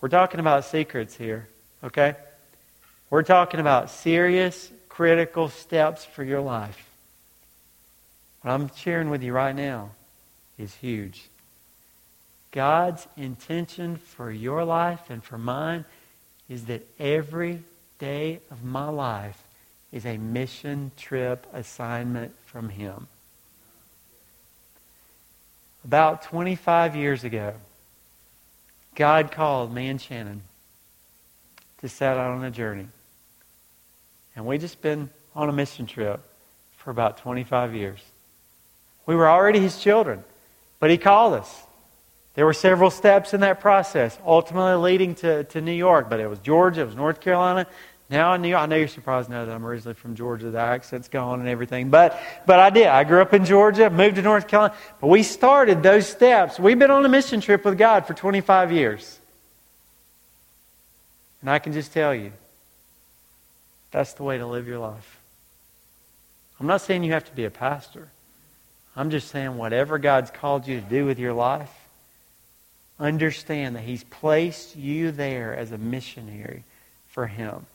we're 0.00 0.08
talking 0.08 0.38
about 0.38 0.66
secrets 0.66 1.16
here, 1.16 1.48
okay? 1.82 2.14
We're 3.10 3.24
talking 3.24 3.58
about 3.58 3.90
serious, 3.90 4.70
critical 4.88 5.48
steps 5.48 6.04
for 6.04 6.22
your 6.22 6.42
life. 6.42 6.88
What 8.42 8.52
I'm 8.52 8.70
sharing 8.76 9.10
with 9.10 9.24
you 9.24 9.32
right 9.32 9.56
now 9.56 9.90
is 10.58 10.72
huge. 10.74 11.28
God's 12.54 13.08
intention 13.16 13.96
for 13.96 14.30
your 14.30 14.64
life 14.64 15.10
and 15.10 15.24
for 15.24 15.36
mine 15.36 15.84
is 16.48 16.66
that 16.66 16.86
every 17.00 17.64
day 17.98 18.38
of 18.48 18.62
my 18.62 18.88
life 18.88 19.42
is 19.90 20.06
a 20.06 20.16
mission 20.18 20.92
trip 20.96 21.48
assignment 21.52 22.32
from 22.46 22.68
Him. 22.68 23.08
About 25.84 26.22
25 26.22 26.94
years 26.94 27.24
ago, 27.24 27.54
God 28.94 29.32
called 29.32 29.74
me 29.74 29.88
and 29.88 30.00
Shannon 30.00 30.42
to 31.78 31.88
set 31.88 32.16
out 32.16 32.30
on 32.30 32.44
a 32.44 32.52
journey. 32.52 32.86
And 34.36 34.46
we've 34.46 34.60
just 34.60 34.80
been 34.80 35.10
on 35.34 35.48
a 35.48 35.52
mission 35.52 35.86
trip 35.86 36.20
for 36.76 36.92
about 36.92 37.18
25 37.18 37.74
years. 37.74 37.98
We 39.06 39.16
were 39.16 39.28
already 39.28 39.58
his 39.58 39.80
children, 39.80 40.22
but 40.78 40.90
he 40.90 40.98
called 40.98 41.34
us. 41.34 41.64
There 42.34 42.44
were 42.44 42.52
several 42.52 42.90
steps 42.90 43.32
in 43.32 43.40
that 43.40 43.60
process, 43.60 44.18
ultimately 44.26 44.74
leading 44.74 45.14
to, 45.16 45.44
to 45.44 45.60
New 45.60 45.72
York, 45.72 46.10
but 46.10 46.18
it 46.18 46.28
was 46.28 46.40
Georgia, 46.40 46.82
it 46.82 46.86
was 46.86 46.96
North 46.96 47.20
Carolina, 47.20 47.66
now 48.10 48.34
in 48.34 48.42
New 48.42 48.48
York. 48.48 48.62
I 48.62 48.66
know 48.66 48.76
you're 48.76 48.88
surprised 48.88 49.30
now 49.30 49.44
that 49.44 49.54
I'm 49.54 49.64
originally 49.64 49.94
from 49.94 50.16
Georgia, 50.16 50.50
the 50.50 50.58
accent's 50.58 51.08
gone 51.08 51.40
and 51.40 51.48
everything, 51.48 51.90
but, 51.90 52.20
but 52.44 52.58
I 52.58 52.70
did. 52.70 52.88
I 52.88 53.04
grew 53.04 53.22
up 53.22 53.32
in 53.34 53.44
Georgia, 53.44 53.88
moved 53.88 54.16
to 54.16 54.22
North 54.22 54.48
Carolina, 54.48 54.74
but 55.00 55.06
we 55.06 55.22
started 55.22 55.82
those 55.82 56.08
steps. 56.08 56.58
We've 56.58 56.78
been 56.78 56.90
on 56.90 57.04
a 57.04 57.08
mission 57.08 57.40
trip 57.40 57.64
with 57.64 57.78
God 57.78 58.06
for 58.06 58.14
25 58.14 58.72
years. 58.72 59.20
And 61.40 61.50
I 61.50 61.60
can 61.60 61.72
just 61.72 61.92
tell 61.92 62.14
you, 62.14 62.32
that's 63.92 64.14
the 64.14 64.24
way 64.24 64.38
to 64.38 64.46
live 64.46 64.66
your 64.66 64.78
life. 64.80 65.20
I'm 66.58 66.66
not 66.66 66.80
saying 66.80 67.04
you 67.04 67.12
have 67.12 67.26
to 67.26 67.32
be 67.32 67.44
a 67.44 67.50
pastor. 67.50 68.08
I'm 68.96 69.10
just 69.10 69.28
saying 69.28 69.56
whatever 69.56 69.98
God's 69.98 70.30
called 70.30 70.66
you 70.66 70.80
to 70.80 70.86
do 70.86 71.04
with 71.04 71.18
your 71.18 71.32
life, 71.32 71.70
understand 72.98 73.76
that 73.76 73.82
He's 73.82 74.04
placed 74.04 74.76
you 74.76 75.10
there 75.10 75.54
as 75.54 75.72
a 75.72 75.78
missionary 75.78 76.64
for 77.08 77.26
Him. 77.26 77.66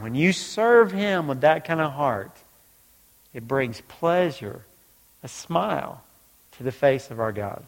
When 0.00 0.14
you 0.14 0.32
serve 0.32 0.92
Him 0.92 1.28
with 1.28 1.42
that 1.42 1.64
kind 1.64 1.80
of 1.80 1.92
heart, 1.92 2.32
it 3.32 3.46
brings 3.46 3.80
pleasure, 3.82 4.62
a 5.22 5.28
smile 5.28 6.02
to 6.56 6.62
the 6.62 6.72
face 6.72 7.10
of 7.10 7.20
our 7.20 7.32
God. 7.32 7.62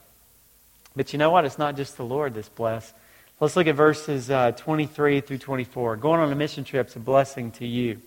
But 0.95 1.13
you 1.13 1.19
know 1.19 1.31
what? 1.31 1.45
It's 1.45 1.59
not 1.59 1.77
just 1.77 1.97
the 1.97 2.05
Lord 2.05 2.35
that's 2.35 2.49
blessed. 2.49 2.95
Let's 3.39 3.55
look 3.55 3.67
at 3.67 3.75
verses 3.75 4.31
uh, 4.31 4.53
23 4.53 5.21
through 5.21 5.39
24. 5.39 5.97
Going 5.97 6.21
on 6.21 6.33
a 6.33 6.35
mission 6.35 6.65
trip 6.65 6.89
is 6.89 6.97
a 6.97 7.01
blessing 7.01 7.51
to 7.53 7.67
you. 7.67 8.01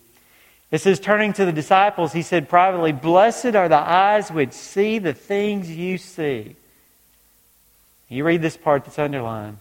It 0.72 0.82
says, 0.82 1.00
turning 1.00 1.34
to 1.34 1.46
the 1.46 1.52
disciples, 1.52 2.14
he 2.14 2.22
said 2.22 2.50
privately, 2.50 2.92
Blessed 2.92 3.56
are 3.56 3.70
the 3.70 3.78
eyes 3.78 4.32
which 4.32 4.54
see 4.54 5.00
the 5.00 5.14
things 5.14 5.70
you 5.70 5.98
see. 5.98 6.56
You 8.10 8.24
read 8.24 8.42
this 8.42 8.58
part 8.58 8.86
that's 8.86 8.98
underlined. 8.98 9.60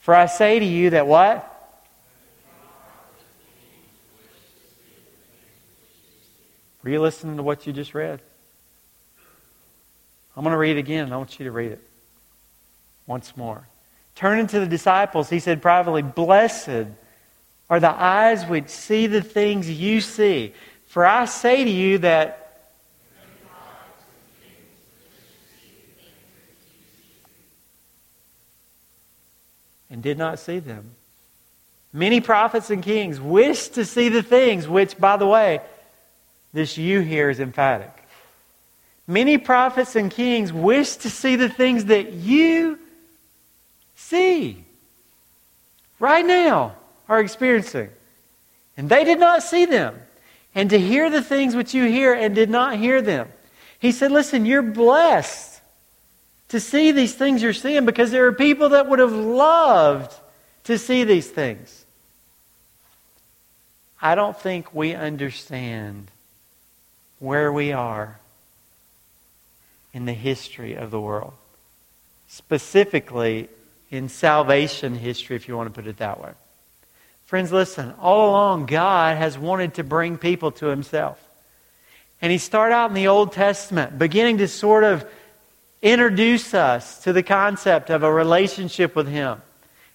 For 0.00 0.14
I 0.14 0.26
say 0.26 0.58
to 0.58 0.64
you 0.64 0.90
that 0.90 1.06
what? 1.06 1.50
Were 6.82 6.90
you 6.90 7.00
listening 7.00 7.38
to 7.38 7.42
what 7.42 7.66
you 7.66 7.72
just 7.72 7.94
read? 7.94 8.20
I'm 10.36 10.42
going 10.42 10.52
to 10.52 10.58
read 10.58 10.76
it 10.76 10.80
again, 10.80 11.10
I 11.12 11.16
want 11.16 11.38
you 11.38 11.46
to 11.46 11.52
read 11.52 11.72
it 11.72 11.80
once 13.06 13.36
more. 13.36 13.66
Turning 14.14 14.46
to 14.48 14.60
the 14.60 14.66
disciples, 14.66 15.30
he 15.30 15.40
said 15.40 15.62
privately, 15.62 16.02
Blessed 16.02 16.86
are 17.70 17.80
the 17.80 17.90
eyes 17.90 18.44
which 18.44 18.68
see 18.68 19.06
the 19.06 19.22
things 19.22 19.70
you 19.70 20.00
see. 20.02 20.52
For 20.86 21.06
I 21.06 21.24
say 21.24 21.64
to 21.64 21.70
you 21.70 21.98
that 21.98 22.43
and 29.94 30.02
did 30.02 30.18
not 30.18 30.40
see 30.40 30.58
them. 30.58 30.90
Many 31.92 32.20
prophets 32.20 32.68
and 32.68 32.82
kings 32.82 33.20
wished 33.20 33.74
to 33.74 33.84
see 33.84 34.08
the 34.08 34.24
things 34.24 34.66
which, 34.66 34.98
by 34.98 35.16
the 35.16 35.26
way, 35.26 35.60
this 36.52 36.76
you 36.76 36.98
here 36.98 37.30
is 37.30 37.38
emphatic. 37.38 37.92
Many 39.06 39.38
prophets 39.38 39.94
and 39.94 40.10
kings 40.10 40.52
wished 40.52 41.02
to 41.02 41.10
see 41.10 41.36
the 41.36 41.48
things 41.48 41.84
that 41.84 42.12
you 42.12 42.80
see 43.94 44.64
right 46.00 46.26
now 46.26 46.74
are 47.08 47.20
experiencing. 47.20 47.90
And 48.76 48.88
they 48.88 49.04
did 49.04 49.20
not 49.20 49.44
see 49.44 49.64
them. 49.64 49.94
And 50.56 50.70
to 50.70 50.78
hear 50.78 51.08
the 51.08 51.22
things 51.22 51.54
which 51.54 51.72
you 51.72 51.84
hear 51.84 52.12
and 52.12 52.34
did 52.34 52.50
not 52.50 52.78
hear 52.78 53.00
them. 53.00 53.28
He 53.78 53.92
said, 53.92 54.10
Listen, 54.10 54.44
you're 54.44 54.60
blessed 54.60 55.53
to 56.54 56.60
see 56.60 56.92
these 56.92 57.12
things 57.12 57.42
you're 57.42 57.52
seeing 57.52 57.84
because 57.84 58.12
there 58.12 58.26
are 58.26 58.32
people 58.32 58.68
that 58.68 58.88
would 58.88 59.00
have 59.00 59.12
loved 59.12 60.14
to 60.62 60.78
see 60.78 61.02
these 61.02 61.28
things. 61.28 61.84
I 64.00 64.14
don't 64.14 64.38
think 64.38 64.72
we 64.72 64.94
understand 64.94 66.12
where 67.18 67.52
we 67.52 67.72
are 67.72 68.20
in 69.92 70.04
the 70.04 70.12
history 70.12 70.74
of 70.74 70.92
the 70.92 71.00
world, 71.00 71.32
specifically 72.28 73.48
in 73.90 74.08
salvation 74.08 74.94
history, 74.94 75.34
if 75.34 75.48
you 75.48 75.56
want 75.56 75.74
to 75.74 75.74
put 75.74 75.88
it 75.88 75.96
that 75.96 76.22
way. 76.22 76.30
Friends, 77.24 77.50
listen, 77.50 77.94
all 78.00 78.30
along, 78.30 78.66
God 78.66 79.16
has 79.16 79.36
wanted 79.36 79.74
to 79.74 79.82
bring 79.82 80.18
people 80.18 80.52
to 80.52 80.66
Himself. 80.66 81.20
And 82.22 82.30
He 82.30 82.38
started 82.38 82.76
out 82.76 82.90
in 82.90 82.94
the 82.94 83.08
Old 83.08 83.32
Testament, 83.32 83.98
beginning 83.98 84.38
to 84.38 84.46
sort 84.46 84.84
of 84.84 85.04
introduce 85.84 86.54
us 86.54 87.02
to 87.02 87.12
the 87.12 87.22
concept 87.22 87.90
of 87.90 88.02
a 88.02 88.12
relationship 88.12 88.96
with 88.96 89.06
Him. 89.06 89.40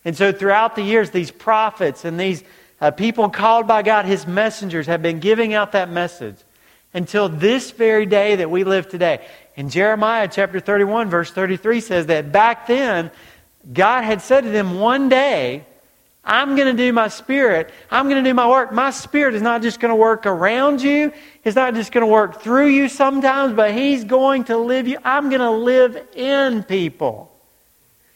And 0.06 0.16
so 0.16 0.32
throughout 0.32 0.76
the 0.76 0.84
years, 0.84 1.10
these 1.10 1.32
prophets 1.32 2.06
and 2.06 2.18
these 2.18 2.44
uh, 2.80 2.92
people 2.92 3.30
called 3.30 3.68
by 3.68 3.82
God, 3.82 4.06
His 4.06 4.28
messengers, 4.28 4.86
have 4.86 5.02
been 5.02 5.20
giving 5.20 5.54
out 5.54 5.74
that 5.74 5.90
message 5.90 6.38
until 6.94 7.28
this 7.28 7.72
very 7.72 8.06
day 8.06 8.36
that 8.38 8.52
we 8.52 8.64
live 8.64 8.88
today. 8.88 9.28
In 9.56 9.70
Jeremiah 9.70 10.30
chapter 10.32 10.60
31, 10.60 11.10
verse 11.10 11.32
33 11.32 11.82
says 11.82 12.06
that 12.06 12.32
back 12.32 12.68
then, 12.68 13.12
God 13.74 14.04
had 14.04 14.22
said 14.22 14.44
to 14.44 14.50
them, 14.52 14.80
One 14.80 15.10
day, 15.10 15.66
I'm 16.24 16.56
going 16.56 16.68
to 16.68 16.82
do 16.82 16.94
my 16.94 17.08
spirit. 17.08 17.72
I'm 17.90 18.08
going 18.08 18.24
to 18.24 18.30
do 18.30 18.34
my 18.36 18.48
work. 18.48 18.72
My 18.72 18.92
spirit 18.92 19.34
is 19.34 19.42
not 19.42 19.64
just 19.64 19.80
going 19.80 19.90
to 19.90 19.96
work 19.96 20.28
around 20.28 20.82
you. 20.82 21.12
It's 21.50 21.56
not 21.56 21.74
just 21.74 21.92
going 21.92 22.06
to 22.06 22.12
work 22.12 22.44
through 22.44 22.68
you 22.68 22.88
sometimes, 22.88 23.54
but 23.54 23.74
He's 23.74 24.04
going 24.04 24.44
to 24.46 24.58
live 24.58 24.88
you. 24.88 25.00
I'm 25.04 25.30
going 25.30 25.42
to 25.42 25.50
live 25.50 25.98
in 26.16 26.62
people. 26.62 27.36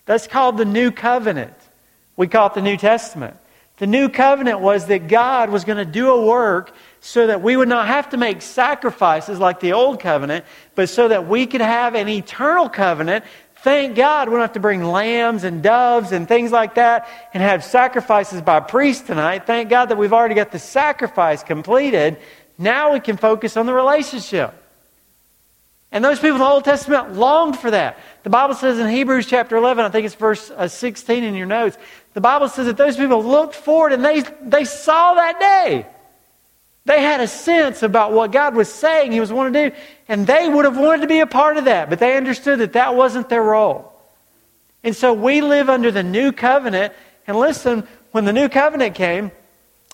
That's 0.05 0.27
called 0.27 0.57
the 0.57 0.65
New 0.65 0.91
Covenant. 0.91 1.55
We 2.15 2.27
call 2.27 2.45
it 2.45 2.53
the 2.53 2.61
New 2.61 2.77
Testament. 2.77 3.35
The 3.77 3.87
New 3.87 4.09
Covenant 4.09 4.59
was 4.59 4.85
that 4.85 5.07
God 5.07 5.49
was 5.49 5.65
going 5.65 5.83
to 5.83 5.91
do 5.91 6.11
a 6.11 6.23
work 6.23 6.75
so 7.01 7.25
that 7.25 7.41
we 7.41 7.57
would 7.57 7.67
not 7.67 7.87
have 7.87 8.11
to 8.11 8.17
make 8.17 8.43
sacrifices 8.43 9.39
like 9.39 9.59
the 9.59 9.73
Old 9.73 9.99
Covenant, 9.99 10.45
but 10.75 10.89
so 10.89 11.07
that 11.07 11.27
we 11.27 11.47
could 11.47 11.61
have 11.61 11.95
an 11.95 12.07
eternal 12.07 12.69
covenant 12.69 13.25
Thank 13.63 13.95
God 13.95 14.27
we 14.27 14.33
don't 14.33 14.41
have 14.41 14.51
to 14.53 14.59
bring 14.59 14.83
lambs 14.83 15.45
and 15.45 15.63
doves 15.63 16.11
and 16.11 16.27
things 16.27 16.51
like 16.51 16.75
that 16.75 17.07
and 17.33 17.41
have 17.41 17.63
sacrifices 17.63 18.41
by 18.41 18.59
priests 18.59 19.07
tonight. 19.07 19.47
Thank 19.47 19.69
God 19.69 19.85
that 19.85 19.97
we've 19.97 20.11
already 20.11 20.35
got 20.35 20.51
the 20.51 20.59
sacrifice 20.59 21.43
completed. 21.43 22.17
Now 22.57 22.93
we 22.93 22.99
can 22.99 23.17
focus 23.17 23.57
on 23.57 23.65
the 23.65 23.73
relationship. 23.73 24.53
And 25.91 26.03
those 26.03 26.17
people 26.17 26.35
in 26.35 26.39
the 26.39 26.45
Old 26.45 26.65
Testament 26.65 27.13
longed 27.13 27.57
for 27.57 27.69
that. 27.69 27.99
The 28.23 28.29
Bible 28.31 28.55
says 28.55 28.79
in 28.79 28.89
Hebrews 28.89 29.27
chapter 29.27 29.55
11, 29.55 29.85
I 29.85 29.89
think 29.89 30.05
it's 30.07 30.15
verse 30.15 30.49
uh, 30.49 30.67
16 30.67 31.23
in 31.23 31.35
your 31.35 31.45
notes, 31.45 31.77
the 32.13 32.21
Bible 32.21 32.49
says 32.49 32.65
that 32.65 32.77
those 32.77 32.97
people 32.97 33.23
looked 33.23 33.53
forward 33.53 33.93
and 33.93 34.03
they, 34.03 34.23
they 34.41 34.65
saw 34.65 35.13
that 35.13 35.39
day. 35.39 35.85
They 36.85 37.01
had 37.01 37.21
a 37.21 37.27
sense 37.27 37.83
about 37.83 38.11
what 38.11 38.31
God 38.31 38.55
was 38.55 38.71
saying 38.71 39.11
He 39.11 39.19
was 39.19 39.31
wanting 39.31 39.53
to 39.53 39.69
do, 39.69 39.75
and 40.07 40.27
they 40.27 40.49
would 40.49 40.65
have 40.65 40.77
wanted 40.77 41.01
to 41.01 41.07
be 41.07 41.19
a 41.19 41.27
part 41.27 41.57
of 41.57 41.65
that, 41.65 41.89
but 41.89 41.99
they 41.99 42.17
understood 42.17 42.59
that 42.59 42.73
that 42.73 42.95
wasn't 42.95 43.29
their 43.29 43.43
role. 43.43 43.93
And 44.83 44.95
so 44.95 45.13
we 45.13 45.41
live 45.41 45.69
under 45.69 45.91
the 45.91 46.03
new 46.03 46.31
covenant, 46.31 46.93
and 47.25 47.39
listen, 47.39 47.87
when 48.11 48.25
the 48.25 48.33
new 48.33 48.49
covenant 48.49 48.95
came, 48.95 49.31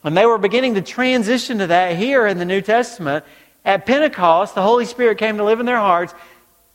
and 0.03 0.15
they 0.15 0.25
were 0.25 0.37
beginning 0.37 0.75
to 0.75 0.81
transition 0.81 1.59
to 1.59 1.67
that 1.67 1.97
here 1.97 2.25
in 2.25 2.37
the 2.37 2.45
New 2.45 2.61
Testament, 2.61 3.25
at 3.65 3.85
Pentecost, 3.85 4.55
the 4.55 4.61
Holy 4.61 4.85
Spirit 4.85 5.17
came 5.17 5.37
to 5.37 5.43
live 5.43 5.59
in 5.59 5.65
their 5.65 5.77
hearts. 5.77 6.13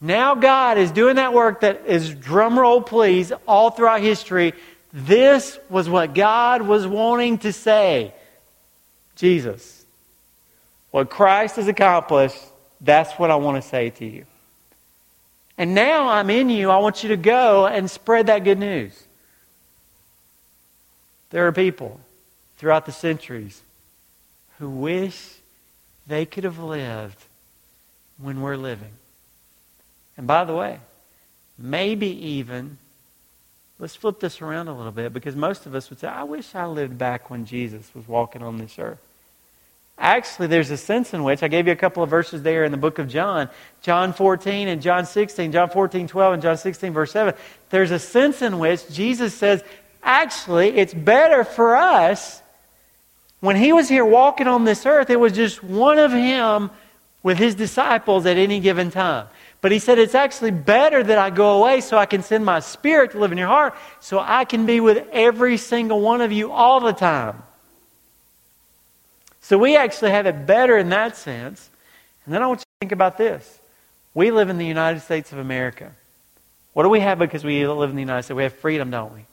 Now 0.01 0.35
God 0.35 0.77
is 0.77 0.91
doing 0.91 1.16
that 1.16 1.33
work 1.33 1.61
that 1.61 1.87
is, 1.87 2.14
drumroll 2.14 2.85
please, 2.85 3.33
all 3.47 3.70
throughout 3.70 4.01
history. 4.01 4.53
This 4.93 5.59
was 5.70 5.89
what 5.89 6.14
God 6.14 6.62
was 6.62 6.87
wanting 6.87 7.39
to 7.39 7.53
say. 7.53 8.14
Jesus. 9.16 9.85
What 10.91 11.11
Christ 11.11 11.57
has 11.57 11.66
accomplished, 11.66 12.39
that's 12.81 13.12
what 13.14 13.31
I 13.31 13.37
want 13.37 13.62
to 13.62 13.68
say 13.68 13.91
to 13.91 14.05
you. 14.05 14.27
And 15.57 15.75
now 15.75 16.09
I'm 16.09 16.31
in 16.31 16.51
you. 16.51 16.70
I 16.70 16.79
want 16.79 17.03
you 17.03 17.09
to 17.11 17.16
go 17.16 17.66
and 17.66 17.91
spread 17.91 18.27
that 18.27 18.45
good 18.45 18.59
news. 18.59 19.01
There 21.31 21.47
are 21.47 21.53
people 21.53 21.99
throughout 22.59 22.86
the 22.86 22.92
centuries 22.92 23.62
who 24.59 24.70
wish 24.70 25.36
they 26.07 26.24
could 26.24 26.44
have 26.44 26.59
lived 26.59 27.24
when 28.18 28.40
we're 28.40 28.57
living. 28.57 28.92
And 30.16 30.26
by 30.26 30.44
the 30.44 30.55
way, 30.55 30.78
maybe 31.59 32.09
even, 32.09 32.78
let's 33.78 33.96
flip 33.96 34.20
this 34.20 34.40
around 34.40 34.68
a 34.68 34.76
little 34.76 34.92
bit 34.92 35.12
because 35.12 35.34
most 35.34 35.66
of 35.66 35.74
us 35.74 35.90
would 35.90 35.98
say, 35.98 36.09
I 36.09 36.22
wish 36.22 36.55
I 36.55 36.66
lived 36.66 36.98
back 36.98 37.30
when 37.30 37.46
Jesus 37.46 37.90
was 37.94 38.07
walking 38.07 38.42
on 38.42 38.59
this 38.59 38.78
earth. 38.78 39.00
Actually, 39.96 40.48
there's 40.48 40.70
a 40.70 40.76
sense 40.76 41.14
in 41.14 41.22
which, 41.22 41.42
I 41.42 41.48
gave 41.48 41.66
you 41.66 41.72
a 41.72 41.76
couple 41.76 42.02
of 42.02 42.11
verses 42.11 42.42
there 42.42 42.64
in 42.64 42.72
the 42.72 42.78
book 42.78 42.98
of 42.98 43.09
John, 43.09 43.48
John 43.80 44.12
14 44.12 44.66
and 44.66 44.82
John 44.82 45.07
16, 45.07 45.52
John 45.52 45.70
14, 45.70 46.09
12 46.09 46.32
and 46.34 46.42
John 46.42 46.57
16, 46.57 46.92
verse 46.92 47.12
7. 47.12 47.34
There's 47.70 47.92
a 47.92 48.00
sense 48.00 48.42
in 48.42 48.59
which 48.59 48.88
Jesus 48.90 49.34
says, 49.34 49.62
actually, 50.02 50.76
it's 50.76 50.92
better 50.92 51.44
for 51.44 51.76
us. 51.76 52.42
When 53.45 53.57
he 53.57 53.74
was 53.74 53.90
here 53.90 54.07
walking 54.07 54.47
on 54.47 54.64
this 54.64 54.86
earth, 54.86 55.11
it 55.11 55.20
was 55.20 55.34
just 55.34 55.62
one 55.62 55.99
of 55.99 56.11
him 56.11 56.70
with 57.22 57.36
his 57.36 57.55
disciples 57.55 58.24
at 58.24 58.38
any 58.38 58.59
given 58.59 58.90
time. 58.90 59.26
But 59.61 59.70
he 59.70 59.80
said, 59.80 59.99
It's 59.99 60.14
actually 60.14 60.53
better 60.53 61.03
that 61.03 61.18
I 61.18 61.28
go 61.28 61.61
away 61.61 61.82
so 61.82 61.99
I 61.99 62.07
can 62.07 62.22
send 62.22 62.47
my 62.47 62.61
spirit 62.61 63.11
to 63.11 63.18
live 63.18 63.32
in 63.32 63.36
your 63.36 63.49
heart 63.49 63.74
so 64.01 64.18
I 64.18 64.47
can 64.47 64.64
be 64.64 64.80
with 64.80 65.07
every 65.12 65.59
single 65.59 66.01
one 66.01 66.22
of 66.22 66.32
you 66.32 66.53
all 66.53 66.80
the 66.80 66.95
time. 66.95 67.42
So 69.42 69.59
we 69.59 69.76
actually 69.76 70.12
have 70.12 70.24
it 70.24 70.47
better 70.47 70.78
in 70.78 70.88
that 70.88 71.18
sense. 71.18 71.68
And 72.24 72.32
then 72.32 72.42
I 72.42 72.47
want 72.47 72.61
you 72.61 72.64
to 72.64 72.78
think 72.80 72.92
about 72.92 73.18
this. 73.18 73.61
We 74.14 74.30
live 74.30 74.49
in 74.49 74.57
the 74.57 74.64
United 74.64 75.01
States 75.01 75.32
of 75.32 75.38
America. 75.38 75.92
What 76.72 76.84
do 76.84 76.88
we 76.88 77.01
have 77.01 77.18
because 77.18 77.45
we 77.45 77.66
live 77.66 77.90
in 77.90 77.97
the 77.97 78.01
United 78.01 78.22
States? 78.22 78.36
We 78.36 78.45
have 78.45 78.55
freedom, 78.55 78.90
don't 78.90 79.12
we? 79.12 79.26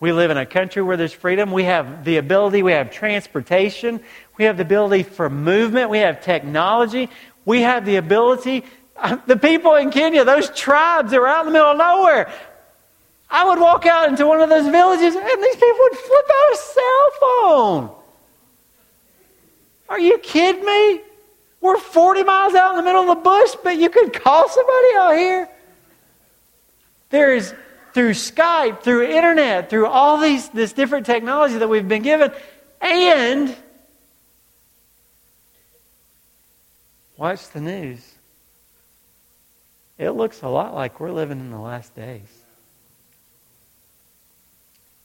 We 0.00 0.12
live 0.12 0.30
in 0.30 0.36
a 0.36 0.46
country 0.46 0.82
where 0.82 0.96
there's 0.96 1.12
freedom. 1.12 1.50
We 1.50 1.64
have 1.64 2.04
the 2.04 2.18
ability, 2.18 2.62
we 2.62 2.72
have 2.72 2.90
transportation, 2.90 4.00
we 4.36 4.44
have 4.44 4.56
the 4.56 4.62
ability 4.62 5.02
for 5.02 5.28
movement, 5.28 5.90
we 5.90 5.98
have 5.98 6.22
technology, 6.22 7.10
we 7.44 7.62
have 7.62 7.84
the 7.84 7.96
ability 7.96 8.64
uh, 9.00 9.16
the 9.26 9.36
people 9.36 9.76
in 9.76 9.90
Kenya, 9.90 10.24
those 10.24 10.50
tribes 10.50 11.12
that 11.12 11.20
were 11.20 11.28
out 11.28 11.40
in 11.40 11.46
the 11.46 11.52
middle 11.52 11.70
of 11.70 11.78
nowhere, 11.78 12.32
I 13.30 13.46
would 13.46 13.60
walk 13.60 13.86
out 13.86 14.08
into 14.08 14.26
one 14.26 14.40
of 14.40 14.48
those 14.48 14.66
villages 14.66 15.14
and 15.14 15.42
these 15.42 15.54
people 15.54 15.78
would 15.78 15.98
flip 15.98 16.26
out 16.34 16.52
a 16.52 16.56
cell 16.56 17.10
phone. 17.20 17.90
Are 19.88 20.00
you 20.00 20.18
kidding 20.18 20.64
me? 20.64 21.02
We're 21.60 21.78
40 21.78 22.24
miles 22.24 22.54
out 22.54 22.70
in 22.70 22.76
the 22.78 22.82
middle 22.82 23.02
of 23.02 23.18
the 23.18 23.22
bush, 23.22 23.50
but 23.62 23.76
you 23.78 23.90
could 23.90 24.12
call 24.12 24.48
somebody 24.48 24.88
out 24.96 25.16
here. 25.16 25.48
There 27.10 27.34
is 27.34 27.54
through 27.98 28.12
Skype, 28.12 28.80
through 28.80 29.06
internet, 29.06 29.68
through 29.68 29.88
all 29.88 30.18
these 30.18 30.48
this 30.50 30.72
different 30.72 31.04
technology 31.04 31.58
that 31.58 31.68
we've 31.68 31.88
been 31.88 32.04
given, 32.04 32.30
and 32.80 33.56
watch 37.16 37.50
the 37.50 37.60
news. 37.60 38.14
It 39.98 40.10
looks 40.10 40.42
a 40.42 40.48
lot 40.48 40.76
like 40.76 41.00
we're 41.00 41.10
living 41.10 41.40
in 41.40 41.50
the 41.50 41.58
last 41.58 41.96
days. 41.96 42.28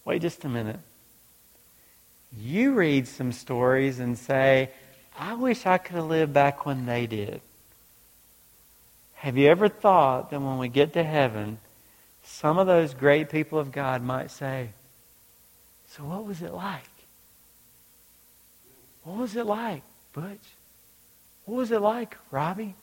Wait 0.06 0.22
just 0.22 0.46
a 0.46 0.50
minute. 0.50 0.80
You 2.38 2.74
read 2.74 3.08
some 3.08 3.32
stories 3.32 3.98
and 3.98 4.16
say, 4.16 4.70
I 5.18 5.34
wish 5.34 5.66
I 5.66 5.80
could 5.80 5.96
have 5.96 6.06
lived 6.06 6.32
back 6.32 6.68
when 6.68 6.86
they 6.86 7.08
did. 7.08 7.41
Have 9.16 9.36
you 9.36 9.48
ever 9.48 9.68
thought 9.68 10.30
that 10.30 10.39
when 10.39 10.60
we 10.60 10.68
get 10.68 10.94
to 10.94 11.04
heaven, 11.04 11.58
some 12.34 12.57
of 12.57 12.65
those 12.65 12.95
great 12.95 13.29
people 13.29 13.59
of 13.59 13.71
God 13.71 14.01
might 14.01 14.31
say, 14.31 14.69
So 15.89 16.03
what 16.03 16.25
was 16.25 16.41
it 16.41 16.51
like? 16.51 16.89
What 19.03 19.17
was 19.17 19.36
it 19.36 19.45
like, 19.45 19.84
Butch? 20.13 20.39
What 21.45 21.57
was 21.57 21.71
it 21.71 21.79
like, 21.79 22.17
Robbie? 22.31 22.73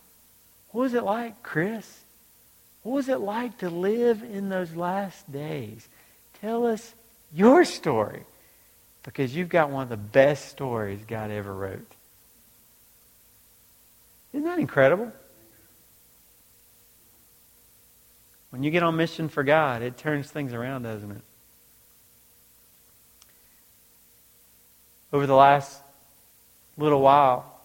What 0.70 0.82
was 0.82 0.94
it 0.94 1.02
like, 1.02 1.42
Chris? 1.42 2.00
What 2.82 2.92
was 2.92 3.08
it 3.08 3.18
like 3.18 3.58
to 3.58 3.70
live 3.70 4.22
in 4.22 4.50
those 4.50 4.76
last 4.76 5.30
days? 5.30 5.88
Tell 6.40 6.66
us 6.66 6.94
your 7.32 7.64
story 7.64 8.22
because 9.02 9.34
you've 9.34 9.48
got 9.48 9.70
one 9.70 9.82
of 9.82 9.88
the 9.88 9.96
best 9.96 10.48
stories 10.48 11.00
God 11.08 11.32
ever 11.32 11.52
wrote. 11.52 11.92
Isn't 14.32 14.46
that 14.46 14.60
incredible? 14.60 15.12
When 18.50 18.62
you 18.62 18.70
get 18.70 18.82
on 18.82 18.96
mission 18.96 19.28
for 19.28 19.42
God, 19.42 19.82
it 19.82 19.96
turns 19.96 20.30
things 20.30 20.52
around, 20.52 20.82
doesn't 20.82 21.10
it? 21.10 21.22
Over 25.12 25.26
the 25.26 25.34
last 25.34 25.80
little 26.76 27.00
while, 27.00 27.60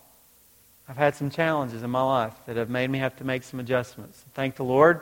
I've 0.87 0.97
had 0.97 1.15
some 1.15 1.29
challenges 1.29 1.83
in 1.83 1.89
my 1.89 2.01
life 2.01 2.33
that 2.45 2.57
have 2.57 2.69
made 2.69 2.89
me 2.89 2.99
have 2.99 3.15
to 3.17 3.23
make 3.23 3.43
some 3.43 3.59
adjustments. 3.59 4.23
Thank 4.33 4.55
the 4.55 4.63
Lord. 4.63 5.01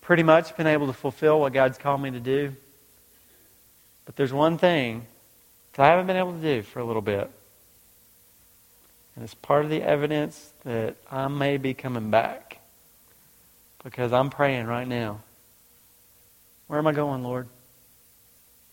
Pretty 0.00 0.22
much 0.22 0.56
been 0.56 0.66
able 0.66 0.88
to 0.88 0.92
fulfill 0.92 1.40
what 1.40 1.52
God's 1.52 1.78
called 1.78 2.00
me 2.00 2.10
to 2.10 2.20
do. 2.20 2.54
But 4.04 4.16
there's 4.16 4.32
one 4.32 4.58
thing 4.58 5.06
that 5.74 5.84
I 5.84 5.90
haven't 5.90 6.06
been 6.06 6.16
able 6.16 6.32
to 6.32 6.40
do 6.40 6.62
for 6.62 6.80
a 6.80 6.84
little 6.84 7.02
bit. 7.02 7.30
And 9.14 9.24
it's 9.24 9.34
part 9.34 9.64
of 9.64 9.70
the 9.70 9.82
evidence 9.82 10.52
that 10.64 10.96
I 11.10 11.28
may 11.28 11.56
be 11.56 11.74
coming 11.74 12.10
back. 12.10 12.55
Because 13.86 14.12
I'm 14.12 14.30
praying 14.30 14.66
right 14.66 14.88
now. 14.88 15.20
Where 16.66 16.76
am 16.76 16.88
I 16.88 16.92
going, 16.92 17.22
Lord? 17.22 17.46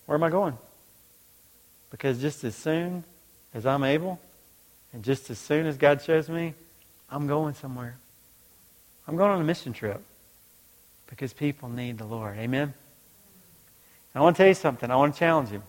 Where 0.06 0.18
am 0.18 0.24
I 0.24 0.28
going? 0.28 0.58
Because 1.92 2.20
just 2.20 2.42
as 2.42 2.56
soon 2.56 3.04
as 3.54 3.64
I'm 3.64 3.84
able, 3.84 4.18
and 4.92 5.04
just 5.04 5.30
as 5.30 5.38
soon 5.38 5.66
as 5.66 5.76
God 5.76 6.02
shows 6.02 6.28
me, 6.28 6.54
I'm 7.08 7.28
going 7.28 7.54
somewhere. 7.54 7.96
I'm 9.06 9.16
going 9.16 9.30
on 9.30 9.40
a 9.40 9.44
mission 9.44 9.72
trip 9.72 10.02
because 11.06 11.32
people 11.32 11.68
need 11.68 11.98
the 11.98 12.06
Lord. 12.06 12.36
Amen? 12.36 12.74
I 14.16 14.20
want 14.20 14.34
to 14.36 14.42
tell 14.42 14.48
you 14.48 14.54
something. 14.54 14.90
I 14.90 14.96
want 14.96 15.14
to 15.14 15.18
challenge 15.20 15.52
you. 15.52 15.62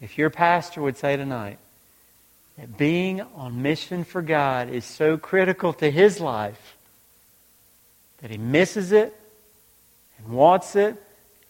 If 0.00 0.16
your 0.16 0.30
pastor 0.30 0.80
would 0.80 0.96
say 0.96 1.18
tonight 1.18 1.58
that 2.56 2.78
being 2.78 3.20
on 3.20 3.60
mission 3.60 4.02
for 4.02 4.22
God 4.22 4.70
is 4.70 4.86
so 4.86 5.18
critical 5.18 5.74
to 5.74 5.90
his 5.90 6.20
life 6.20 6.75
that 8.18 8.30
he 8.30 8.38
misses 8.38 8.92
it 8.92 9.18
and 10.18 10.28
wants 10.28 10.76
it 10.76 11.02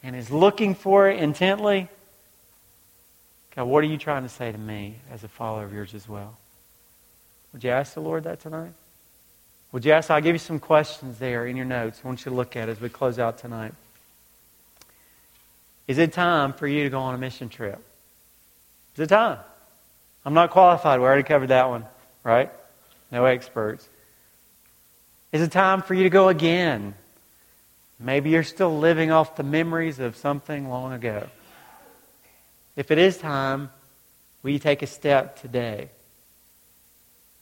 and 0.03 0.15
is 0.15 0.31
looking 0.31 0.75
for 0.75 1.09
it 1.09 1.19
intently, 1.19 1.89
God, 3.55 3.65
what 3.65 3.83
are 3.83 3.87
you 3.87 3.97
trying 3.97 4.23
to 4.23 4.29
say 4.29 4.53
to 4.53 4.59
me 4.59 4.97
as 5.11 5.25
a 5.25 5.29
follower 5.29 5.65
of 5.65 5.73
yours 5.73 5.95
as 5.95 6.09
well? 6.09 6.37
Would 7.53 7.65
you 7.65 7.71
ask 7.71 7.95
the 7.95 8.01
Lord 8.01 8.25
that 8.25 8.41
tonight? 8.41 8.73
Would 9.73 9.85
you 9.85 9.93
ask? 9.93 10.11
I'll 10.11 10.21
give 10.21 10.35
you 10.35 10.39
some 10.39 10.59
questions 10.59 11.19
there 11.19 11.47
in 11.47 11.57
your 11.57 11.65
notes. 11.67 12.01
I 12.05 12.07
want 12.07 12.25
you 12.25 12.31
to 12.31 12.37
look 12.37 12.55
at 12.55 12.69
as 12.69 12.81
we 12.81 12.89
close 12.89 13.19
out 13.19 13.39
tonight. 13.39 13.73
Is 15.89 15.99
it 15.99 16.13
time 16.13 16.53
for 16.53 16.67
you 16.67 16.85
to 16.85 16.91
go 16.91 16.99
on 16.99 17.15
a 17.15 17.19
mission 17.19 17.49
trip? 17.49 17.83
Is 18.95 19.01
it 19.01 19.09
time? 19.09 19.39
I'm 20.25 20.35
not 20.35 20.51
qualified. 20.51 21.01
We 21.01 21.07
already 21.07 21.23
covered 21.23 21.49
that 21.49 21.69
one, 21.69 21.85
right? 22.25 22.51
No 23.13 23.25
experts. 23.25 23.89
Is 25.33 25.43
it 25.43 25.53
time 25.53 25.83
for 25.83 25.95
you 25.95 26.05
to 26.05 26.11
go 26.11 26.29
again? 26.29 26.95
Maybe 27.99 28.31
you're 28.31 28.43
still 28.43 28.79
living 28.79 29.11
off 29.11 29.37
the 29.37 29.43
memories 29.43 29.99
of 29.99 30.17
something 30.17 30.69
long 30.69 30.93
ago. 30.93 31.29
If 32.77 32.91
it 32.91 32.99
is 32.99 33.17
time, 33.17 33.71
will 34.43 34.51
you 34.51 34.59
take 34.59 34.83
a 34.83 34.87
step 34.87 35.41
today? 35.41 35.89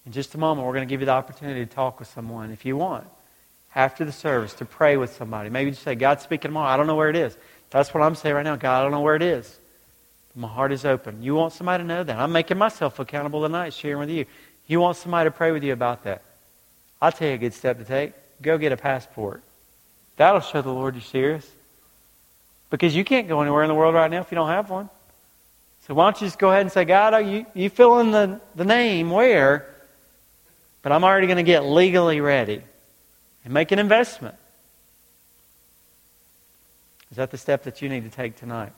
In 0.07 0.12
just 0.12 0.35
a 0.35 0.39
moment, 0.39 0.66
we're 0.66 0.74
going 0.74 0.87
to 0.87 0.93
give 0.93 1.01
you 1.01 1.07
the 1.07 1.12
opportunity 1.12 1.64
to 1.64 1.72
talk 1.72 1.99
with 1.99 2.09
someone 2.09 2.51
if 2.53 2.64
you 2.64 2.76
want. 2.76 3.07
After 3.74 4.05
the 4.05 4.12
service, 4.12 4.55
to 4.55 4.64
pray 4.64 4.97
with 4.97 5.16
somebody. 5.16 5.51
Maybe 5.51 5.72
just 5.72 5.82
say, 5.82 5.97
God's 5.97 6.22
speaking 6.22 6.51
tomorrow. 6.51 6.68
I 6.68 6.76
don't 6.76 6.87
know 6.87 6.95
where 6.95 7.11
it 7.11 7.16
is. 7.16 7.37
That's 7.70 7.93
what 7.93 8.05
I'm 8.05 8.14
saying 8.14 8.37
right 8.37 8.45
now. 8.45 8.55
God, 8.55 8.78
I 8.78 8.82
don't 8.82 8.93
know 8.93 9.01
where 9.01 9.16
it 9.16 9.22
is. 9.22 9.59
But 10.35 10.43
My 10.43 10.49
heart 10.49 10.70
is 10.70 10.85
open. 10.85 11.22
You 11.22 11.35
want 11.35 11.55
somebody 11.55 11.82
to 11.82 11.89
know 11.89 12.05
that. 12.05 12.16
I'm 12.16 12.30
making 12.30 12.57
myself 12.57 13.01
accountable 13.01 13.43
tonight, 13.43 13.72
sharing 13.74 13.99
with 13.99 14.11
you. 14.11 14.26
You 14.68 14.78
want 14.78 14.97
somebody 14.97 15.26
to 15.28 15.32
pray 15.32 15.51
with 15.51 15.64
you 15.64 15.72
about 15.72 16.05
that. 16.05 16.22
I'll 17.05 17.13
tell 17.13 17.29
you 17.29 17.35
a 17.35 17.39
good 17.39 17.55
step 17.55 17.79
to 17.79 17.85
take. 17.85 18.13
Go 18.41 18.59
get 18.59 18.73
a 18.73 18.77
passport. 18.77 19.43
That'll 20.17 20.41
show 20.41 20.63
the 20.63 20.73
Lord 20.73 20.95
you're 20.95 21.03
serious. 21.03 21.49
Because 22.71 22.95
you 22.97 23.05
can't 23.05 23.29
go 23.29 23.41
anywhere 23.41 23.63
in 23.63 23.69
the 23.69 23.75
world 23.75 23.95
right 23.95 24.11
now 24.11 24.21
if 24.21 24.31
you 24.31 24.37
don't 24.37 24.49
have 24.49 24.71
one. 24.71 24.89
So 25.87 25.95
why 25.95 26.07
don't 26.07 26.21
you 26.21 26.27
just 26.27 26.39
go 26.39 26.51
ahead 26.51 26.63
and 26.63 26.73
say, 26.73 26.85
God, 26.85 27.17
you, 27.27 27.47
you 27.55 27.69
fill 27.69 27.99
in 27.99 28.11
the, 28.11 28.41
the 28.55 28.65
name 28.65 29.11
where? 29.11 29.75
but 30.85 30.93
I'm 30.93 31.03
already 31.03 31.27
going 31.27 31.39
to 31.39 31.43
get 31.43 31.65
legally 31.65 32.21
ready 32.21 32.61
and 33.43 33.55
make 33.55 33.73
an 33.73 33.79
investment. 33.79 34.35
Is 37.11 37.17
that 37.17 37.31
the 37.31 37.39
step 37.39 37.63
that 37.63 37.81
you 37.81 37.89
need 37.89 38.05
to 38.05 38.11
take 38.11 38.37
tonight? 38.37 38.73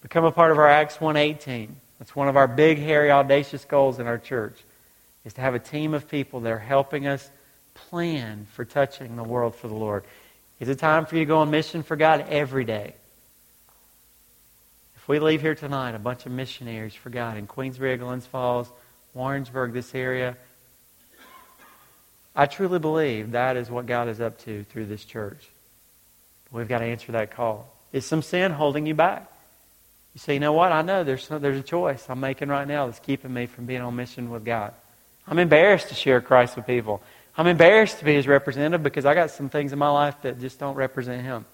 Become 0.00 0.24
a 0.24 0.32
part 0.32 0.50
of 0.50 0.58
our 0.58 0.66
Acts 0.66 0.98
118. 0.98 1.76
That's 1.98 2.16
one 2.16 2.28
of 2.28 2.38
our 2.38 2.48
big, 2.48 2.78
hairy, 2.78 3.10
audacious 3.10 3.66
goals 3.66 3.98
in 3.98 4.06
our 4.06 4.16
church, 4.16 4.56
is 5.24 5.34
to 5.34 5.40
have 5.40 5.54
a 5.54 5.58
team 5.58 5.94
of 5.94 6.08
people 6.08 6.40
that 6.40 6.52
are 6.52 6.58
helping 6.58 7.06
us 7.06 7.28
plan 7.74 8.46
for 8.52 8.64
touching 8.64 9.16
the 9.16 9.22
world 9.22 9.54
for 9.54 9.68
the 9.68 9.74
Lord. 9.74 10.04
Is 10.58 10.68
it 10.68 10.78
time 10.78 11.06
for 11.06 11.16
you 11.16 11.22
to 11.22 11.28
go 11.28 11.38
on 11.38 11.50
mission 11.50 11.82
for 11.82 11.96
God 11.96 12.26
every 12.28 12.64
day? 12.64 12.94
If 14.96 15.08
we 15.08 15.18
leave 15.18 15.40
here 15.40 15.54
tonight, 15.54 15.94
a 15.94 15.98
bunch 15.98 16.26
of 16.26 16.32
missionaries 16.32 16.94
for 16.94 17.10
God 17.10 17.36
in 17.36 17.46
Queensbury, 17.46 17.96
Glens 17.96 18.26
Falls, 18.26 18.68
Warrensburg, 19.14 19.72
this 19.72 19.94
area. 19.94 20.36
I 22.36 22.46
truly 22.46 22.78
believe 22.78 23.32
that 23.32 23.56
is 23.56 23.70
what 23.70 23.86
God 23.86 24.08
is 24.08 24.20
up 24.20 24.38
to 24.44 24.64
through 24.64 24.86
this 24.86 25.04
church. 25.04 25.48
We've 26.52 26.68
got 26.68 26.78
to 26.78 26.84
answer 26.84 27.12
that 27.12 27.30
call. 27.30 27.72
Is 27.92 28.06
some 28.06 28.22
sin 28.22 28.52
holding 28.52 28.86
you 28.86 28.94
back? 28.94 29.30
You 30.14 30.18
say, 30.18 30.34
you 30.34 30.40
know 30.40 30.52
what? 30.52 30.72
I 30.72 30.82
know 30.82 31.04
there's, 31.04 31.28
there's 31.28 31.58
a 31.58 31.62
choice 31.62 32.06
I'm 32.08 32.20
making 32.20 32.48
right 32.48 32.66
now 32.66 32.86
that's 32.86 32.98
keeping 32.98 33.32
me 33.32 33.46
from 33.46 33.66
being 33.66 33.80
on 33.80 33.94
mission 33.96 34.30
with 34.30 34.44
God. 34.44 34.74
I'm 35.26 35.38
embarrassed 35.38 35.88
to 35.88 35.94
share 35.94 36.20
Christ 36.20 36.56
with 36.56 36.66
people. 36.66 37.02
I'm 37.36 37.46
embarrassed 37.46 37.98
to 38.00 38.04
be 38.04 38.14
his 38.14 38.26
representative 38.26 38.82
because 38.82 39.06
I 39.06 39.14
got 39.14 39.30
some 39.30 39.48
things 39.48 39.72
in 39.72 39.78
my 39.78 39.90
life 39.90 40.16
that 40.22 40.40
just 40.40 40.58
don't 40.58 40.74
represent 40.74 41.22
him. 41.22 41.44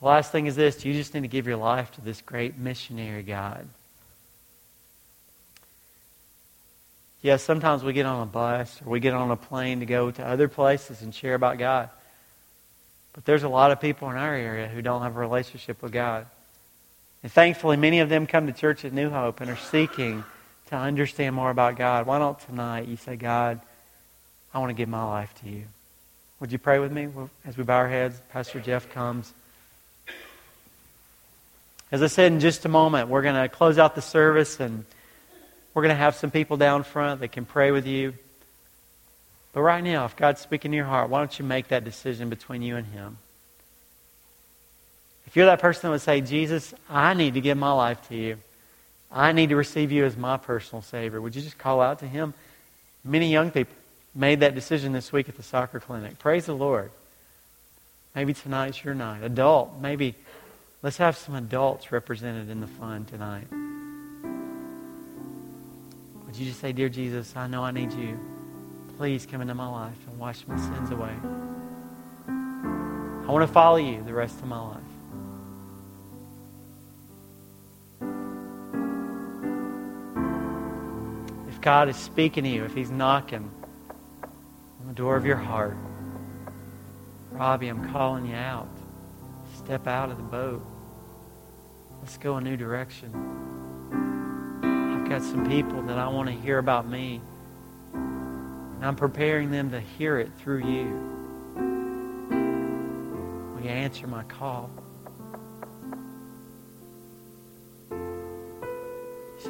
The 0.00 0.06
last 0.06 0.32
thing 0.32 0.46
is 0.46 0.56
this 0.56 0.84
you 0.84 0.92
just 0.92 1.14
need 1.14 1.22
to 1.22 1.28
give 1.28 1.46
your 1.46 1.56
life 1.56 1.92
to 1.92 2.00
this 2.00 2.20
great 2.20 2.58
missionary 2.58 3.22
God. 3.22 3.68
Yes, 7.22 7.44
sometimes 7.44 7.84
we 7.84 7.92
get 7.92 8.04
on 8.04 8.20
a 8.20 8.26
bus 8.26 8.80
or 8.84 8.90
we 8.90 8.98
get 8.98 9.14
on 9.14 9.30
a 9.30 9.36
plane 9.36 9.78
to 9.78 9.86
go 9.86 10.10
to 10.10 10.26
other 10.26 10.48
places 10.48 11.02
and 11.02 11.14
share 11.14 11.34
about 11.34 11.56
God. 11.56 11.88
But 13.12 13.24
there's 13.24 13.44
a 13.44 13.48
lot 13.48 13.70
of 13.70 13.80
people 13.80 14.10
in 14.10 14.16
our 14.16 14.34
area 14.34 14.66
who 14.66 14.82
don't 14.82 15.02
have 15.02 15.16
a 15.16 15.20
relationship 15.20 15.82
with 15.82 15.92
God. 15.92 16.26
And 17.22 17.30
thankfully, 17.30 17.76
many 17.76 18.00
of 18.00 18.08
them 18.08 18.26
come 18.26 18.48
to 18.48 18.52
church 18.52 18.84
at 18.84 18.92
New 18.92 19.08
Hope 19.08 19.40
and 19.40 19.48
are 19.48 19.56
seeking 19.56 20.24
to 20.72 20.78
understand 20.78 21.36
more 21.36 21.50
about 21.50 21.76
God. 21.76 22.06
Why 22.06 22.18
don't 22.18 22.38
tonight 22.40 22.88
you 22.88 22.96
say, 22.96 23.16
God, 23.16 23.60
I 24.54 24.58
want 24.58 24.70
to 24.70 24.74
give 24.74 24.88
my 24.88 25.04
life 25.04 25.32
to 25.42 25.50
you? 25.50 25.64
Would 26.40 26.50
you 26.50 26.58
pray 26.58 26.78
with 26.78 26.90
me 26.90 27.08
as 27.44 27.56
we 27.58 27.62
bow 27.62 27.76
our 27.76 27.88
heads? 27.88 28.20
Pastor 28.30 28.58
Jeff 28.58 28.90
comes. 28.90 29.32
As 31.90 32.02
I 32.02 32.06
said 32.06 32.32
in 32.32 32.40
just 32.40 32.64
a 32.64 32.70
moment, 32.70 33.10
we're 33.10 33.20
going 33.20 33.34
to 33.34 33.50
close 33.50 33.78
out 33.78 33.94
the 33.94 34.00
service 34.02 34.60
and 34.60 34.86
we're 35.74 35.82
going 35.82 35.94
to 35.94 35.98
have 35.98 36.14
some 36.14 36.30
people 36.30 36.56
down 36.56 36.84
front 36.84 37.20
that 37.20 37.32
can 37.32 37.44
pray 37.44 37.70
with 37.70 37.86
you. 37.86 38.14
But 39.52 39.60
right 39.60 39.84
now, 39.84 40.06
if 40.06 40.16
God's 40.16 40.40
speaking 40.40 40.70
to 40.70 40.76
your 40.76 40.86
heart, 40.86 41.10
why 41.10 41.18
don't 41.18 41.38
you 41.38 41.44
make 41.44 41.68
that 41.68 41.84
decision 41.84 42.30
between 42.30 42.62
you 42.62 42.76
and 42.76 42.86
Him? 42.86 43.18
If 45.26 45.36
you're 45.36 45.46
that 45.46 45.60
person 45.60 45.82
that 45.82 45.90
would 45.90 46.00
say, 46.00 46.22
Jesus, 46.22 46.72
I 46.88 47.12
need 47.12 47.34
to 47.34 47.42
give 47.42 47.58
my 47.58 47.72
life 47.72 48.08
to 48.08 48.16
you. 48.16 48.38
I 49.12 49.32
need 49.32 49.50
to 49.50 49.56
receive 49.56 49.92
you 49.92 50.04
as 50.04 50.16
my 50.16 50.38
personal 50.38 50.80
Savior. 50.82 51.20
Would 51.20 51.36
you 51.36 51.42
just 51.42 51.58
call 51.58 51.80
out 51.80 51.98
to 51.98 52.06
Him? 52.06 52.32
Many 53.04 53.30
young 53.30 53.50
people 53.50 53.74
made 54.14 54.40
that 54.40 54.54
decision 54.54 54.92
this 54.92 55.12
week 55.12 55.28
at 55.28 55.36
the 55.36 55.42
soccer 55.42 55.80
clinic. 55.80 56.18
Praise 56.18 56.46
the 56.46 56.54
Lord. 56.54 56.90
Maybe 58.14 58.34
tonight's 58.34 58.82
your 58.84 58.94
night. 58.94 59.22
Adult, 59.22 59.80
maybe 59.80 60.14
let's 60.82 60.98
have 60.98 61.16
some 61.16 61.34
adults 61.34 61.92
represented 61.92 62.50
in 62.50 62.60
the 62.60 62.66
fun 62.66 63.04
tonight. 63.04 63.46
Would 66.26 66.36
you 66.36 66.46
just 66.46 66.60
say, 66.60 66.72
Dear 66.72 66.88
Jesus, 66.88 67.36
I 67.36 67.46
know 67.46 67.62
I 67.62 67.70
need 67.70 67.92
you. 67.92 68.18
Please 68.96 69.26
come 69.26 69.40
into 69.40 69.54
my 69.54 69.68
life 69.68 69.96
and 70.08 70.18
wash 70.18 70.46
my 70.46 70.56
sins 70.56 70.90
away. 70.90 71.14
I 72.28 73.30
want 73.30 73.46
to 73.46 73.52
follow 73.52 73.76
you 73.76 74.02
the 74.02 74.14
rest 74.14 74.36
of 74.38 74.46
my 74.46 74.60
life. 74.60 74.91
God 81.62 81.88
is 81.88 81.96
speaking 81.96 82.42
to 82.42 82.50
you, 82.50 82.64
if 82.64 82.74
He's 82.74 82.90
knocking 82.90 83.48
on 84.80 84.88
the 84.88 84.92
door 84.92 85.14
of 85.14 85.24
your 85.24 85.36
heart, 85.36 85.76
Robbie, 87.30 87.68
I'm 87.68 87.92
calling 87.92 88.26
you 88.26 88.34
out. 88.34 88.68
Step 89.56 89.86
out 89.86 90.10
of 90.10 90.16
the 90.16 90.24
boat. 90.24 90.60
Let's 92.00 92.18
go 92.18 92.36
a 92.36 92.40
new 92.40 92.56
direction. 92.56 93.12
I've 94.64 95.08
got 95.08 95.22
some 95.22 95.48
people 95.48 95.82
that 95.82 95.98
I 95.98 96.08
want 96.08 96.28
to 96.28 96.34
hear 96.34 96.58
about 96.58 96.88
me. 96.88 97.20
And 97.94 98.84
I'm 98.84 98.96
preparing 98.96 99.52
them 99.52 99.70
to 99.70 99.78
hear 99.78 100.18
it 100.18 100.32
through 100.40 100.66
you. 100.66 100.86
Will 103.54 103.62
you 103.62 103.70
answer 103.70 104.08
my 104.08 104.24
call? 104.24 104.68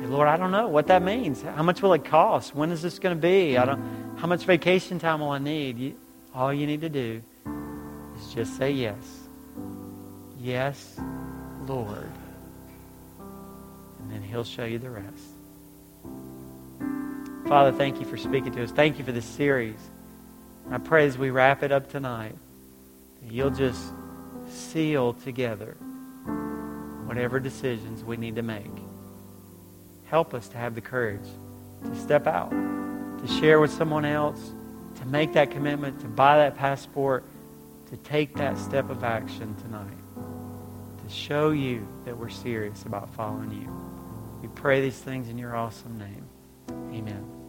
Say, 0.02 0.08
Lord, 0.08 0.28
I 0.28 0.36
don't 0.36 0.50
know 0.50 0.68
what 0.68 0.88
that 0.88 1.02
means. 1.02 1.42
How 1.42 1.62
much 1.62 1.82
will 1.82 1.92
it 1.92 2.04
cost? 2.04 2.54
When 2.54 2.70
is 2.70 2.82
this 2.82 2.98
going 2.98 3.16
to 3.16 3.20
be? 3.20 3.56
I 3.56 3.64
don't. 3.64 4.16
How 4.18 4.26
much 4.26 4.44
vacation 4.44 4.98
time 4.98 5.20
will 5.20 5.30
I 5.30 5.38
need? 5.38 5.78
You, 5.78 5.96
all 6.34 6.52
you 6.52 6.66
need 6.66 6.80
to 6.82 6.88
do 6.88 7.22
is 8.16 8.34
just 8.34 8.56
say 8.56 8.70
yes. 8.70 8.96
Yes, 10.40 10.98
Lord. 11.66 12.10
And 14.00 14.10
then 14.10 14.22
He'll 14.22 14.44
show 14.44 14.64
you 14.64 14.78
the 14.78 14.90
rest. 14.90 15.06
Father, 17.46 17.72
thank 17.72 18.00
you 18.00 18.06
for 18.06 18.16
speaking 18.16 18.52
to 18.52 18.62
us. 18.62 18.70
Thank 18.70 18.98
you 18.98 19.04
for 19.04 19.12
this 19.12 19.26
series. 19.26 19.76
I 20.70 20.78
pray 20.78 21.06
as 21.06 21.18
we 21.18 21.30
wrap 21.30 21.62
it 21.62 21.72
up 21.72 21.90
tonight, 21.90 22.36
you'll 23.28 23.50
just 23.50 23.82
seal 24.48 25.12
together 25.12 25.76
whatever 27.04 27.40
decisions 27.40 28.02
we 28.04 28.16
need 28.16 28.36
to 28.36 28.42
make. 28.42 28.70
Help 30.12 30.34
us 30.34 30.46
to 30.48 30.58
have 30.58 30.74
the 30.74 30.80
courage 30.82 31.26
to 31.84 31.96
step 31.96 32.26
out, 32.26 32.50
to 32.50 33.26
share 33.40 33.60
with 33.60 33.72
someone 33.72 34.04
else, 34.04 34.52
to 34.96 35.06
make 35.06 35.32
that 35.32 35.50
commitment, 35.50 35.98
to 36.00 36.06
buy 36.06 36.36
that 36.36 36.54
passport, 36.54 37.24
to 37.88 37.96
take 37.96 38.36
that 38.36 38.58
step 38.58 38.90
of 38.90 39.04
action 39.04 39.56
tonight, 39.62 39.88
to 41.02 41.10
show 41.10 41.48
you 41.48 41.88
that 42.04 42.14
we're 42.14 42.28
serious 42.28 42.82
about 42.82 43.08
following 43.14 43.52
you. 43.52 43.72
We 44.42 44.48
pray 44.48 44.82
these 44.82 44.98
things 44.98 45.30
in 45.30 45.38
your 45.38 45.56
awesome 45.56 45.98
name. 45.98 46.26
Amen. 46.94 47.41